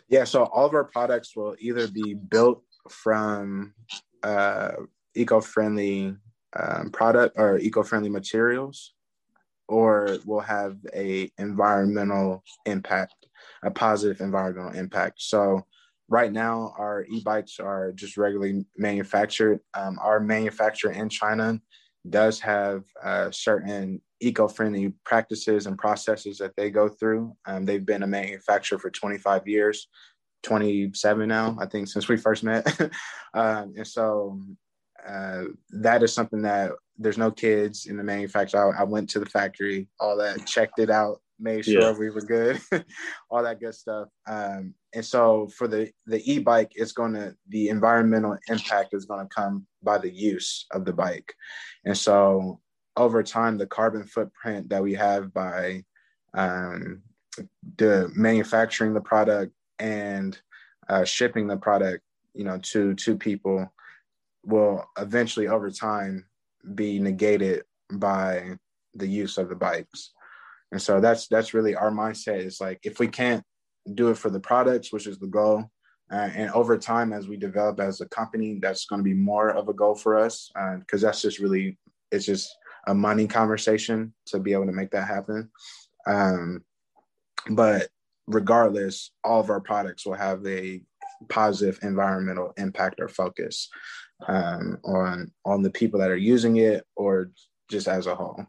Yeah, 0.08 0.24
so 0.24 0.44
all 0.44 0.66
of 0.66 0.74
our 0.74 0.84
products 0.84 1.36
will 1.36 1.54
either 1.58 1.86
be 1.88 2.14
built 2.14 2.62
from 2.88 3.74
uh, 4.22 4.72
eco-friendly 5.14 6.16
um, 6.58 6.90
product 6.90 7.34
or 7.38 7.58
eco-friendly 7.58 8.08
materials 8.08 8.94
or 9.68 10.18
will 10.24 10.40
have 10.40 10.76
a 10.94 11.30
environmental 11.38 12.42
impact, 12.66 13.26
a 13.62 13.70
positive 13.70 14.20
environmental 14.20 14.78
impact. 14.78 15.20
So 15.22 15.66
right 16.08 16.32
now 16.32 16.74
our 16.78 17.04
e-bikes 17.10 17.60
are 17.60 17.92
just 17.92 18.16
regularly 18.16 18.64
manufactured. 18.76 19.60
Um, 19.74 19.98
our 20.02 20.20
manufacturer 20.20 20.92
in 20.92 21.08
China 21.08 21.60
does 22.08 22.40
have 22.40 22.84
uh, 23.02 23.30
certain 23.30 24.00
eco-friendly 24.20 24.94
practices 25.04 25.66
and 25.66 25.78
processes 25.78 26.38
that 26.38 26.56
they 26.56 26.70
go 26.70 26.88
through. 26.88 27.36
Um, 27.46 27.64
they've 27.64 27.84
been 27.84 28.02
a 28.02 28.06
manufacturer 28.06 28.78
for 28.78 28.90
25 28.90 29.46
years, 29.46 29.88
27 30.42 31.28
now, 31.28 31.56
I 31.60 31.66
think, 31.66 31.88
since 31.88 32.08
we 32.08 32.16
first 32.16 32.42
met. 32.42 32.66
um, 33.34 33.74
and 33.76 33.86
so 33.86 34.40
uh, 35.06 35.44
that 35.70 36.02
is 36.02 36.12
something 36.12 36.42
that 36.42 36.72
there's 36.98 37.18
no 37.18 37.30
kids 37.30 37.86
in 37.86 37.96
the 37.96 38.02
manufacturer. 38.02 38.76
I, 38.76 38.80
I, 38.80 38.84
went 38.84 39.08
to 39.10 39.20
the 39.20 39.26
factory, 39.26 39.88
all 40.00 40.16
that, 40.18 40.46
checked 40.46 40.78
it 40.78 40.90
out, 40.90 41.20
made 41.38 41.64
sure 41.64 41.80
yeah. 41.80 41.92
we 41.92 42.10
were 42.10 42.20
good, 42.20 42.60
all 43.30 43.42
that 43.42 43.60
good 43.60 43.74
stuff. 43.74 44.08
Um, 44.26 44.74
and 44.94 45.04
so 45.04 45.48
for 45.56 45.68
the 45.68 45.90
the 46.06 46.20
e-bike, 46.30 46.72
it's 46.74 46.92
going 46.92 47.14
to 47.14 47.34
the 47.48 47.68
environmental 47.68 48.36
impact 48.48 48.94
is 48.94 49.04
going 49.04 49.26
to 49.26 49.34
come 49.34 49.66
by 49.82 49.98
the 49.98 50.10
use 50.10 50.66
of 50.72 50.84
the 50.84 50.92
bike, 50.92 51.32
and 51.84 51.96
so 51.96 52.60
over 52.96 53.22
time, 53.22 53.56
the 53.56 53.66
carbon 53.66 54.04
footprint 54.04 54.68
that 54.68 54.82
we 54.82 54.92
have 54.94 55.32
by 55.32 55.84
um, 56.34 57.00
the 57.76 58.10
manufacturing 58.14 58.92
the 58.92 59.00
product 59.00 59.52
and 59.78 60.40
uh, 60.88 61.04
shipping 61.04 61.46
the 61.46 61.56
product, 61.56 62.02
you 62.34 62.44
know, 62.44 62.58
to 62.58 62.94
to 62.94 63.16
people 63.16 63.72
will 64.44 64.84
eventually 64.98 65.46
over 65.46 65.70
time 65.70 66.24
be 66.74 66.98
negated 66.98 67.62
by 67.92 68.56
the 68.94 69.06
use 69.06 69.38
of 69.38 69.48
the 69.48 69.54
bikes. 69.54 70.12
And 70.72 70.80
so 70.80 71.00
that's 71.00 71.28
that's 71.28 71.54
really 71.54 71.74
our 71.74 71.90
mindset 71.90 72.44
is 72.44 72.60
like 72.60 72.80
if 72.84 72.98
we 72.98 73.08
can't 73.08 73.42
do 73.94 74.10
it 74.10 74.18
for 74.18 74.30
the 74.30 74.40
products, 74.40 74.92
which 74.92 75.06
is 75.06 75.18
the 75.18 75.26
goal, 75.26 75.64
uh, 76.12 76.28
and 76.34 76.50
over 76.50 76.76
time 76.76 77.12
as 77.12 77.28
we 77.28 77.36
develop 77.36 77.80
as 77.80 78.00
a 78.00 78.08
company, 78.08 78.58
that's 78.60 78.86
going 78.86 78.98
to 78.98 79.04
be 79.04 79.14
more 79.14 79.50
of 79.50 79.68
a 79.68 79.74
goal 79.74 79.94
for 79.94 80.18
us 80.18 80.50
because 80.78 81.02
uh, 81.02 81.08
that's 81.08 81.22
just 81.22 81.38
really 81.38 81.78
it's 82.12 82.26
just 82.26 82.54
a 82.86 82.94
money 82.94 83.26
conversation 83.26 84.14
to 84.26 84.38
be 84.38 84.52
able 84.52 84.66
to 84.66 84.72
make 84.72 84.90
that 84.90 85.06
happen. 85.06 85.50
Um, 86.06 86.62
but 87.50 87.88
regardless, 88.26 89.12
all 89.24 89.40
of 89.40 89.50
our 89.50 89.60
products 89.60 90.06
will 90.06 90.14
have 90.14 90.46
a 90.46 90.82
positive 91.28 91.78
environmental 91.82 92.52
impact 92.56 93.00
or 93.00 93.08
focus 93.08 93.68
um, 94.26 94.78
on 94.84 95.30
on 95.44 95.62
the 95.62 95.70
people 95.70 96.00
that 96.00 96.10
are 96.10 96.16
using 96.16 96.56
it 96.56 96.84
or 96.96 97.30
just 97.70 97.88
as 97.88 98.06
a 98.06 98.14
whole. 98.14 98.44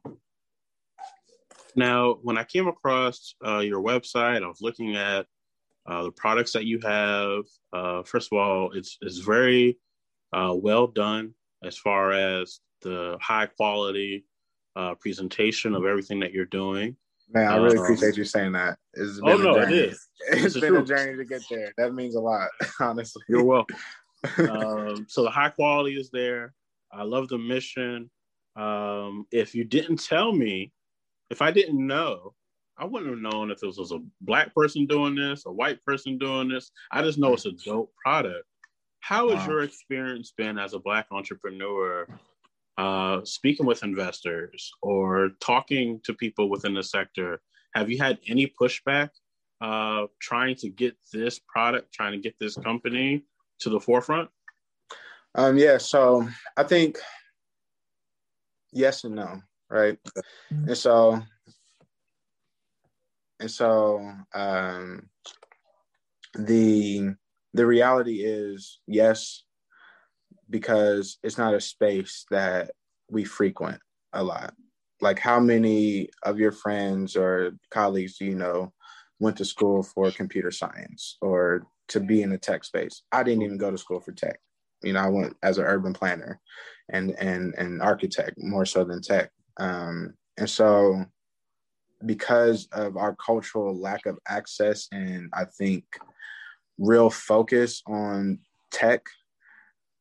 Now, 1.76 2.18
when 2.24 2.38
I 2.38 2.44
came 2.44 2.68
across 2.68 3.36
uh, 3.46 3.60
your 3.60 3.82
website, 3.82 4.44
I 4.44 4.48
was 4.48 4.62
looking 4.62 4.96
at 4.96 5.26
uh, 5.88 6.04
the 6.04 6.12
products 6.12 6.54
that 6.54 6.66
you 6.66 6.80
have. 6.80 7.44
Uh, 7.72 8.04
first 8.04 8.30
of 8.32 8.38
all, 8.38 8.72
it's 8.72 8.98
it's 9.02 9.20
very 9.20 9.78
uh, 10.34 10.54
well 10.56 10.88
done 10.88 11.34
as 11.64 11.78
far 11.78 12.12
as 12.12 12.60
the 12.82 13.18
high 13.22 13.46
quality 13.46 14.26
uh, 14.76 14.96
presentation 14.96 15.76
of 15.76 15.86
everything 15.86 16.20
that 16.22 16.34
you're 16.34 16.46
doing. 16.46 16.96
Man, 17.32 17.48
I 17.48 17.58
really 17.58 17.78
um, 17.78 17.84
appreciate 17.84 18.18
you 18.18 18.24
saying 18.26 18.54
that. 18.54 18.80
It's 18.94 19.20
oh, 19.22 19.38
been 19.38 19.48
oh 19.48 19.52
no, 19.52 19.60
it 19.60 19.72
is. 19.72 20.08
it's, 20.32 20.56
it's 20.56 20.60
been 20.60 20.78
a 20.78 20.84
journey 20.84 21.16
to 21.16 21.26
get 21.26 21.44
there. 21.50 21.72
That 21.78 21.94
means 21.94 22.16
a 22.16 22.20
lot, 22.20 22.50
honestly. 22.80 23.22
You're 23.30 23.44
welcome 23.44 23.78
um, 24.38 25.06
so 25.08 25.24
the 25.24 25.30
high 25.30 25.50
quality 25.50 25.96
is 25.96 26.10
there. 26.12 26.54
I 26.92 27.04
love 27.04 27.28
the 27.28 27.38
mission. 27.38 28.10
Um, 28.56 29.26
if 29.32 29.56
you 29.56 29.64
didn't 29.64 30.04
tell 30.04 30.32
me, 30.32 30.74
if 31.30 31.42
I 31.42 31.52
didn't 31.52 31.86
know, 31.86 32.34
I 32.78 32.86
wouldn't 32.86 33.12
have 33.12 33.34
known 33.34 33.52
if 33.52 33.60
this 33.60 33.78
was 33.78 33.92
a 33.92 34.00
black 34.22 34.54
person 34.56 34.86
doing 34.86 35.16
this, 35.16 35.46
a 35.46 35.52
white 35.52 35.84
person 35.84 36.18
doing 36.18 36.48
this. 36.48 36.72
I 36.92 37.02
just 37.02 37.18
know 37.18 37.34
it's 37.34 37.46
a 37.46 37.52
dope 37.52 37.94
product. 38.04 38.46
How 39.02 39.30
has 39.30 39.40
wow. 39.40 39.54
your 39.54 39.64
experience 39.64 40.34
been 40.38 40.58
as 40.58 40.74
a 40.74 40.80
black 40.80 41.08
entrepreneur, 41.12 42.08
uh, 42.78 43.22
speaking 43.24 43.66
with 43.66 43.84
investors 43.84 44.72
or 44.82 45.32
talking 45.42 46.00
to 46.06 46.14
people 46.14 46.50
within 46.50 46.74
the 46.74 46.84
sector? 46.84 47.42
Have 47.76 47.90
you 47.90 47.98
had 47.98 48.18
any 48.28 48.52
pushback 48.60 49.10
uh, 49.62 50.08
trying 50.22 50.56
to 50.56 50.70
get 50.70 50.96
this 51.14 51.40
product, 51.40 51.94
trying 51.94 52.14
to 52.14 52.18
get 52.18 52.36
this 52.40 52.56
company 52.56 53.26
to 53.60 53.70
the 53.70 53.80
forefront? 53.80 54.30
Um, 55.36 55.58
yeah, 55.58 55.78
so 55.78 56.28
I 56.58 56.64
think 56.64 56.98
yes 58.72 59.04
and 59.04 59.16
no, 59.16 59.42
right? 59.70 59.98
And 60.52 60.78
so 60.78 61.22
and 63.40 63.50
so 63.50 64.12
um 64.34 65.10
the 66.36 67.14
the 67.54 67.66
reality 67.66 68.22
is 68.24 68.80
yes, 68.88 69.44
because 70.50 71.18
it's 71.24 71.38
not 71.38 71.54
a 71.54 71.62
space 71.62 72.26
that 72.32 72.72
we 73.10 73.24
frequent 73.24 73.80
a 74.14 74.24
lot. 74.24 74.54
Like 75.02 75.20
how 75.20 75.40
many 75.40 76.10
of 76.24 76.40
your 76.40 76.52
friends 76.52 77.16
or 77.16 77.52
colleagues 77.72 78.18
do 78.18 78.26
you 78.26 78.36
know 78.36 78.74
went 79.20 79.38
to 79.38 79.46
school 79.46 79.84
for 79.84 80.12
computer 80.12 80.52
science 80.52 81.18
or 81.22 81.66
to 81.90 82.00
be 82.00 82.22
in 82.22 82.30
the 82.30 82.38
tech 82.38 82.64
space. 82.64 83.04
I 83.12 83.24
didn't 83.24 83.44
even 83.44 83.58
go 83.58 83.72
to 83.72 83.78
school 83.78 84.00
for 84.00 84.12
tech. 84.12 84.40
You 84.82 84.94
know, 84.94 85.02
I 85.02 85.10
went 85.10 85.36
as 85.44 85.58
an 85.58 85.66
urban 85.66 85.94
planner 85.94 86.40
and 86.90 87.12
and 87.20 87.54
and 87.58 87.82
architect 87.82 88.38
more 88.38 88.66
so 88.66 88.84
than 88.84 89.02
tech. 89.02 89.32
Um, 89.60 90.14
and 90.38 90.50
so 90.50 91.04
because 92.06 92.68
of 92.72 92.96
our 92.96 93.16
cultural 93.16 93.78
lack 93.78 94.06
of 94.06 94.18
access 94.28 94.88
and 94.92 95.30
I 95.34 95.46
think 95.46 95.84
real 96.78 97.10
focus 97.10 97.82
on 97.86 98.40
tech, 98.72 99.06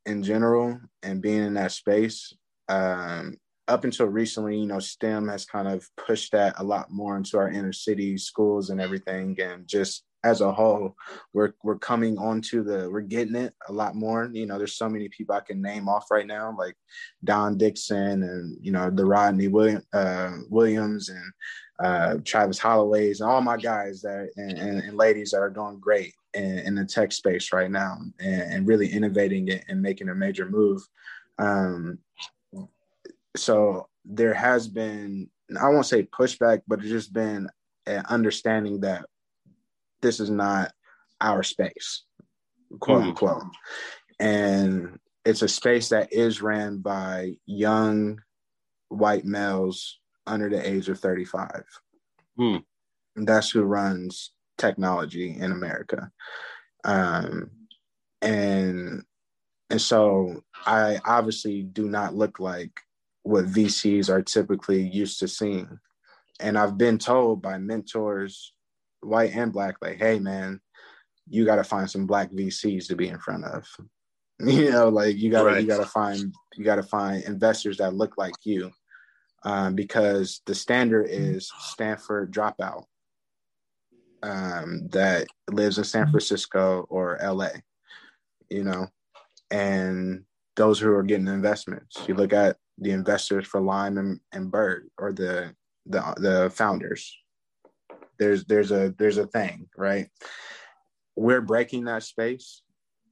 in 0.09 0.23
general 0.23 0.81
and 1.03 1.21
being 1.21 1.45
in 1.45 1.55
that 1.55 1.73
space, 1.73 2.33
um, 2.69 3.37
up 3.69 3.85
until 3.85 4.07
recently, 4.07 4.59
you 4.59 4.67
know, 4.67 4.79
STEM 4.79 5.29
has 5.29 5.45
kind 5.45 5.69
of 5.69 5.87
pushed 5.97 6.33
that 6.33 6.55
a 6.57 6.65
lot 6.65 6.91
more 6.91 7.17
into 7.17 7.37
our 7.37 7.51
inner 7.51 7.73
city 7.73 8.17
schools 8.17 8.71
and 8.71 8.81
everything. 8.81 9.39
And 9.41 9.69
just 9.69 10.05
as 10.25 10.41
a 10.41 10.53
whole, 10.53 10.97
we're 11.33 11.55
we're 11.63 11.79
coming 11.79 12.19
onto 12.19 12.65
the 12.65 12.91
we're 12.91 13.01
getting 13.01 13.37
it 13.37 13.55
a 13.69 13.73
lot 13.73 13.95
more. 13.95 14.29
You 14.33 14.47
know, 14.47 14.59
there's 14.59 14.77
so 14.77 14.89
many 14.89 15.09
people 15.09 15.35
I 15.35 15.41
can 15.41 15.63
name 15.63 15.89
off 15.89 16.11
right 16.11 16.27
now, 16.27 16.55
like 16.59 16.75
Don 17.25 17.57
Dixon 17.57 18.23
and 18.23 18.57
you 18.61 18.73
know 18.73 18.91
the 18.91 19.05
Rodney 19.07 19.49
William, 19.49 19.83
uh, 19.93 20.33
Williams 20.51 21.09
and 21.09 21.33
uh, 21.81 22.17
Travis 22.25 22.59
Holloways 22.59 23.21
and 23.21 23.31
all 23.31 23.41
my 23.41 23.57
guys 23.57 24.03
that 24.03 24.31
and, 24.37 24.59
and, 24.59 24.83
and 24.83 24.97
ladies 24.97 25.31
that 25.31 25.39
are 25.39 25.51
doing 25.51 25.79
great 25.79 26.13
in, 26.35 26.59
in, 26.59 26.75
the 26.75 26.85
tech 26.85 27.13
space 27.13 27.53
right 27.53 27.71
now 27.71 27.99
and, 28.19 28.43
and, 28.43 28.67
really 28.67 28.89
innovating 28.89 29.47
it 29.47 29.65
and 29.69 29.81
making 29.81 30.09
a 30.09 30.15
major 30.15 30.49
move. 30.49 30.83
Um, 31.39 31.99
so 33.37 33.89
there 34.05 34.35
has 34.35 34.67
been 34.67 35.31
I 35.61 35.69
won't 35.69 35.87
say 35.87 36.03
pushback, 36.03 36.63
but 36.67 36.81
it's 36.81 36.89
just 36.89 37.13
been 37.13 37.49
an 37.87 38.05
understanding 38.09 38.81
that 38.81 39.07
this 40.01 40.21
is 40.21 40.31
not 40.31 40.73
our 41.21 41.43
space, 41.43 42.05
quote 42.81 43.03
mm. 43.03 43.09
unquote. 43.09 43.43
And 44.21 44.99
it's 45.25 45.43
a 45.43 45.49
space 45.49 45.91
that 45.91 46.13
is 46.13 46.43
ran 46.43 46.79
by 46.79 47.35
young 47.47 48.21
white 48.89 49.25
males 49.25 49.99
under 50.27 50.49
the 50.49 50.67
age 50.67 50.89
of 50.89 50.99
35. 50.99 51.65
Mm. 52.39 52.63
that's 53.17 53.51
who 53.51 53.65
runs 53.65 54.31
technology 54.59 55.37
in 55.37 55.51
America. 55.51 56.11
Um, 56.85 57.51
and 58.23 59.03
and 59.71 59.81
so 59.81 60.43
I 60.67 60.99
obviously 61.05 61.63
do 61.63 61.89
not 61.89 62.15
look 62.15 62.41
like 62.41 62.81
what 63.23 63.47
VCs 63.47 64.09
are 64.09 64.23
typically 64.23 64.81
used 64.81 65.19
to 65.21 65.29
seeing. 65.29 65.79
And 66.41 66.57
I've 66.57 66.79
been 66.79 66.99
told 66.99 67.43
by 67.43 67.59
mentors 67.59 68.55
white 69.01 69.35
and 69.35 69.53
black, 69.53 69.77
like, 69.81 69.99
hey 69.99 70.19
man, 70.19 70.61
you 71.29 71.45
got 71.45 71.57
to 71.57 71.65
find 71.65 71.91
some 71.91 72.07
black 72.07 72.31
VCs 72.31 72.89
to 72.89 72.97
be 72.97 73.09
in 73.09 73.19
front 73.19 73.45
of. 73.45 73.67
You 74.41 74.71
know, 74.71 74.89
like 74.89 75.17
you 75.17 75.33
gotta 75.33 75.47
right. 75.47 75.61
you 75.61 75.67
gotta 75.67 75.85
find 75.85 76.33
you 76.55 76.65
gotta 76.65 76.85
find 76.85 77.25
investors 77.25 77.79
that 77.79 77.95
look 77.95 78.17
like 78.17 78.37
you, 78.45 78.71
um, 79.43 79.75
because 79.75 80.43
the 80.47 80.55
standard 80.55 81.09
is 81.11 81.51
Stanford 81.59 82.33
dropout 82.33 82.85
um, 84.23 84.87
that 84.93 85.27
lives 85.51 85.79
in 85.79 85.83
San 85.83 86.09
Francisco 86.09 86.87
or 86.89 87.19
LA. 87.21 87.49
You 88.49 88.63
know, 88.63 88.87
and 89.51 90.23
those 90.55 90.79
who 90.79 90.93
are 90.93 91.03
getting 91.03 91.27
investments. 91.27 91.97
You 92.07 92.15
look 92.15 92.33
at 92.33 92.59
the 92.79 92.93
investors 92.93 93.47
for 93.47 93.61
Lime 93.61 93.99
and, 93.99 94.21
and 94.31 94.53
Bird 94.53 94.89
or 94.99 95.13
the 95.13 95.55
the 95.87 96.15
the 96.19 96.51
founders 96.55 97.17
there's 98.19 98.45
there's 98.45 98.71
a 98.71 98.95
there's 98.99 99.19
a 99.19 99.27
thing 99.27 99.69
right 99.77 100.09
we're 101.17 101.41
breaking 101.41 101.85
that 101.85 102.03
space 102.03 102.63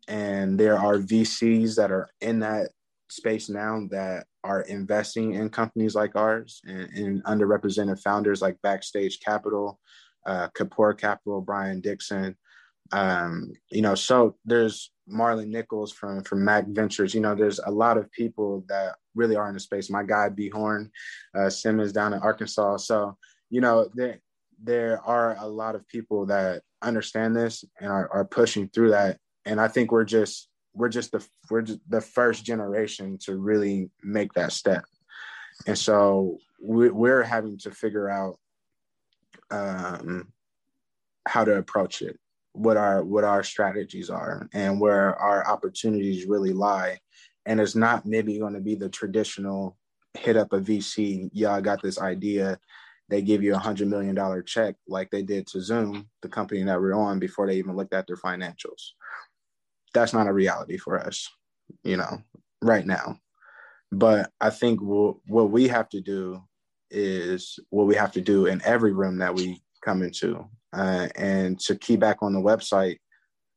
and 0.09 0.59
there 0.59 0.79
are 0.79 0.99
vcs 0.99 1.77
that 1.77 1.91
are 1.91 2.09
in 2.21 2.41
that 2.41 2.71
space 3.09 3.49
now 3.49 3.87
that 3.91 4.27
are 4.45 4.63
investing 4.63 5.35
in 5.35 5.49
companies 5.49 5.95
like 5.95 6.15
ours 6.17 6.61
and, 6.65 6.89
and 6.97 7.25
underrepresented 7.25 8.01
founders 8.01 8.43
like 8.43 8.61
backstage 8.63 9.21
capital 9.21 9.79
uh, 10.27 10.49
Kapor 10.49 10.99
Capital, 10.99 11.41
Brian 11.41 11.81
Dixon. 11.81 12.37
Um, 12.93 13.53
you 13.71 13.83
know, 13.83 13.95
so 13.95 14.37
there's 14.45 14.93
Marlon 15.11 15.49
Nichols 15.49 15.93
from 15.93 16.23
from 16.25 16.45
Mac 16.45 16.67
Ventures. 16.69 17.15
You 17.15 17.21
know, 17.21 17.35
there's 17.35 17.61
a 17.61 17.71
lot 17.71 17.97
of 17.97 18.11
people 18.13 18.65
that 18.69 18.97
really 19.15 19.37
are 19.37 19.49
in 19.49 19.55
the 19.55 19.61
space. 19.61 19.89
My 19.89 20.03
guy 20.03 20.29
B 20.29 20.49
Horn, 20.49 20.91
uh, 21.35 21.49
Simmons 21.49 21.93
down 21.93 22.13
in 22.13 22.21
Arkansas. 22.21 22.79
So 22.79 23.17
you 23.51 23.61
know, 23.61 23.89
there 23.95 24.19
there 24.63 25.01
are 25.05 25.37
a 25.39 25.47
lot 25.47 25.75
of 25.75 25.87
people 25.89 26.27
that 26.27 26.63
understand 26.83 27.37
this 27.37 27.65
and 27.81 27.91
are, 27.91 28.09
are 28.13 28.25
pushing 28.25 28.69
through 28.69 28.91
that. 28.91 29.19
And 29.45 29.61
i 29.61 29.69
think 29.69 29.93
we're 29.93 30.05
just 30.05 30.49
we're 30.75 30.89
just 30.89 31.13
the 31.13 31.27
we're 31.51 31.63
just 31.63 31.81
the 31.89 32.01
first 32.01 32.45
generation 32.45 33.19
to 33.23 33.37
really 33.37 33.91
make 34.03 34.33
that 34.35 34.53
step. 34.53 34.85
And 35.67 35.79
so 35.79 36.39
we, 36.63 36.91
we're 36.91 37.23
having 37.23 37.59
to 37.61 37.71
figure 37.71 38.11
out 38.11 38.39
um, 39.51 40.33
how 41.27 41.45
to 41.45 41.57
approach 41.57 42.03
it 42.03 42.19
what 42.53 42.77
our 42.77 43.05
what 43.05 43.25
our 43.25 43.43
strategies 43.43 44.11
are 44.11 44.49
and 44.53 44.81
where 44.81 45.15
our 45.17 45.47
opportunities 45.47 46.27
really 46.27 46.53
lie. 46.53 46.99
And 47.47 47.61
it's 47.61 47.77
not 47.77 48.07
maybe 48.07 48.39
going 48.39 48.55
to 48.55 48.61
be 48.61 48.75
the 48.75 48.89
traditional 48.89 49.77
hit 50.17 50.37
up 50.37 50.53
a 50.53 50.59
vc 50.59 51.29
yeah 51.33 51.53
i 51.53 51.61
got 51.61 51.83
this 51.83 52.01
idea 52.01 52.59
they 53.09 53.23
give 53.23 53.43
you 53.43 53.55
a 53.55 53.59
hundred 53.59 53.89
million 53.89 54.15
dollar 54.15 54.43
check 54.43 54.75
like 54.89 55.11
they 55.11 55.23
did 55.23 55.47
to 55.49 55.61
Zoom, 55.61 56.09
the 56.23 56.29
company 56.29 56.63
that 56.65 56.81
we're 56.81 56.95
on, 56.95 57.19
before 57.19 57.47
they 57.47 57.57
even 57.57 57.77
looked 57.77 57.95
at 57.95 58.07
their 58.07 58.17
financials. 58.17 58.93
That's 59.95 60.13
not 60.13 60.27
a 60.27 60.33
reality 60.33 60.77
for 60.77 60.99
us, 60.99 61.29
you 61.85 61.97
know, 61.97 62.23
right 62.63 62.85
now. 62.85 63.19
But 63.93 64.33
I 64.41 64.51
think 64.51 64.81
we'll, 64.83 65.21
what 65.27 65.51
we 65.51 65.69
have 65.69 65.89
to 65.91 66.01
do 66.01 66.43
is 66.91 67.59
what 67.71 67.87
we 67.87 67.95
have 67.95 68.13
to 68.13 68.21
do 68.21 68.47
in 68.47 68.61
every 68.65 68.93
room 68.93 69.19
that 69.19 69.35
we 69.35 69.63
come 69.85 70.03
into. 70.03 70.45
Uh, 70.73 71.09
and 71.15 71.59
to 71.61 71.77
key 71.77 71.97
back 71.97 72.19
on 72.23 72.33
the 72.33 72.41
website, 72.41 72.99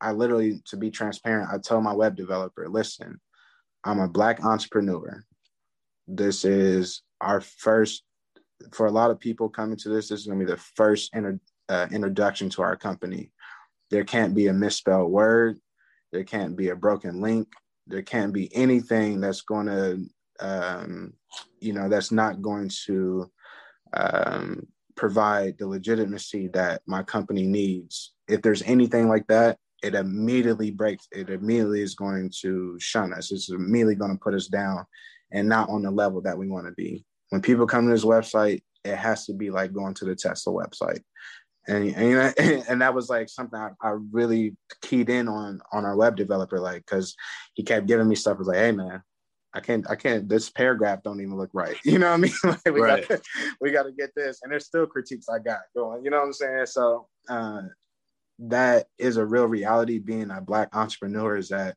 I 0.00 0.12
literally, 0.12 0.62
to 0.66 0.76
be 0.76 0.90
transparent, 0.90 1.50
I 1.52 1.58
tell 1.58 1.80
my 1.80 1.92
web 1.92 2.16
developer, 2.16 2.68
listen, 2.68 3.20
I'm 3.84 3.98
a 3.98 4.08
Black 4.08 4.42
entrepreneur. 4.44 5.22
This 6.06 6.44
is 6.44 7.02
our 7.20 7.40
first 7.40 8.04
for 8.72 8.86
a 8.86 8.90
lot 8.90 9.10
of 9.10 9.18
people 9.18 9.48
coming 9.48 9.76
to 9.78 9.88
this, 9.88 10.08
this 10.08 10.20
is 10.20 10.26
going 10.26 10.38
to 10.38 10.44
be 10.44 10.50
the 10.50 10.58
first 10.76 11.10
inter, 11.14 11.38
uh, 11.68 11.86
introduction 11.90 12.48
to 12.50 12.62
our 12.62 12.76
company. 12.76 13.30
There 13.90 14.04
can't 14.04 14.34
be 14.34 14.46
a 14.46 14.52
misspelled 14.52 15.10
word. 15.10 15.58
There 16.12 16.24
can't 16.24 16.56
be 16.56 16.68
a 16.68 16.76
broken 16.76 17.20
link. 17.20 17.48
There 17.86 18.02
can't 18.02 18.32
be 18.32 18.54
anything 18.54 19.20
that's 19.20 19.42
going 19.42 19.66
to, 19.66 20.06
um, 20.40 21.12
you 21.60 21.72
know, 21.72 21.88
that's 21.88 22.12
not 22.12 22.42
going 22.42 22.70
to 22.86 23.30
um, 23.92 24.66
provide 24.96 25.58
the 25.58 25.66
legitimacy 25.66 26.48
that 26.48 26.82
my 26.86 27.02
company 27.02 27.46
needs. 27.46 28.12
If 28.28 28.42
there's 28.42 28.62
anything 28.62 29.08
like 29.08 29.26
that, 29.28 29.58
it 29.82 29.94
immediately 29.94 30.70
breaks. 30.70 31.08
It 31.10 31.30
immediately 31.30 31.80
is 31.80 31.94
going 31.94 32.30
to 32.42 32.78
shun 32.78 33.12
us. 33.14 33.32
It's 33.32 33.50
immediately 33.50 33.94
going 33.94 34.12
to 34.12 34.22
put 34.22 34.34
us 34.34 34.46
down 34.46 34.84
and 35.32 35.48
not 35.48 35.70
on 35.70 35.82
the 35.82 35.90
level 35.90 36.20
that 36.22 36.36
we 36.36 36.48
want 36.48 36.66
to 36.66 36.72
be 36.72 37.04
when 37.30 37.42
people 37.42 37.66
come 37.66 37.86
to 37.86 37.92
this 37.92 38.04
website, 38.04 38.62
it 38.84 38.96
has 38.96 39.26
to 39.26 39.32
be 39.32 39.50
like 39.50 39.72
going 39.72 39.94
to 39.94 40.04
the 40.04 40.14
Tesla 40.14 40.52
website. 40.52 41.00
And, 41.66 41.94
and, 41.94 42.34
and 42.68 42.82
that 42.82 42.94
was 42.94 43.08
like 43.08 43.28
something 43.28 43.58
I, 43.58 43.70
I 43.82 43.96
really 44.12 44.56
keyed 44.82 45.10
in 45.10 45.28
on 45.28 45.60
on 45.72 45.84
our 45.84 45.96
web 45.96 46.16
developer, 46.16 46.60
like, 46.60 46.84
cause 46.86 47.14
he 47.54 47.62
kept 47.62 47.86
giving 47.86 48.08
me 48.08 48.16
stuff. 48.16 48.38
Was 48.38 48.48
like, 48.48 48.58
hey 48.58 48.72
man, 48.72 49.02
I 49.52 49.60
can't, 49.60 49.88
I 49.90 49.96
can't, 49.96 50.28
this 50.28 50.50
paragraph 50.50 51.02
don't 51.02 51.20
even 51.20 51.36
look 51.36 51.50
right. 51.52 51.76
You 51.84 51.98
know 51.98 52.08
what 52.08 52.14
I 52.14 52.18
mean? 52.18 52.32
like, 52.44 52.64
we 52.74 52.80
right. 52.80 53.08
got 53.08 53.20
we 53.60 53.70
got 53.70 53.84
to 53.84 53.92
get 53.92 54.10
this. 54.14 54.40
And 54.42 54.52
there's 54.52 54.66
still 54.66 54.86
critiques 54.86 55.28
I 55.28 55.38
got 55.38 55.60
going, 55.76 56.04
you 56.04 56.10
know 56.10 56.18
what 56.18 56.26
I'm 56.26 56.32
saying? 56.32 56.66
So 56.66 57.08
uh, 57.28 57.62
that 58.40 58.86
is 58.98 59.16
a 59.16 59.24
real 59.24 59.46
reality 59.46 59.98
being 59.98 60.30
a 60.30 60.40
black 60.40 60.74
entrepreneur 60.74 61.36
is 61.36 61.48
that 61.48 61.76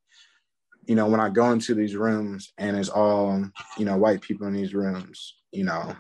you 0.86 0.96
know, 0.96 1.08
when 1.08 1.19
I 1.19 1.30
go 1.30 1.52
into 1.52 1.74
these 1.74 1.96
rooms 1.96 2.54
and 2.58 2.76
it's 2.78 2.89
all, 2.89 3.43
you 3.78 3.86
know, 3.86 3.98
white 3.98 4.22
people 4.22 4.48
in 4.48 4.54
these 4.54 4.74
rooms, 4.74 5.36
you 5.52 5.63
know, 5.63 5.96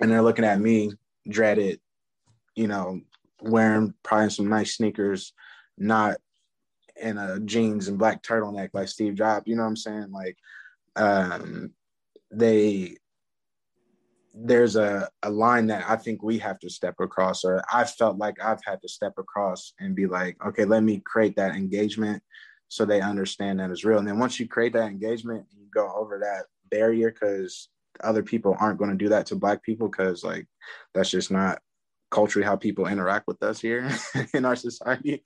and 0.00 0.10
they're 0.10 0.22
looking 0.22 0.44
at 0.44 0.60
me 0.60 0.92
dreaded, 1.28 1.80
you 2.54 2.66
know, 2.66 3.00
wearing 3.40 3.94
probably 4.02 4.30
some 4.30 4.48
nice 4.48 4.76
sneakers, 4.76 5.32
not 5.76 6.16
in 7.00 7.18
a 7.18 7.40
jeans 7.40 7.88
and 7.88 7.98
black 7.98 8.22
turtleneck 8.22 8.70
like 8.72 8.88
Steve 8.88 9.16
Jobs, 9.16 9.46
you 9.46 9.56
know 9.56 9.62
what 9.62 9.68
I'm 9.68 9.76
saying? 9.76 10.12
Like, 10.12 10.36
um, 10.96 11.72
they, 12.30 12.96
there's 14.32 14.76
a, 14.76 15.08
a 15.22 15.30
line 15.30 15.66
that 15.68 15.84
I 15.88 15.96
think 15.96 16.22
we 16.22 16.38
have 16.38 16.58
to 16.60 16.70
step 16.70 16.94
across, 17.00 17.44
or 17.44 17.62
I 17.72 17.84
felt 17.84 18.18
like 18.18 18.42
I've 18.42 18.64
had 18.64 18.80
to 18.82 18.88
step 18.88 19.14
across 19.18 19.74
and 19.78 19.94
be 19.94 20.06
like, 20.06 20.36
okay, 20.44 20.64
let 20.64 20.82
me 20.82 21.02
create 21.04 21.36
that 21.36 21.54
engagement 21.54 22.22
so 22.74 22.84
they 22.84 23.00
understand 23.00 23.60
that 23.60 23.70
it's 23.70 23.84
real. 23.84 23.98
And 23.98 24.08
then 24.08 24.18
once 24.18 24.40
you 24.40 24.48
create 24.48 24.72
that 24.72 24.90
engagement, 24.90 25.46
you 25.52 25.66
go 25.72 25.92
over 25.94 26.18
that 26.18 26.46
barrier 26.76 27.12
because 27.12 27.68
other 28.02 28.24
people 28.24 28.56
aren't 28.58 28.80
going 28.80 28.90
to 28.90 28.96
do 28.96 29.10
that 29.10 29.26
to 29.26 29.36
black 29.36 29.62
people 29.62 29.88
because 29.88 30.24
like 30.24 30.48
that's 30.92 31.10
just 31.10 31.30
not 31.30 31.60
culturally 32.10 32.44
how 32.44 32.56
people 32.56 32.88
interact 32.88 33.28
with 33.28 33.40
us 33.44 33.60
here 33.60 33.88
in 34.34 34.44
our 34.44 34.56
society. 34.56 35.22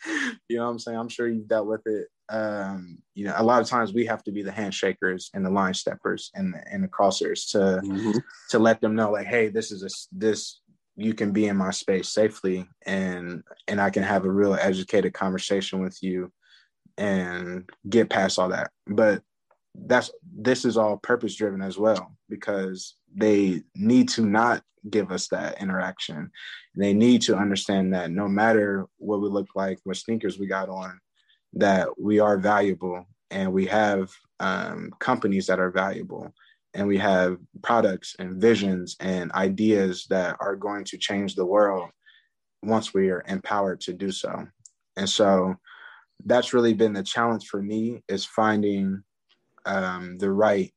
You 0.51 0.59
know 0.59 0.67
what 0.67 0.73
I'm 0.73 0.79
saying? 0.79 0.99
I'm 0.99 1.09
sure 1.09 1.27
you've 1.27 1.49
dealt 1.49 1.67
with 1.67 1.87
it. 1.87 2.09
Um, 2.29 2.99
you 3.15 3.25
know, 3.25 3.35
a 3.35 3.43
lot 3.43 3.63
of 3.63 3.69
times 3.69 3.95
we 3.95 4.05
have 4.05 4.23
to 4.25 4.31
be 4.31 4.43
the 4.43 4.51
handshakers 4.51 5.31
and 5.33 5.43
the 5.43 5.51
line 5.51 5.73
steppers 5.73 6.31
and 6.35 6.53
the, 6.53 6.63
and 6.71 6.85
the 6.85 6.89
crossers 6.89 7.51
to 7.53 7.81
mm-hmm. 7.83 8.19
to 8.51 8.59
let 8.59 8.83
them 8.83 8.95
know 8.95 9.11
like, 9.11 9.27
hey, 9.27 9.49
this 9.49 9.73
is 9.73 9.83
a 9.83 9.89
this 10.13 10.61
you 10.97 11.15
can 11.15 11.33
be 11.33 11.47
in 11.47 11.57
my 11.57 11.71
space 11.71 12.11
safely 12.11 12.69
and 12.85 13.43
and 13.69 13.81
I 13.81 13.89
can 13.89 14.03
have 14.03 14.27
a 14.27 14.31
real 14.31 14.53
educated 14.53 15.15
conversation 15.15 15.81
with 15.81 15.97
you 16.03 16.31
and 16.99 17.71
get 17.89 18.11
past 18.11 18.39
all 18.39 18.51
that. 18.51 18.71
But 18.87 19.23
that's 19.75 20.11
this 20.37 20.65
is 20.65 20.77
all 20.77 20.99
purpose 20.99 21.37
driven 21.37 21.63
as 21.63 21.79
well 21.79 22.13
because 22.29 22.97
they 23.15 23.63
need 23.75 24.09
to 24.11 24.23
not 24.23 24.63
give 24.91 25.11
us 25.11 25.29
that 25.29 25.61
interaction. 25.61 26.31
They 26.75 26.93
need 26.93 27.23
to 27.23 27.37
understand 27.37 27.95
that 27.95 28.11
no 28.11 28.29
matter 28.29 28.87
what 28.99 29.21
we 29.21 29.29
look 29.29 29.49
like, 29.55 29.79
what 29.85 29.97
sneakers 29.97 30.39
we 30.39 30.47
got 30.47 30.69
on, 30.69 30.99
that 31.55 31.89
we 31.99 32.21
are 32.21 32.39
valuable 32.39 33.07
and 33.31 33.53
we 33.53 33.67
have 33.67 34.11
um, 34.41 34.91
companies 34.99 35.47
that 35.47 35.61
are 35.61 35.71
valuable 35.71 36.33
and 36.75 36.87
we 36.87 36.99
have 36.99 37.39
products 37.63 38.15
and 38.19 38.41
visions 38.41 38.97
and 39.01 39.33
ideas 39.33 40.07
that 40.11 40.37
are 40.41 40.57
going 40.57 40.85
to 40.85 40.99
change 40.99 41.35
the 41.35 41.45
world 41.45 41.91
once 42.63 42.93
we 42.93 43.11
are 43.11 43.25
empowered 43.29 43.81
to 43.81 43.93
do 43.93 44.11
so. 44.11 44.47
And 44.97 45.09
so 45.09 45.57
that's 46.25 46.53
really 46.53 46.75
been 46.75 46.93
the 46.93 47.03
challenge 47.03 47.47
for 47.49 47.63
me 47.63 48.03
is 48.09 48.25
finding 48.25 49.03
um, 49.67 50.19
the 50.19 50.31
right 50.31 50.73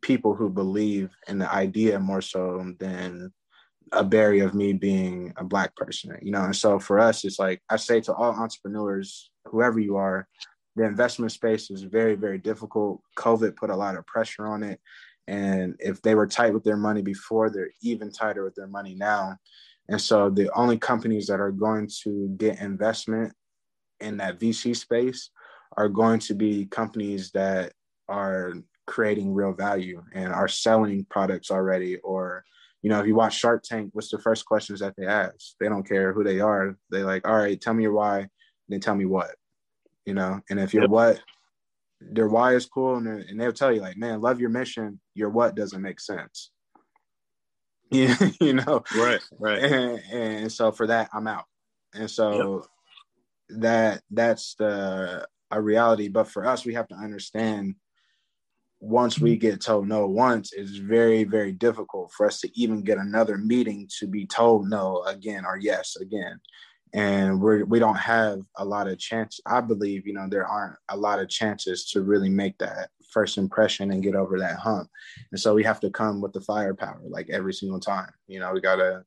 people 0.00 0.34
who 0.34 0.48
believe 0.48 1.10
in 1.28 1.38
the 1.38 1.52
idea 1.52 1.98
more 1.98 2.22
so 2.22 2.72
than 2.78 3.32
a 3.92 4.02
barrier 4.02 4.46
of 4.46 4.54
me 4.54 4.72
being 4.72 5.32
a 5.36 5.44
black 5.44 5.76
person, 5.76 6.16
you 6.22 6.32
know. 6.32 6.44
And 6.44 6.56
so 6.56 6.78
for 6.78 6.98
us, 6.98 7.24
it's 7.24 7.38
like 7.38 7.60
I 7.68 7.76
say 7.76 8.00
to 8.02 8.14
all 8.14 8.32
entrepreneurs, 8.32 9.30
whoever 9.44 9.78
you 9.78 9.96
are, 9.96 10.26
the 10.76 10.84
investment 10.84 11.32
space 11.32 11.70
is 11.70 11.82
very, 11.82 12.14
very 12.14 12.38
difficult. 12.38 13.02
COVID 13.16 13.56
put 13.56 13.70
a 13.70 13.76
lot 13.76 13.96
of 13.96 14.06
pressure 14.06 14.46
on 14.46 14.62
it. 14.62 14.80
And 15.28 15.76
if 15.78 16.00
they 16.02 16.14
were 16.14 16.26
tight 16.26 16.54
with 16.54 16.64
their 16.64 16.76
money 16.76 17.02
before, 17.02 17.50
they're 17.50 17.70
even 17.82 18.10
tighter 18.10 18.44
with 18.44 18.54
their 18.54 18.66
money 18.66 18.94
now. 18.94 19.36
And 19.88 20.00
so 20.00 20.30
the 20.30 20.50
only 20.54 20.78
companies 20.78 21.26
that 21.26 21.40
are 21.40 21.52
going 21.52 21.88
to 22.02 22.34
get 22.38 22.60
investment 22.60 23.34
in 24.02 24.18
that 24.18 24.38
VC 24.38 24.76
space 24.76 25.30
are 25.76 25.88
going 25.88 26.18
to 26.20 26.34
be 26.34 26.66
companies 26.66 27.30
that 27.32 27.72
are 28.08 28.54
creating 28.86 29.32
real 29.32 29.52
value 29.52 30.02
and 30.12 30.32
are 30.32 30.48
selling 30.48 31.06
products 31.08 31.50
already 31.50 31.96
or 31.98 32.44
you 32.82 32.90
know 32.90 33.00
if 33.00 33.06
you 33.06 33.14
watch 33.14 33.38
shark 33.38 33.62
tank 33.62 33.90
what's 33.92 34.10
the 34.10 34.18
first 34.18 34.44
questions 34.44 34.80
that 34.80 34.94
they 34.96 35.06
ask? 35.06 35.54
They 35.60 35.68
don't 35.68 35.88
care 35.88 36.12
who 36.12 36.24
they 36.24 36.40
are. 36.40 36.76
They 36.90 37.02
like 37.02 37.26
all 37.26 37.36
right 37.36 37.60
tell 37.60 37.74
me 37.74 37.84
your 37.84 37.92
why 37.92 38.28
then 38.68 38.80
tell 38.80 38.94
me 38.94 39.06
what 39.06 39.36
you 40.04 40.14
know? 40.14 40.40
And 40.50 40.58
if 40.58 40.74
your 40.74 40.84
yep. 40.84 40.90
what 40.90 41.20
their 42.00 42.28
why 42.28 42.54
is 42.54 42.66
cool 42.66 42.96
and, 42.96 43.06
and 43.06 43.40
they'll 43.40 43.52
tell 43.52 43.72
you 43.72 43.80
like 43.80 43.96
man 43.96 44.20
love 44.20 44.40
your 44.40 44.50
mission. 44.50 45.00
Your 45.14 45.30
what 45.30 45.54
doesn't 45.54 45.80
make 45.80 46.00
sense. 46.00 46.50
You, 47.90 48.14
you 48.40 48.54
know? 48.54 48.82
Right 48.96 49.20
right. 49.38 49.58
And, 49.58 50.02
and 50.12 50.52
so 50.52 50.72
for 50.72 50.88
that 50.88 51.08
i'm 51.12 51.28
out. 51.28 51.44
And 51.94 52.10
so 52.10 52.56
yep. 52.56 52.66
That 53.60 54.02
that's 54.10 54.54
the 54.54 55.26
a 55.50 55.60
reality 55.60 56.08
but 56.08 56.28
for 56.28 56.46
us 56.46 56.64
we 56.64 56.74
have 56.74 56.88
to 56.88 56.94
understand 56.94 57.74
once 58.82 59.20
we 59.20 59.36
get 59.36 59.60
told 59.60 59.86
no 59.86 60.08
once, 60.08 60.52
it's 60.52 60.76
very, 60.76 61.22
very 61.22 61.52
difficult 61.52 62.10
for 62.10 62.26
us 62.26 62.40
to 62.40 62.50
even 62.60 62.82
get 62.82 62.98
another 62.98 63.38
meeting 63.38 63.88
to 64.00 64.08
be 64.08 64.26
told 64.26 64.68
no 64.68 65.04
again 65.04 65.44
or 65.46 65.56
yes 65.56 65.94
again. 66.00 66.40
And 66.92 67.40
we're, 67.40 67.64
we 67.64 67.78
don't 67.78 67.96
have 67.96 68.40
a 68.56 68.64
lot 68.64 68.88
of 68.88 68.98
chance. 68.98 69.38
I 69.46 69.60
believe, 69.60 70.04
you 70.04 70.12
know, 70.12 70.26
there 70.28 70.46
aren't 70.46 70.76
a 70.88 70.96
lot 70.96 71.20
of 71.20 71.28
chances 71.28 71.88
to 71.90 72.02
really 72.02 72.28
make 72.28 72.58
that 72.58 72.90
first 73.12 73.38
impression 73.38 73.92
and 73.92 74.02
get 74.02 74.16
over 74.16 74.36
that 74.40 74.58
hump. 74.58 74.90
And 75.30 75.40
so 75.40 75.54
we 75.54 75.62
have 75.62 75.78
to 75.80 75.90
come 75.90 76.20
with 76.20 76.32
the 76.32 76.40
firepower 76.40 77.02
like 77.08 77.30
every 77.30 77.54
single 77.54 77.80
time. 77.80 78.10
You 78.26 78.40
know, 78.40 78.52
we 78.52 78.60
got 78.60 78.76
to 78.76 79.04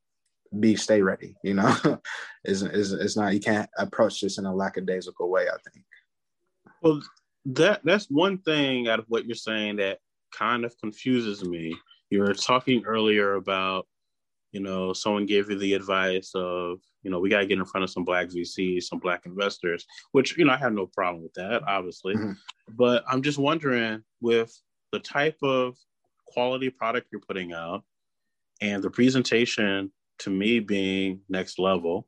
be 0.58 0.76
stay 0.76 1.02
ready, 1.02 1.34
you 1.42 1.54
know. 1.54 2.00
is 2.44 2.62
is 2.62 2.92
it's 2.92 3.16
not 3.16 3.34
you 3.34 3.40
can't 3.40 3.68
approach 3.78 4.20
this 4.20 4.38
in 4.38 4.46
a 4.46 4.54
lackadaisical 4.54 5.30
way, 5.30 5.46
I 5.48 5.70
think. 5.70 5.84
Well, 6.82 7.02
that 7.46 7.80
that's 7.84 8.06
one 8.10 8.38
thing 8.38 8.88
out 8.88 8.98
of 8.98 9.06
what 9.08 9.26
you're 9.26 9.34
saying 9.34 9.76
that 9.76 9.98
kind 10.36 10.64
of 10.64 10.78
confuses 10.78 11.44
me. 11.44 11.74
You 12.10 12.20
were 12.20 12.34
talking 12.34 12.84
earlier 12.84 13.34
about, 13.34 13.86
you 14.52 14.60
know, 14.60 14.92
someone 14.92 15.26
gave 15.26 15.50
you 15.50 15.58
the 15.58 15.74
advice 15.74 16.30
of, 16.34 16.78
you 17.02 17.10
know, 17.10 17.18
we 17.18 17.28
got 17.28 17.40
to 17.40 17.46
get 17.46 17.58
in 17.58 17.64
front 17.64 17.84
of 17.84 17.90
some 17.90 18.04
black 18.04 18.28
VCs, 18.28 18.84
some 18.84 18.98
black 18.98 19.26
investors, 19.26 19.84
which, 20.12 20.36
you 20.36 20.44
know, 20.44 20.52
I 20.52 20.56
have 20.56 20.72
no 20.72 20.86
problem 20.86 21.22
with 21.22 21.34
that, 21.34 21.62
obviously. 21.66 22.14
Mm-hmm. 22.14 22.32
But 22.76 23.04
I'm 23.08 23.22
just 23.22 23.38
wondering 23.38 24.02
with 24.20 24.52
the 24.92 25.00
type 25.00 25.36
of 25.42 25.76
quality 26.26 26.70
product 26.70 27.08
you're 27.10 27.20
putting 27.20 27.52
out 27.52 27.82
and 28.60 28.82
the 28.82 28.90
presentation 28.90 29.92
to 30.20 30.30
me 30.30 30.60
being 30.60 31.20
next 31.28 31.58
level 31.58 32.06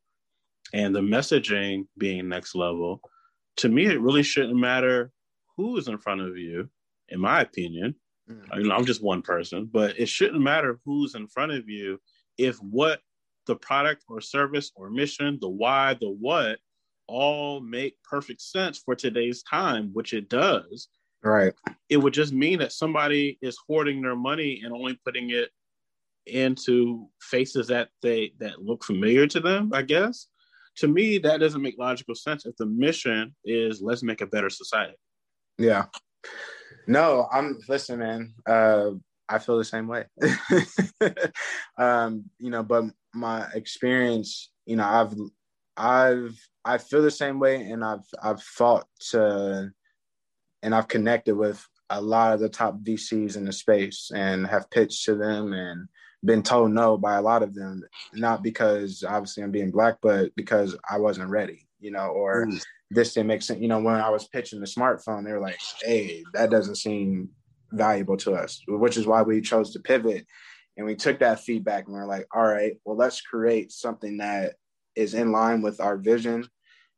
and 0.73 0.95
the 0.95 1.01
messaging 1.01 1.87
being 1.97 2.29
next 2.29 2.55
level, 2.55 3.01
to 3.57 3.69
me, 3.69 3.87
it 3.87 4.01
really 4.01 4.23
shouldn't 4.23 4.59
matter 4.59 5.11
who 5.57 5.77
is 5.77 5.89
in 5.89 5.99
front 5.99 6.21
of 6.21 6.37
you, 6.37 6.69
in 7.09 7.21
my 7.21 7.41
opinion. 7.41 7.95
Mm. 8.31 8.59
You 8.59 8.69
know, 8.69 8.77
I'm 8.77 8.85
just 8.85 9.03
one 9.03 9.23
person, 9.23 9.69
but 9.73 9.99
it 9.99 10.09
shouldn't 10.09 10.41
matter 10.41 10.79
who's 10.85 11.15
in 11.15 11.27
front 11.27 11.53
of 11.53 11.69
you 11.69 12.01
if 12.37 12.57
what 12.59 13.01
the 13.47 13.57
product 13.57 14.05
or 14.09 14.21
service 14.21 14.71
or 14.77 14.91
mission, 14.91 15.39
the 15.41 15.49
why, 15.49 15.95
the 15.95 16.11
what, 16.11 16.59
all 17.09 17.61
make 17.61 17.97
perfect 18.05 18.43
sense 18.43 18.79
for 18.79 18.95
today's 18.95 19.43
time, 19.43 19.91
which 19.95 20.13
it 20.13 20.29
does. 20.29 20.89
Right. 21.25 21.55
It 21.89 21.97
would 21.97 22.13
just 22.13 22.33
mean 22.33 22.59
that 22.61 22.73
somebody 22.73 23.39
is 23.43 23.59
hoarding 23.67 24.03
their 24.03 24.15
money 24.15 24.61
and 24.63 24.73
only 24.73 24.99
putting 25.05 25.31
it 25.31 25.51
into 26.29 27.09
faces 27.21 27.67
that 27.69 27.89
they 28.03 28.33
that 28.39 28.63
look 28.63 28.85
familiar 28.85 29.27
to 29.27 29.41
them, 29.41 29.71
I 29.73 29.83
guess. 29.83 30.29
To 30.77 30.89
me, 30.89 31.19
that 31.19 31.41
doesn't 31.41 31.63
make 31.63 31.79
logical 31.79 32.15
sense 32.15 32.47
if 32.47 32.57
the 32.57 32.67
mission 32.67 33.35
is 33.45 33.83
let's 33.83 34.03
make 34.03 34.21
a 34.21 34.27
better 34.27 34.51
society. 34.51 34.97
Yeah. 35.59 35.87
No, 36.87 37.29
I'm 37.33 37.59
listen, 37.69 37.99
man. 37.99 38.35
Uh, 38.47 38.91
I 39.29 39.39
feel 39.39 39.59
the 39.59 39.65
same 39.65 39.89
way. 39.89 40.07
um, 41.79 42.25
you 42.39 42.51
know, 42.51 42.63
but 42.63 42.85
my 43.15 43.47
experience, 43.55 44.51
you 44.67 44.77
know, 44.77 44.85
I've 44.85 45.15
I've 45.77 46.49
I 46.65 46.79
feel 46.79 47.03
the 47.03 47.11
same 47.11 47.39
way 47.39 47.71
and 47.71 47.85
I've 47.85 48.07
I've 48.23 48.43
fought 48.43 48.87
to 49.11 49.71
and 50.63 50.75
I've 50.75 50.89
connected 50.89 51.37
with 51.37 51.65
a 51.91 52.01
lot 52.01 52.35
of 52.35 52.41
the 52.41 52.49
top 52.49 52.81
VCs 52.83 53.37
in 53.37 53.45
the 53.45 53.53
space 53.53 54.11
and 54.15 54.47
have 54.47 54.71
pitched 54.71 55.05
to 55.05 55.15
them 55.15 55.53
and 55.53 55.89
been 56.25 56.43
told 56.43 56.73
no 56.73 56.97
by 56.97 57.17
a 57.17 57.23
lot 57.23 57.43
of 57.43 57.55
them, 57.55 57.83
not 58.15 58.43
because 58.43 59.05
obviously 59.07 59.43
I'm 59.43 59.51
being 59.51 59.71
black, 59.71 59.97
but 60.03 60.35
because 60.35 60.77
I 60.89 60.99
wasn't 60.99 61.31
ready, 61.31 61.69
you 61.81 61.91
know, 61.91 62.09
or 62.09 62.47
mm 62.47 62.61
this 62.91 63.15
didn't 63.15 63.27
make 63.27 63.43
sense. 63.43 63.61
You 63.61 63.69
know, 63.69 63.81
when 63.81 63.97
I 63.97 64.09
was 64.09 64.29
pitching 64.29 64.61
the 64.61 64.67
smartphone, 64.67 65.25
they 65.25 65.33
were 65.33 65.41
like, 65.41 65.59
hey, 65.83 66.25
that 66.33 66.51
doesn't 66.51 66.77
seem 66.77 67.29
valuable 67.73 68.17
to 68.19 68.33
us, 68.33 68.63
which 68.67 68.97
is 68.97 69.07
why 69.07 69.23
we 69.23 69.41
chose 69.41 69.73
to 69.73 69.81
pivot. 69.81 70.27
And 70.77 70.87
we 70.87 70.95
took 70.95 71.19
that 71.19 71.41
feedback 71.41 71.87
and 71.87 71.95
we 71.95 72.01
are 72.01 72.07
like, 72.07 72.27
all 72.35 72.47
right, 72.47 72.79
well, 72.85 72.97
let's 72.97 73.21
create 73.21 73.73
something 73.73 74.19
that 74.19 74.55
is 74.95 75.15
in 75.15 75.33
line 75.33 75.61
with 75.61 75.81
our 75.81 75.97
vision, 75.97 76.49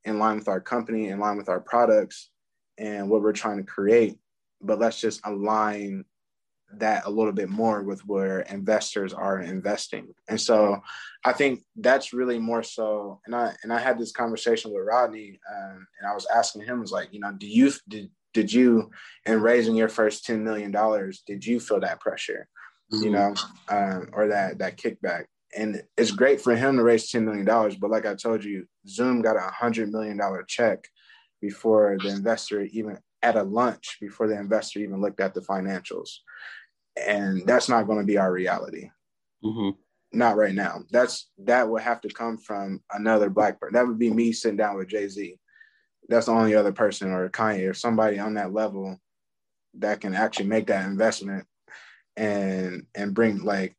in 0.04 0.18
line 0.18 0.36
with 0.36 0.48
our 0.48 0.60
company, 0.60 1.08
in 1.08 1.18
line 1.18 1.36
with 1.36 1.48
our 1.48 1.60
products 1.60 2.30
and 2.78 3.08
what 3.08 3.22
we're 3.22 3.32
trying 3.32 3.56
to 3.56 3.64
create. 3.64 4.18
But 4.60 4.78
let's 4.78 5.00
just 5.00 5.20
align 5.24 6.04
that 6.78 7.06
a 7.06 7.10
little 7.10 7.32
bit 7.32 7.48
more 7.48 7.82
with 7.82 8.00
where 8.06 8.40
investors 8.40 9.12
are 9.12 9.40
investing. 9.40 10.08
And 10.28 10.40
so 10.40 10.80
I 11.24 11.32
think 11.32 11.62
that's 11.76 12.12
really 12.12 12.38
more 12.38 12.62
so. 12.62 13.20
And 13.26 13.34
I 13.34 13.54
and 13.62 13.72
I 13.72 13.78
had 13.78 13.98
this 13.98 14.12
conversation 14.12 14.72
with 14.72 14.86
Rodney, 14.86 15.40
um, 15.52 15.86
and 15.98 16.08
I 16.08 16.14
was 16.14 16.26
asking 16.34 16.62
him, 16.62 16.80
was 16.80 16.92
like, 16.92 17.12
you 17.12 17.20
know, 17.20 17.32
do 17.32 17.46
you 17.46 17.72
did 17.88 18.10
did 18.32 18.52
you 18.52 18.90
in 19.26 19.40
raising 19.40 19.74
your 19.74 19.88
first 19.88 20.24
ten 20.24 20.44
million 20.44 20.70
dollars, 20.70 21.22
did 21.26 21.44
you 21.44 21.58
feel 21.60 21.80
that 21.80 22.00
pressure, 22.00 22.48
mm-hmm. 22.92 23.04
you 23.04 23.10
know, 23.10 23.34
um, 23.68 24.08
or 24.12 24.28
that 24.28 24.58
that 24.58 24.76
kickback? 24.76 25.24
And 25.56 25.82
it's 25.96 26.12
great 26.12 26.40
for 26.40 26.54
him 26.54 26.76
to 26.76 26.84
raise 26.84 27.10
ten 27.10 27.24
million 27.24 27.44
dollars, 27.44 27.76
but 27.76 27.90
like 27.90 28.06
I 28.06 28.14
told 28.14 28.44
you, 28.44 28.66
Zoom 28.88 29.22
got 29.22 29.36
a 29.36 29.50
hundred 29.50 29.90
million 29.90 30.16
dollar 30.16 30.44
check 30.46 30.84
before 31.40 31.96
the 32.02 32.10
investor 32.10 32.62
even 32.62 32.98
at 33.22 33.36
a 33.36 33.42
lunch 33.42 33.98
before 34.00 34.28
the 34.28 34.38
investor 34.38 34.78
even 34.78 35.00
looked 35.00 35.20
at 35.20 35.34
the 35.34 35.40
financials 35.40 36.18
and 36.96 37.46
that's 37.46 37.68
not 37.68 37.86
going 37.86 37.98
to 37.98 38.06
be 38.06 38.18
our 38.18 38.32
reality. 38.32 38.90
Mm-hmm. 39.44 39.70
Not 40.12 40.36
right 40.36 40.54
now. 40.54 40.82
That's 40.90 41.30
that 41.44 41.68
would 41.68 41.82
have 41.82 42.00
to 42.02 42.08
come 42.08 42.36
from 42.36 42.82
another 42.92 43.30
black 43.30 43.60
person. 43.60 43.74
That 43.74 43.86
would 43.86 43.98
be 43.98 44.10
me 44.10 44.32
sitting 44.32 44.56
down 44.56 44.76
with 44.76 44.88
Jay 44.88 45.08
Z. 45.08 45.38
That's 46.08 46.26
the 46.26 46.32
only 46.32 46.56
other 46.56 46.72
person, 46.72 47.12
or 47.12 47.28
Kanye, 47.28 47.70
or 47.70 47.74
somebody 47.74 48.18
on 48.18 48.34
that 48.34 48.52
level 48.52 48.98
that 49.74 50.00
can 50.00 50.14
actually 50.14 50.46
make 50.46 50.66
that 50.66 50.86
investment 50.86 51.46
and 52.16 52.86
and 52.94 53.14
bring 53.14 53.44
like 53.44 53.76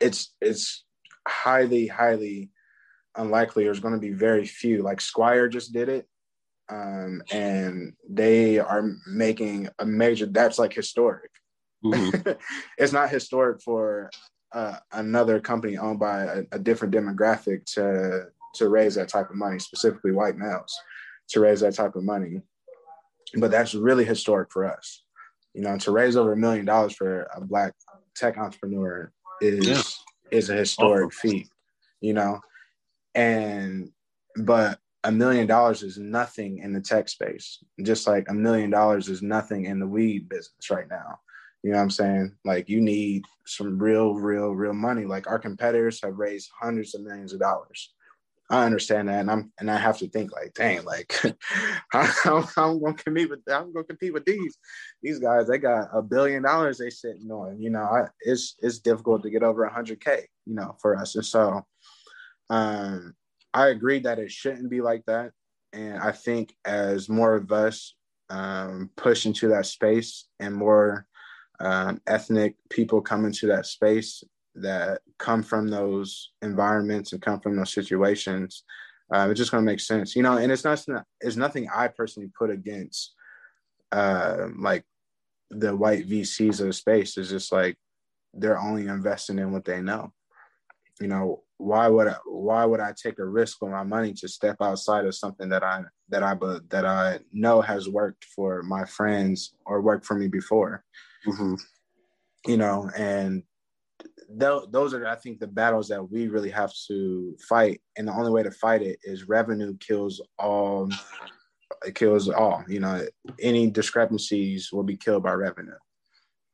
it's 0.00 0.34
it's 0.40 0.84
highly 1.26 1.86
highly 1.86 2.50
unlikely. 3.16 3.64
There's 3.64 3.80
going 3.80 3.94
to 3.94 4.00
be 4.00 4.12
very 4.12 4.46
few. 4.46 4.82
Like 4.82 5.00
Squire 5.00 5.48
just 5.48 5.72
did 5.72 5.88
it, 5.88 6.06
um, 6.68 7.22
and 7.30 7.94
they 8.08 8.58
are 8.58 8.96
making 9.06 9.68
a 9.78 9.86
major. 9.86 10.26
That's 10.26 10.58
like 10.58 10.72
historic. 10.72 11.30
Mm-hmm. 11.84 12.30
it's 12.78 12.92
not 12.92 13.10
historic 13.10 13.62
for 13.62 14.10
uh, 14.52 14.76
another 14.92 15.40
company 15.40 15.78
owned 15.78 15.98
by 15.98 16.22
a, 16.24 16.42
a, 16.52 16.58
different 16.58 16.92
demographic 16.92 17.64
to 17.74 18.26
to 18.54 18.68
raise 18.68 18.96
that 18.96 19.08
type 19.08 19.30
of 19.30 19.36
money, 19.36 19.60
specifically 19.60 20.10
white 20.10 20.36
males, 20.36 20.76
to 21.28 21.40
raise 21.40 21.60
that 21.60 21.74
type 21.74 21.94
of 21.94 22.02
money. 22.02 22.42
but 23.36 23.50
that's 23.50 23.74
really 23.74 24.04
historic 24.04 24.50
for 24.50 24.64
us. 24.64 25.04
You 25.54 25.62
know, 25.62 25.78
to 25.78 25.92
raise 25.92 26.16
over 26.16 26.32
a 26.32 26.36
million 26.36 26.64
dollars 26.64 26.94
for 26.94 27.28
a 27.34 27.40
black 27.40 27.74
tech 28.16 28.38
entrepreneur 28.38 29.12
is 29.40 29.66
yeah. 29.66 30.36
is 30.36 30.50
a 30.50 30.54
historic 30.54 31.06
awesome. 31.06 31.30
feat. 31.30 31.48
You 32.00 32.14
know, 32.14 32.40
and 33.14 33.90
but 34.36 34.80
a 35.04 35.12
million 35.12 35.46
dollars 35.46 35.82
is 35.82 35.96
nothing 35.98 36.58
in 36.58 36.72
the 36.72 36.80
tech 36.80 37.08
space, 37.08 37.58
just 37.82 38.06
like 38.06 38.26
a 38.28 38.34
million 38.34 38.70
dollars 38.70 39.08
is 39.08 39.22
nothing 39.22 39.64
in 39.64 39.78
the 39.78 39.86
weed 39.86 40.28
business 40.28 40.70
right 40.70 40.88
now. 40.88 41.18
You 41.62 41.72
know 41.72 41.76
what 41.76 41.84
I'm 41.84 41.90
saying? 41.90 42.36
Like 42.44 42.68
you 42.68 42.80
need 42.80 43.24
some 43.46 43.78
real, 43.78 44.14
real, 44.14 44.52
real 44.52 44.72
money. 44.72 45.04
Like 45.04 45.26
our 45.26 45.38
competitors 45.38 46.00
have 46.02 46.18
raised 46.18 46.50
hundreds 46.58 46.94
of 46.94 47.02
millions 47.02 47.32
of 47.32 47.40
dollars. 47.40 47.92
I 48.50 48.64
understand 48.64 49.08
that, 49.08 49.20
and 49.20 49.30
I'm 49.30 49.52
and 49.60 49.70
I 49.70 49.78
have 49.78 49.98
to 49.98 50.08
think 50.08 50.32
like, 50.32 50.52
dang, 50.54 50.84
like 50.84 51.14
I'm, 51.94 52.44
I'm 52.56 52.80
gonna 52.82 52.94
compete 52.94 53.30
with 53.30 53.40
I'm 53.48 53.72
gonna 53.72 53.84
compete 53.84 54.12
with 54.12 54.24
these 54.24 54.58
these 55.02 55.20
guys. 55.20 55.46
They 55.46 55.58
got 55.58 55.88
a 55.92 56.02
billion 56.02 56.42
dollars 56.42 56.78
they 56.78 56.90
sitting 56.90 57.30
on. 57.30 57.62
You 57.62 57.70
know, 57.70 57.82
I, 57.82 58.06
it's 58.22 58.56
it's 58.58 58.80
difficult 58.80 59.22
to 59.22 59.30
get 59.30 59.44
over 59.44 59.64
hundred 59.68 60.00
k. 60.00 60.26
You 60.46 60.56
know, 60.56 60.74
for 60.82 60.96
us, 60.96 61.14
and 61.14 61.24
so 61.24 61.64
um, 62.48 63.14
I 63.54 63.68
agree 63.68 64.00
that 64.00 64.18
it 64.18 64.32
shouldn't 64.32 64.68
be 64.68 64.80
like 64.80 65.04
that, 65.06 65.30
and 65.72 65.98
I 65.98 66.10
think 66.10 66.52
as 66.64 67.08
more 67.08 67.36
of 67.36 67.52
us 67.52 67.94
um, 68.30 68.90
push 68.96 69.26
into 69.26 69.48
that 69.48 69.66
space 69.66 70.26
and 70.40 70.54
more 70.54 71.06
um, 71.60 72.00
ethnic 72.06 72.56
people 72.70 73.00
come 73.00 73.24
into 73.24 73.46
that 73.46 73.66
space 73.66 74.24
that 74.54 75.00
come 75.18 75.42
from 75.42 75.68
those 75.68 76.32
environments 76.42 77.12
and 77.12 77.22
come 77.22 77.40
from 77.40 77.56
those 77.56 77.72
situations, 77.72 78.64
uh, 79.12 79.28
it's 79.30 79.38
just 79.38 79.50
going 79.50 79.64
to 79.64 79.70
make 79.70 79.80
sense, 79.80 80.16
you 80.16 80.22
know. 80.22 80.38
And 80.38 80.50
it's 80.50 80.64
not 80.64 80.84
it's 81.20 81.36
nothing 81.36 81.68
I 81.74 81.88
personally 81.88 82.30
put 82.36 82.50
against 82.50 83.14
uh, 83.92 84.48
like 84.58 84.84
the 85.50 85.74
white 85.74 86.08
VCs 86.08 86.60
of 86.60 86.66
the 86.66 86.72
space. 86.72 87.16
It's 87.16 87.30
just 87.30 87.52
like 87.52 87.76
they're 88.32 88.58
only 88.58 88.86
investing 88.86 89.38
in 89.38 89.52
what 89.52 89.64
they 89.64 89.80
know. 89.80 90.12
You 91.00 91.08
know, 91.08 91.42
why 91.56 91.88
would 91.88 92.08
I, 92.08 92.16
why 92.24 92.64
would 92.64 92.80
I 92.80 92.92
take 92.92 93.18
a 93.18 93.24
risk 93.24 93.60
with 93.60 93.72
my 93.72 93.82
money 93.82 94.12
to 94.14 94.28
step 94.28 94.56
outside 94.60 95.06
of 95.06 95.14
something 95.14 95.48
that 95.48 95.62
I 95.62 95.82
that 96.08 96.22
I 96.22 96.36
that 96.70 96.86
I 96.86 97.20
know 97.32 97.60
has 97.60 97.88
worked 97.88 98.24
for 98.24 98.62
my 98.62 98.84
friends 98.84 99.54
or 99.66 99.82
worked 99.82 100.06
for 100.06 100.14
me 100.14 100.28
before? 100.28 100.84
Mm-hmm. 101.26 101.54
You 102.46 102.56
know, 102.56 102.90
and 102.96 103.42
th- 104.38 104.62
those 104.70 104.94
are, 104.94 105.06
I 105.06 105.16
think, 105.16 105.40
the 105.40 105.46
battles 105.46 105.88
that 105.88 106.10
we 106.10 106.28
really 106.28 106.50
have 106.50 106.72
to 106.88 107.36
fight. 107.48 107.80
And 107.96 108.08
the 108.08 108.12
only 108.12 108.30
way 108.30 108.42
to 108.42 108.50
fight 108.50 108.82
it 108.82 108.98
is 109.02 109.28
revenue 109.28 109.76
kills 109.78 110.20
all. 110.38 110.88
It 111.86 111.94
kills 111.94 112.28
all. 112.28 112.64
You 112.68 112.80
know, 112.80 113.06
any 113.40 113.70
discrepancies 113.70 114.70
will 114.72 114.82
be 114.82 114.96
killed 114.96 115.22
by 115.22 115.32
revenue 115.32 115.76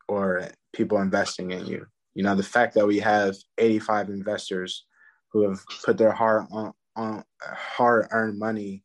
or 0.08 0.48
people 0.72 0.98
investing 0.98 1.50
in 1.50 1.66
you. 1.66 1.86
You 2.14 2.22
know, 2.22 2.34
the 2.34 2.42
fact 2.42 2.74
that 2.74 2.86
we 2.86 2.98
have 3.00 3.36
85 3.58 4.08
investors 4.08 4.86
who 5.32 5.48
have 5.48 5.60
put 5.84 5.98
their 5.98 6.12
hard 6.12 6.46
on, 6.50 6.72
on 6.94 7.24
hard 7.42 8.06
earned 8.10 8.38
money 8.38 8.84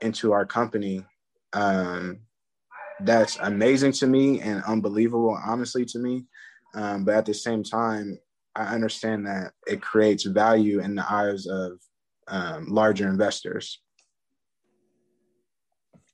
into 0.00 0.32
our 0.32 0.44
company 0.44 1.04
um, 1.52 2.20
that's 3.00 3.36
amazing 3.40 3.92
to 3.92 4.06
me 4.06 4.40
and 4.40 4.62
unbelievable, 4.64 5.38
honestly, 5.44 5.84
to 5.86 5.98
me. 5.98 6.24
Um, 6.74 7.04
but 7.04 7.14
at 7.14 7.26
the 7.26 7.34
same 7.34 7.62
time, 7.62 8.18
I 8.54 8.74
understand 8.74 9.26
that 9.26 9.52
it 9.66 9.82
creates 9.82 10.24
value 10.24 10.80
in 10.80 10.94
the 10.94 11.04
eyes 11.10 11.46
of 11.46 11.78
um, 12.28 12.66
larger 12.68 13.08
investors. 13.08 13.80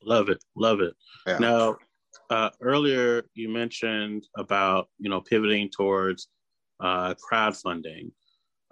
Love 0.05 0.29
it, 0.29 0.43
love 0.57 0.81
it. 0.81 0.95
Yeah. 1.27 1.39
Now, 1.39 1.77
uh, 2.31 2.51
earlier 2.61 3.23
you 3.35 3.49
mentioned 3.49 4.27
about 4.37 4.89
you 4.99 5.09
know 5.09 5.21
pivoting 5.21 5.71
towards 5.71 6.29
uh, 6.81 7.15
crowdfunding. 7.15 8.11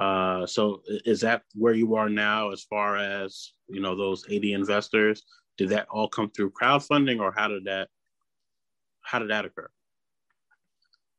Uh, 0.01 0.47
so 0.47 0.83
is 1.05 1.21
that 1.21 1.43
where 1.55 1.75
you 1.75 1.95
are 1.95 2.09
now 2.09 2.51
as 2.51 2.65
far 2.65 2.97
as 2.97 3.53
you 3.69 3.81
know 3.81 3.97
those 3.97 4.25
80 4.29 4.55
investors? 4.55 5.23
Did 5.59 5.69
that 5.71 5.87
all 5.91 6.09
come 6.09 6.31
through 6.31 6.53
crowdfunding, 6.53 7.21
or 7.21 7.33
how 7.37 7.49
did 7.49 7.65
that 7.65 7.89
how 9.11 9.19
did 9.19 9.31
that 9.31 9.45
occur? 9.45 9.69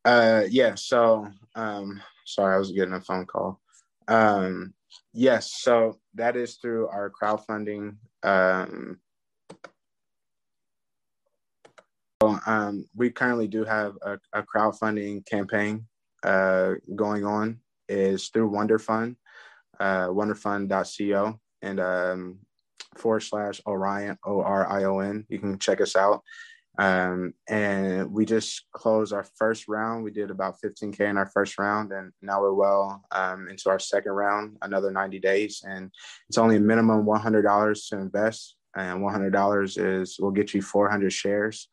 Uh, 0.06 0.44
yeah. 0.48 0.74
So, 0.76 1.28
um, 1.54 2.00
sorry, 2.24 2.54
I 2.54 2.58
was 2.58 2.72
getting 2.72 2.94
a 2.94 3.00
phone 3.02 3.26
call. 3.26 3.60
Um, 4.08 4.72
yes. 5.12 5.52
So 5.60 5.98
that 6.14 6.34
is 6.34 6.54
through 6.56 6.88
our 6.88 7.10
crowdfunding. 7.10 7.96
Um, 8.22 8.98
so, 12.22 12.38
um, 12.46 12.86
we 12.96 13.10
currently 13.10 13.46
do 13.46 13.62
have 13.64 13.96
a, 14.00 14.18
a 14.32 14.42
crowdfunding 14.42 15.26
campaign 15.26 15.86
uh, 16.22 16.74
going 16.96 17.26
on. 17.26 17.60
Is 17.90 18.28
through 18.28 18.50
WonderFund, 18.50 19.16
uh, 19.78 20.06
wonderfund.co, 20.06 21.38
and 21.60 21.80
um, 21.80 22.38
forward 22.96 23.20
slash 23.20 23.60
Orion, 23.66 24.16
O 24.24 24.40
R 24.40 24.66
I 24.66 24.84
O 24.84 25.00
N. 25.00 25.26
You 25.28 25.38
can 25.38 25.58
check 25.58 25.82
us 25.82 25.94
out. 25.94 26.22
Um, 26.78 27.34
and 27.48 28.10
we 28.10 28.24
just 28.24 28.64
closed 28.72 29.12
our 29.12 29.26
first 29.36 29.68
round. 29.68 30.04
We 30.04 30.10
did 30.10 30.30
about 30.30 30.56
15K 30.64 31.00
in 31.00 31.18
our 31.18 31.26
first 31.26 31.58
round, 31.58 31.92
and 31.92 32.12
now 32.22 32.40
we're 32.40 32.54
well 32.54 33.04
um, 33.10 33.48
into 33.48 33.68
our 33.68 33.78
second 33.78 34.12
round, 34.12 34.56
another 34.62 34.90
90 34.90 35.18
days. 35.18 35.62
And 35.66 35.90
it's 36.28 36.38
only 36.38 36.56
a 36.56 36.60
minimum 36.60 37.04
$100 37.04 37.88
to 37.88 37.96
invest. 37.98 38.56
And 38.74 39.02
$100 39.02 40.00
is 40.00 40.16
will 40.18 40.30
get 40.30 40.54
you 40.54 40.62
400 40.62 41.12
shares. 41.12 41.68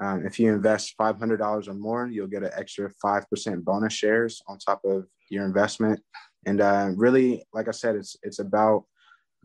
Um, 0.00 0.26
if 0.26 0.38
you 0.38 0.52
invest 0.52 0.94
$500 1.00 1.68
or 1.68 1.74
more, 1.74 2.06
you'll 2.06 2.26
get 2.26 2.42
an 2.42 2.50
extra 2.54 2.90
5% 3.02 3.64
bonus 3.64 3.92
shares 3.92 4.42
on 4.46 4.58
top 4.58 4.82
of 4.84 5.06
your 5.30 5.46
investment. 5.46 6.00
And 6.44 6.60
uh, 6.60 6.90
really, 6.94 7.44
like 7.52 7.68
I 7.68 7.70
said, 7.70 7.96
it's 7.96 8.16
it's 8.22 8.38
about 8.38 8.84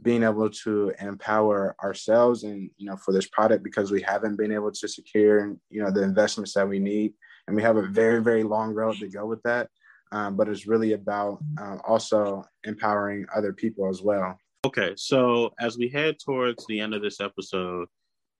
being 0.01 0.23
able 0.23 0.49
to 0.49 0.93
empower 0.99 1.75
ourselves 1.83 2.43
and 2.43 2.69
you 2.77 2.85
know 2.85 2.95
for 2.97 3.13
this 3.13 3.27
product 3.27 3.63
because 3.63 3.91
we 3.91 4.01
haven't 4.01 4.35
been 4.35 4.51
able 4.51 4.71
to 4.71 4.87
secure 4.87 5.55
you 5.69 5.81
know 5.81 5.91
the 5.91 6.03
investments 6.03 6.53
that 6.53 6.67
we 6.67 6.79
need. 6.79 7.13
And 7.47 7.55
we 7.55 7.63
have 7.63 7.77
a 7.77 7.87
very 7.87 8.21
very 8.21 8.43
long 8.43 8.73
road 8.73 8.97
to 8.97 9.09
go 9.09 9.25
with 9.25 9.41
that 9.43 9.69
um, 10.11 10.35
but 10.37 10.47
it's 10.47 10.67
really 10.67 10.93
about 10.93 11.39
uh, 11.59 11.77
also 11.87 12.43
empowering 12.63 13.25
other 13.35 13.53
people 13.53 13.89
as 13.89 14.01
well. 14.01 14.37
Okay 14.65 14.93
so 14.95 15.53
as 15.59 15.77
we 15.77 15.89
head 15.89 16.17
towards 16.23 16.65
the 16.67 16.79
end 16.79 16.93
of 16.93 17.01
this 17.01 17.19
episode 17.19 17.87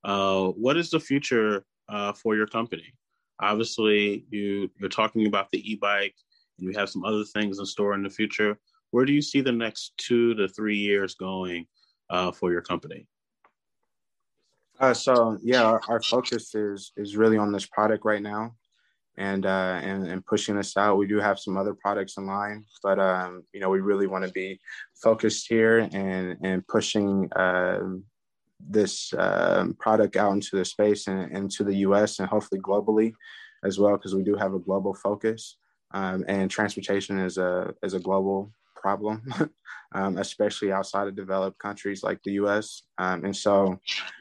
uh, 0.03 0.47
what 0.47 0.77
is 0.77 0.89
the 0.89 0.99
future 0.99 1.65
uh, 1.89 2.13
for 2.13 2.35
your 2.35 2.47
company? 2.47 2.93
Obviously 3.41 4.25
you 4.29 4.69
you're 4.79 4.89
talking 4.89 5.25
about 5.25 5.49
the 5.51 5.71
e-bike 5.71 6.15
and 6.59 6.67
you 6.67 6.77
have 6.77 6.89
some 6.89 7.03
other 7.03 7.23
things 7.23 7.59
in 7.59 7.65
store 7.65 7.93
in 7.93 8.03
the 8.03 8.09
future 8.09 8.59
where 8.97 9.05
do 9.05 9.13
you 9.13 9.21
see 9.21 9.41
the 9.41 9.51
next 9.51 9.93
two 9.97 10.33
to 10.33 10.47
three 10.47 10.75
years 10.75 11.13
going 11.13 11.67
uh, 12.09 12.31
for 12.31 12.51
your 12.51 12.63
company? 12.63 13.05
Uh, 14.79 14.91
so 14.91 15.37
yeah, 15.43 15.61
our, 15.61 15.79
our, 15.87 16.01
focus 16.01 16.55
is 16.55 16.93
is 16.97 17.15
really 17.15 17.37
on 17.37 17.51
this 17.51 17.67
product 17.67 18.05
right 18.05 18.23
now, 18.23 18.55
and 19.15 19.45
uh, 19.45 19.79
and 19.83 20.07
and 20.07 20.25
pushing 20.25 20.55
this 20.55 20.75
out. 20.77 20.97
We 20.97 21.05
do 21.05 21.19
have 21.19 21.37
some 21.37 21.57
other 21.57 21.75
products 21.75 22.17
in 22.17 22.25
line, 22.25 22.65
but 22.81 22.97
um, 22.97 23.43
you 23.53 23.59
know 23.59 23.69
we 23.69 23.81
really 23.81 24.07
want 24.07 24.25
to 24.25 24.31
be 24.31 24.59
focused 24.95 25.45
here 25.47 25.87
and 25.93 26.35
and 26.41 26.67
pushing 26.67 27.31
uh, 27.33 27.81
this 28.59 29.13
uh, 29.13 29.67
product 29.77 30.15
out 30.15 30.33
into 30.33 30.55
the 30.55 30.65
space 30.65 31.05
and 31.05 31.31
into 31.37 31.63
the 31.63 31.77
U.S. 31.87 32.17
and 32.17 32.27
hopefully 32.27 32.61
globally 32.61 33.13
as 33.63 33.77
well, 33.77 33.95
because 33.95 34.15
we 34.15 34.23
do 34.23 34.35
have 34.35 34.55
a 34.55 34.65
global 34.67 34.95
focus. 34.95 35.57
Um, 35.91 36.25
and 36.27 36.49
transportation 36.49 37.19
is 37.19 37.37
a 37.37 37.75
is 37.83 37.93
a 37.93 37.99
global 37.99 38.51
problem, 38.78 39.21
um, 39.95 40.17
especially 40.17 40.71
outside 40.71 41.07
of 41.07 41.15
developed 41.15 41.59
countries 41.59 42.03
like 42.03 42.21
the 42.23 42.34
U.S. 42.34 42.84
Um, 42.97 43.25
and 43.25 43.36
so, 43.36 43.80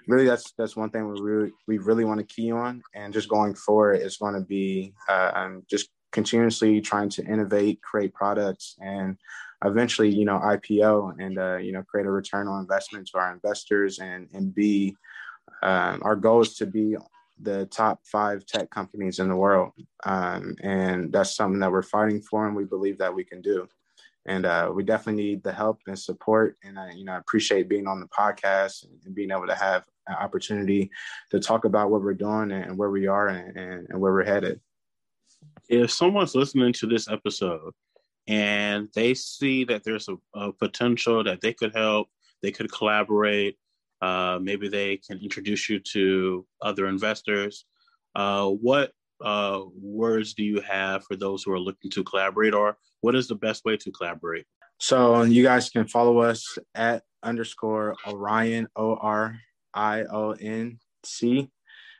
really, 0.08 0.26
that's 0.26 0.52
that's 0.58 0.76
one 0.76 0.90
thing 0.90 1.08
we 1.08 1.20
really 1.20 1.52
we 1.66 1.78
really 1.78 2.04
want 2.04 2.18
to 2.18 2.34
key 2.34 2.50
on. 2.50 2.82
And 2.94 3.12
just 3.12 3.28
going 3.28 3.54
forward, 3.54 3.94
it's 3.94 4.16
going 4.16 4.34
to 4.34 4.40
be 4.40 4.92
uh, 5.08 5.32
um, 5.34 5.62
just 5.70 5.90
continuously 6.12 6.80
trying 6.80 7.10
to 7.10 7.24
innovate, 7.24 7.82
create 7.82 8.14
products, 8.14 8.76
and 8.80 9.16
eventually, 9.64 10.08
you 10.08 10.24
know, 10.24 10.38
IPO 10.38 11.14
and 11.20 11.38
uh, 11.38 11.56
you 11.56 11.72
know 11.72 11.82
create 11.82 12.06
a 12.06 12.10
return 12.10 12.48
on 12.48 12.60
investment 12.60 13.08
to 13.08 13.18
our 13.18 13.32
investors 13.32 13.98
and 13.98 14.28
and 14.32 14.54
be 14.54 14.96
um, 15.62 16.00
our 16.02 16.16
goal 16.16 16.42
is 16.42 16.56
to 16.56 16.66
be 16.66 16.96
the 17.40 17.66
top 17.66 18.00
five 18.04 18.46
tech 18.46 18.70
companies 18.70 19.18
in 19.18 19.28
the 19.28 19.36
world. 19.36 19.72
Um, 20.04 20.56
and 20.62 21.12
that's 21.12 21.36
something 21.36 21.60
that 21.60 21.70
we're 21.70 21.82
fighting 21.82 22.22
for 22.22 22.46
and 22.46 22.56
we 22.56 22.64
believe 22.64 22.98
that 22.98 23.14
we 23.14 23.24
can 23.24 23.42
do 23.42 23.68
and 24.26 24.44
uh, 24.44 24.70
we 24.74 24.82
definitely 24.82 25.22
need 25.22 25.42
the 25.42 25.52
help 25.52 25.80
and 25.86 25.98
support. 25.98 26.56
And 26.64 26.78
I, 26.78 26.92
you 26.92 27.04
know, 27.04 27.12
I 27.12 27.18
appreciate 27.18 27.68
being 27.68 27.86
on 27.86 28.00
the 28.00 28.08
podcast 28.08 28.84
and 29.04 29.14
being 29.14 29.30
able 29.30 29.46
to 29.46 29.54
have 29.54 29.84
an 30.06 30.16
opportunity 30.16 30.90
to 31.30 31.40
talk 31.40 31.64
about 31.64 31.90
what 31.90 32.02
we're 32.02 32.14
doing 32.14 32.52
and 32.52 32.76
where 32.76 32.90
we 32.90 33.06
are 33.06 33.28
and, 33.28 33.56
and, 33.56 33.86
and 33.88 34.00
where 34.00 34.12
we're 34.12 34.24
headed. 34.24 34.60
If 35.68 35.90
someone's 35.90 36.34
listening 36.34 36.72
to 36.74 36.86
this 36.86 37.08
episode 37.08 37.72
and 38.26 38.88
they 38.94 39.14
see 39.14 39.64
that 39.64 39.84
there's 39.84 40.08
a, 40.08 40.16
a 40.34 40.52
potential 40.52 41.24
that 41.24 41.40
they 41.40 41.54
could 41.54 41.74
help, 41.74 42.08
they 42.42 42.52
could 42.52 42.70
collaborate, 42.70 43.56
Uh, 44.02 44.38
maybe 44.42 44.68
they 44.68 44.98
can 45.06 45.18
introduce 45.26 45.70
you 45.70 45.78
to 45.80 46.44
other 46.60 46.86
investors. 46.86 47.64
Uh, 48.14 48.48
what 48.68 48.92
uh, 49.22 49.62
words 49.80 50.34
do 50.34 50.44
you 50.44 50.60
have 50.60 51.04
for 51.04 51.16
those 51.16 51.42
who 51.42 51.52
are 51.52 51.60
looking 51.60 51.90
to 51.92 52.04
collaborate, 52.04 52.54
or 52.54 52.76
what 53.00 53.14
is 53.14 53.28
the 53.28 53.34
best 53.34 53.64
way 53.64 53.76
to 53.76 53.90
collaborate? 53.92 54.46
So 54.78 55.22
you 55.22 55.42
guys 55.42 55.70
can 55.70 55.86
follow 55.86 56.18
us 56.18 56.58
at 56.74 57.02
underscore 57.22 57.96
Orion 58.06 58.68
O 58.76 58.96
R 58.96 59.38
I 59.74 60.04
O 60.04 60.32
N 60.32 60.78
C, 61.04 61.50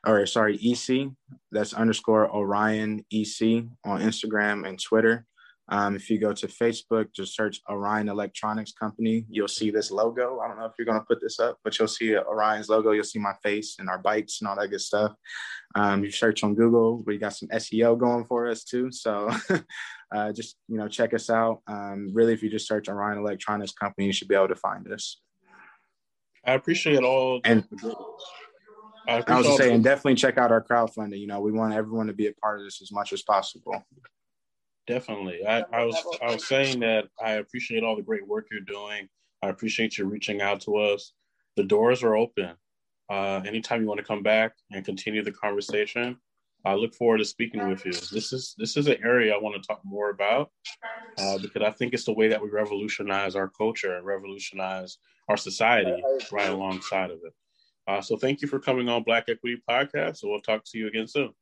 or 0.07 0.27
sorry 0.27 0.59
EC. 0.63 1.09
That's 1.53 1.75
underscore 1.75 2.31
Orion 2.35 3.05
EC 3.11 3.65
on 3.85 4.01
Instagram 4.01 4.69
and 4.69 4.81
Twitter. 4.81 5.27
Um, 5.69 5.97
if 5.97 6.09
you 6.09 6.19
go 6.19 6.33
to 6.33 6.47
Facebook, 6.47 7.13
just 7.13 7.35
search 7.35 7.61
Orion 7.69 8.09
Electronics 8.09 8.73
Company. 8.73 9.27
You'll 9.29 9.49
see 9.49 9.71
this 9.71 9.91
logo. 9.91 10.39
I 10.41 10.47
don't 10.47 10.59
know 10.59 10.67
if 10.67 10.73
you're 10.79 10.87
going 10.87 11.01
to 11.01 11.05
put 11.05 11.21
this 11.21 11.41
up, 11.41 11.59
but 11.65 11.77
you'll 11.79 11.89
see 11.89 12.17
Orion's 12.17 12.69
logo. 12.69 12.93
You'll 12.93 13.05
see 13.05 13.19
my 13.19 13.35
face 13.43 13.77
and 13.79 13.89
our 13.89 13.99
bikes 13.99 14.41
and 14.41 14.49
all 14.49 14.57
that 14.57 14.69
good 14.69 14.81
stuff. 14.81 15.13
Um, 15.75 16.05
you 16.05 16.11
search 16.11 16.45
on 16.45 16.55
Google. 16.55 17.03
We 17.05 17.19
got 17.19 17.35
some 17.35 17.49
SEO 17.49 17.99
going 17.99 18.25
for 18.25 18.47
us 18.47 18.63
too. 18.63 18.93
So 18.93 19.31
uh, 20.15 20.33
just 20.33 20.57
you 20.69 20.77
know 20.77 20.89
check 20.89 21.15
us 21.15 21.31
out. 21.31 21.63
Um, 21.67 22.11
really, 22.13 22.33
if 22.33 22.43
you 22.43 22.51
just 22.51 22.69
search 22.69 22.89
Orion 22.89 23.19
Electronics 23.19 23.73
Company, 23.73 24.07
you 24.07 24.13
should 24.13 24.29
be 24.29 24.37
able 24.37 24.49
to 24.49 24.57
find 24.57 24.91
us. 24.93 25.21
I 26.45 26.55
appreciate 26.55 27.03
all. 27.03 27.41
And 27.45 27.65
I, 29.09 29.23
I 29.27 29.39
was 29.39 29.57
saying, 29.57 29.83
definitely 29.83 30.15
check 30.15 30.39
out 30.39 30.53
our 30.53 30.63
crowdfunding. 30.63 31.19
You 31.19 31.27
know, 31.27 31.41
we 31.41 31.53
want 31.53 31.75
everyone 31.75 32.07
to 32.07 32.13
be 32.13 32.29
a 32.29 32.33
part 32.35 32.61
of 32.61 32.67
this 32.67 32.81
as 32.81 32.93
much 32.93 33.13
as 33.13 33.23
possible. 33.23 33.85
Definitely. 34.87 35.45
I, 35.47 35.65
I 35.73 35.85
was 35.85 35.97
I 36.23 36.33
was 36.33 36.47
saying 36.47 36.81
that 36.81 37.09
I 37.23 37.33
appreciate 37.33 37.83
all 37.83 37.97
the 37.97 38.03
great 38.03 38.27
work 38.27 38.47
you're 38.51 38.61
doing. 38.61 39.09
I 39.43 39.49
appreciate 39.49 39.99
you 39.99 40.05
reaching 40.05 40.41
out 40.41 40.61
to 40.63 40.77
us. 40.77 41.13
The 41.57 41.65
doors 41.65 42.03
are 42.03 42.17
open. 42.17 42.53
Uh, 43.09 43.41
anytime 43.47 43.81
you 43.81 43.89
want 43.89 43.99
to 43.99 44.07
come 44.07 44.23
back 44.23 44.53
and 44.73 44.85
continue 44.85 45.23
the 45.23 45.33
conversation, 45.33 46.17
I 46.65 46.75
look 46.75 46.95
forward 46.95 47.19
to 47.19 47.25
speaking 47.25 47.69
with 47.69 47.85
you. 47.85 47.93
This 47.93 48.33
is 48.33 48.55
this 48.59 48.77
is 48.77 48.87
an 48.87 48.97
area 49.05 49.35
I 49.35 49.39
want 49.39 49.61
to 49.61 49.67
talk 49.67 49.81
more 49.85 50.11
about 50.11 50.51
uh, 51.19 51.39
because 51.39 51.63
I 51.63 51.71
think 51.71 51.95
it's 51.95 52.05
the 52.05 52.13
way 52.13 52.29
that 52.29 52.43
we 52.43 52.49
revolutionize 52.49 53.37
our 53.37 53.49
culture 53.49 53.97
and 53.97 54.07
revolutionize 54.07 54.99
our 55.29 55.37
society 55.37 56.03
right 56.33 56.51
alongside 56.51 57.11
of 57.11 57.19
it. 57.25 57.35
Uh, 57.89 58.01
so 58.01 58.17
thank 58.17 58.43
you 58.43 58.49
for 58.49 58.59
coming 58.59 58.89
on 58.89 59.05
Black 59.05 59.25
Equity 59.29 59.63
Podcast. 59.69 60.19
So 60.19 60.29
we'll 60.29 60.41
talk 60.41 60.65
to 60.67 60.79
you 60.79 60.89
again 60.89 61.07
soon. 61.07 61.33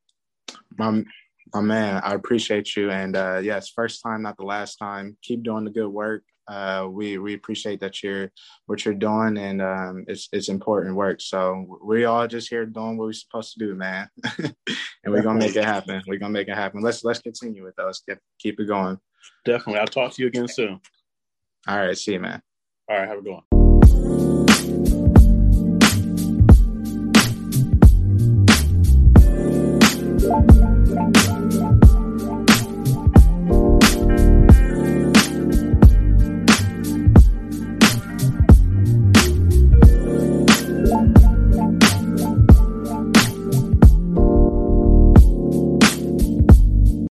Um, 0.78 1.07
my 1.53 1.61
man, 1.61 2.01
I 2.05 2.14
appreciate 2.14 2.76
you. 2.76 2.90
And 2.90 3.16
uh, 3.16 3.40
yes, 3.42 3.68
first 3.68 4.03
time, 4.03 4.22
not 4.22 4.36
the 4.36 4.45
last 4.45 4.76
time. 4.76 5.16
Keep 5.22 5.42
doing 5.42 5.64
the 5.64 5.70
good 5.70 5.88
work. 5.88 6.22
Uh, 6.47 6.86
we 6.90 7.16
we 7.16 7.34
appreciate 7.34 7.80
that 7.80 8.03
you're 8.03 8.30
what 8.66 8.84
you're 8.84 8.92
doing, 8.92 9.38
and 9.38 9.62
um, 9.62 10.05
it's 10.09 10.28
it's 10.32 10.49
important 10.49 10.95
work. 10.95 11.20
So 11.20 11.78
we 11.82 12.05
all 12.05 12.26
just 12.26 12.51
here 12.51 12.66
doing 12.66 12.99
what 12.99 13.07
we're 13.07 13.12
supposed 13.12 13.55
to 13.55 13.59
do, 13.59 13.74
man. 13.74 14.09
and 14.38 14.55
we're 15.07 15.22
gonna 15.22 15.38
make 15.38 15.57
it 15.57 15.64
happen. 15.64 16.03
We're 16.07 16.18
gonna 16.18 16.32
make 16.32 16.49
it 16.49 16.57
happen. 16.57 16.82
Let's 16.82 17.03
let's 17.03 17.20
continue 17.20 17.64
with 17.64 17.78
us. 17.78 18.03
Keep 18.07 18.18
keep 18.38 18.61
it 18.61 18.66
going. 18.66 18.99
Definitely. 19.47 19.80
I'll 19.80 19.86
talk 19.86 20.12
to 20.12 20.22
you 20.22 20.28
again 20.28 20.49
soon. 20.49 20.80
All 21.66 21.78
right. 21.78 21.97
See 21.97 22.12
you, 22.12 22.20
man. 22.20 22.42
All 22.90 22.99
right. 22.99 23.09
Have 23.09 23.18
a 23.18 23.22
good 23.22 23.32
one. 23.32 23.54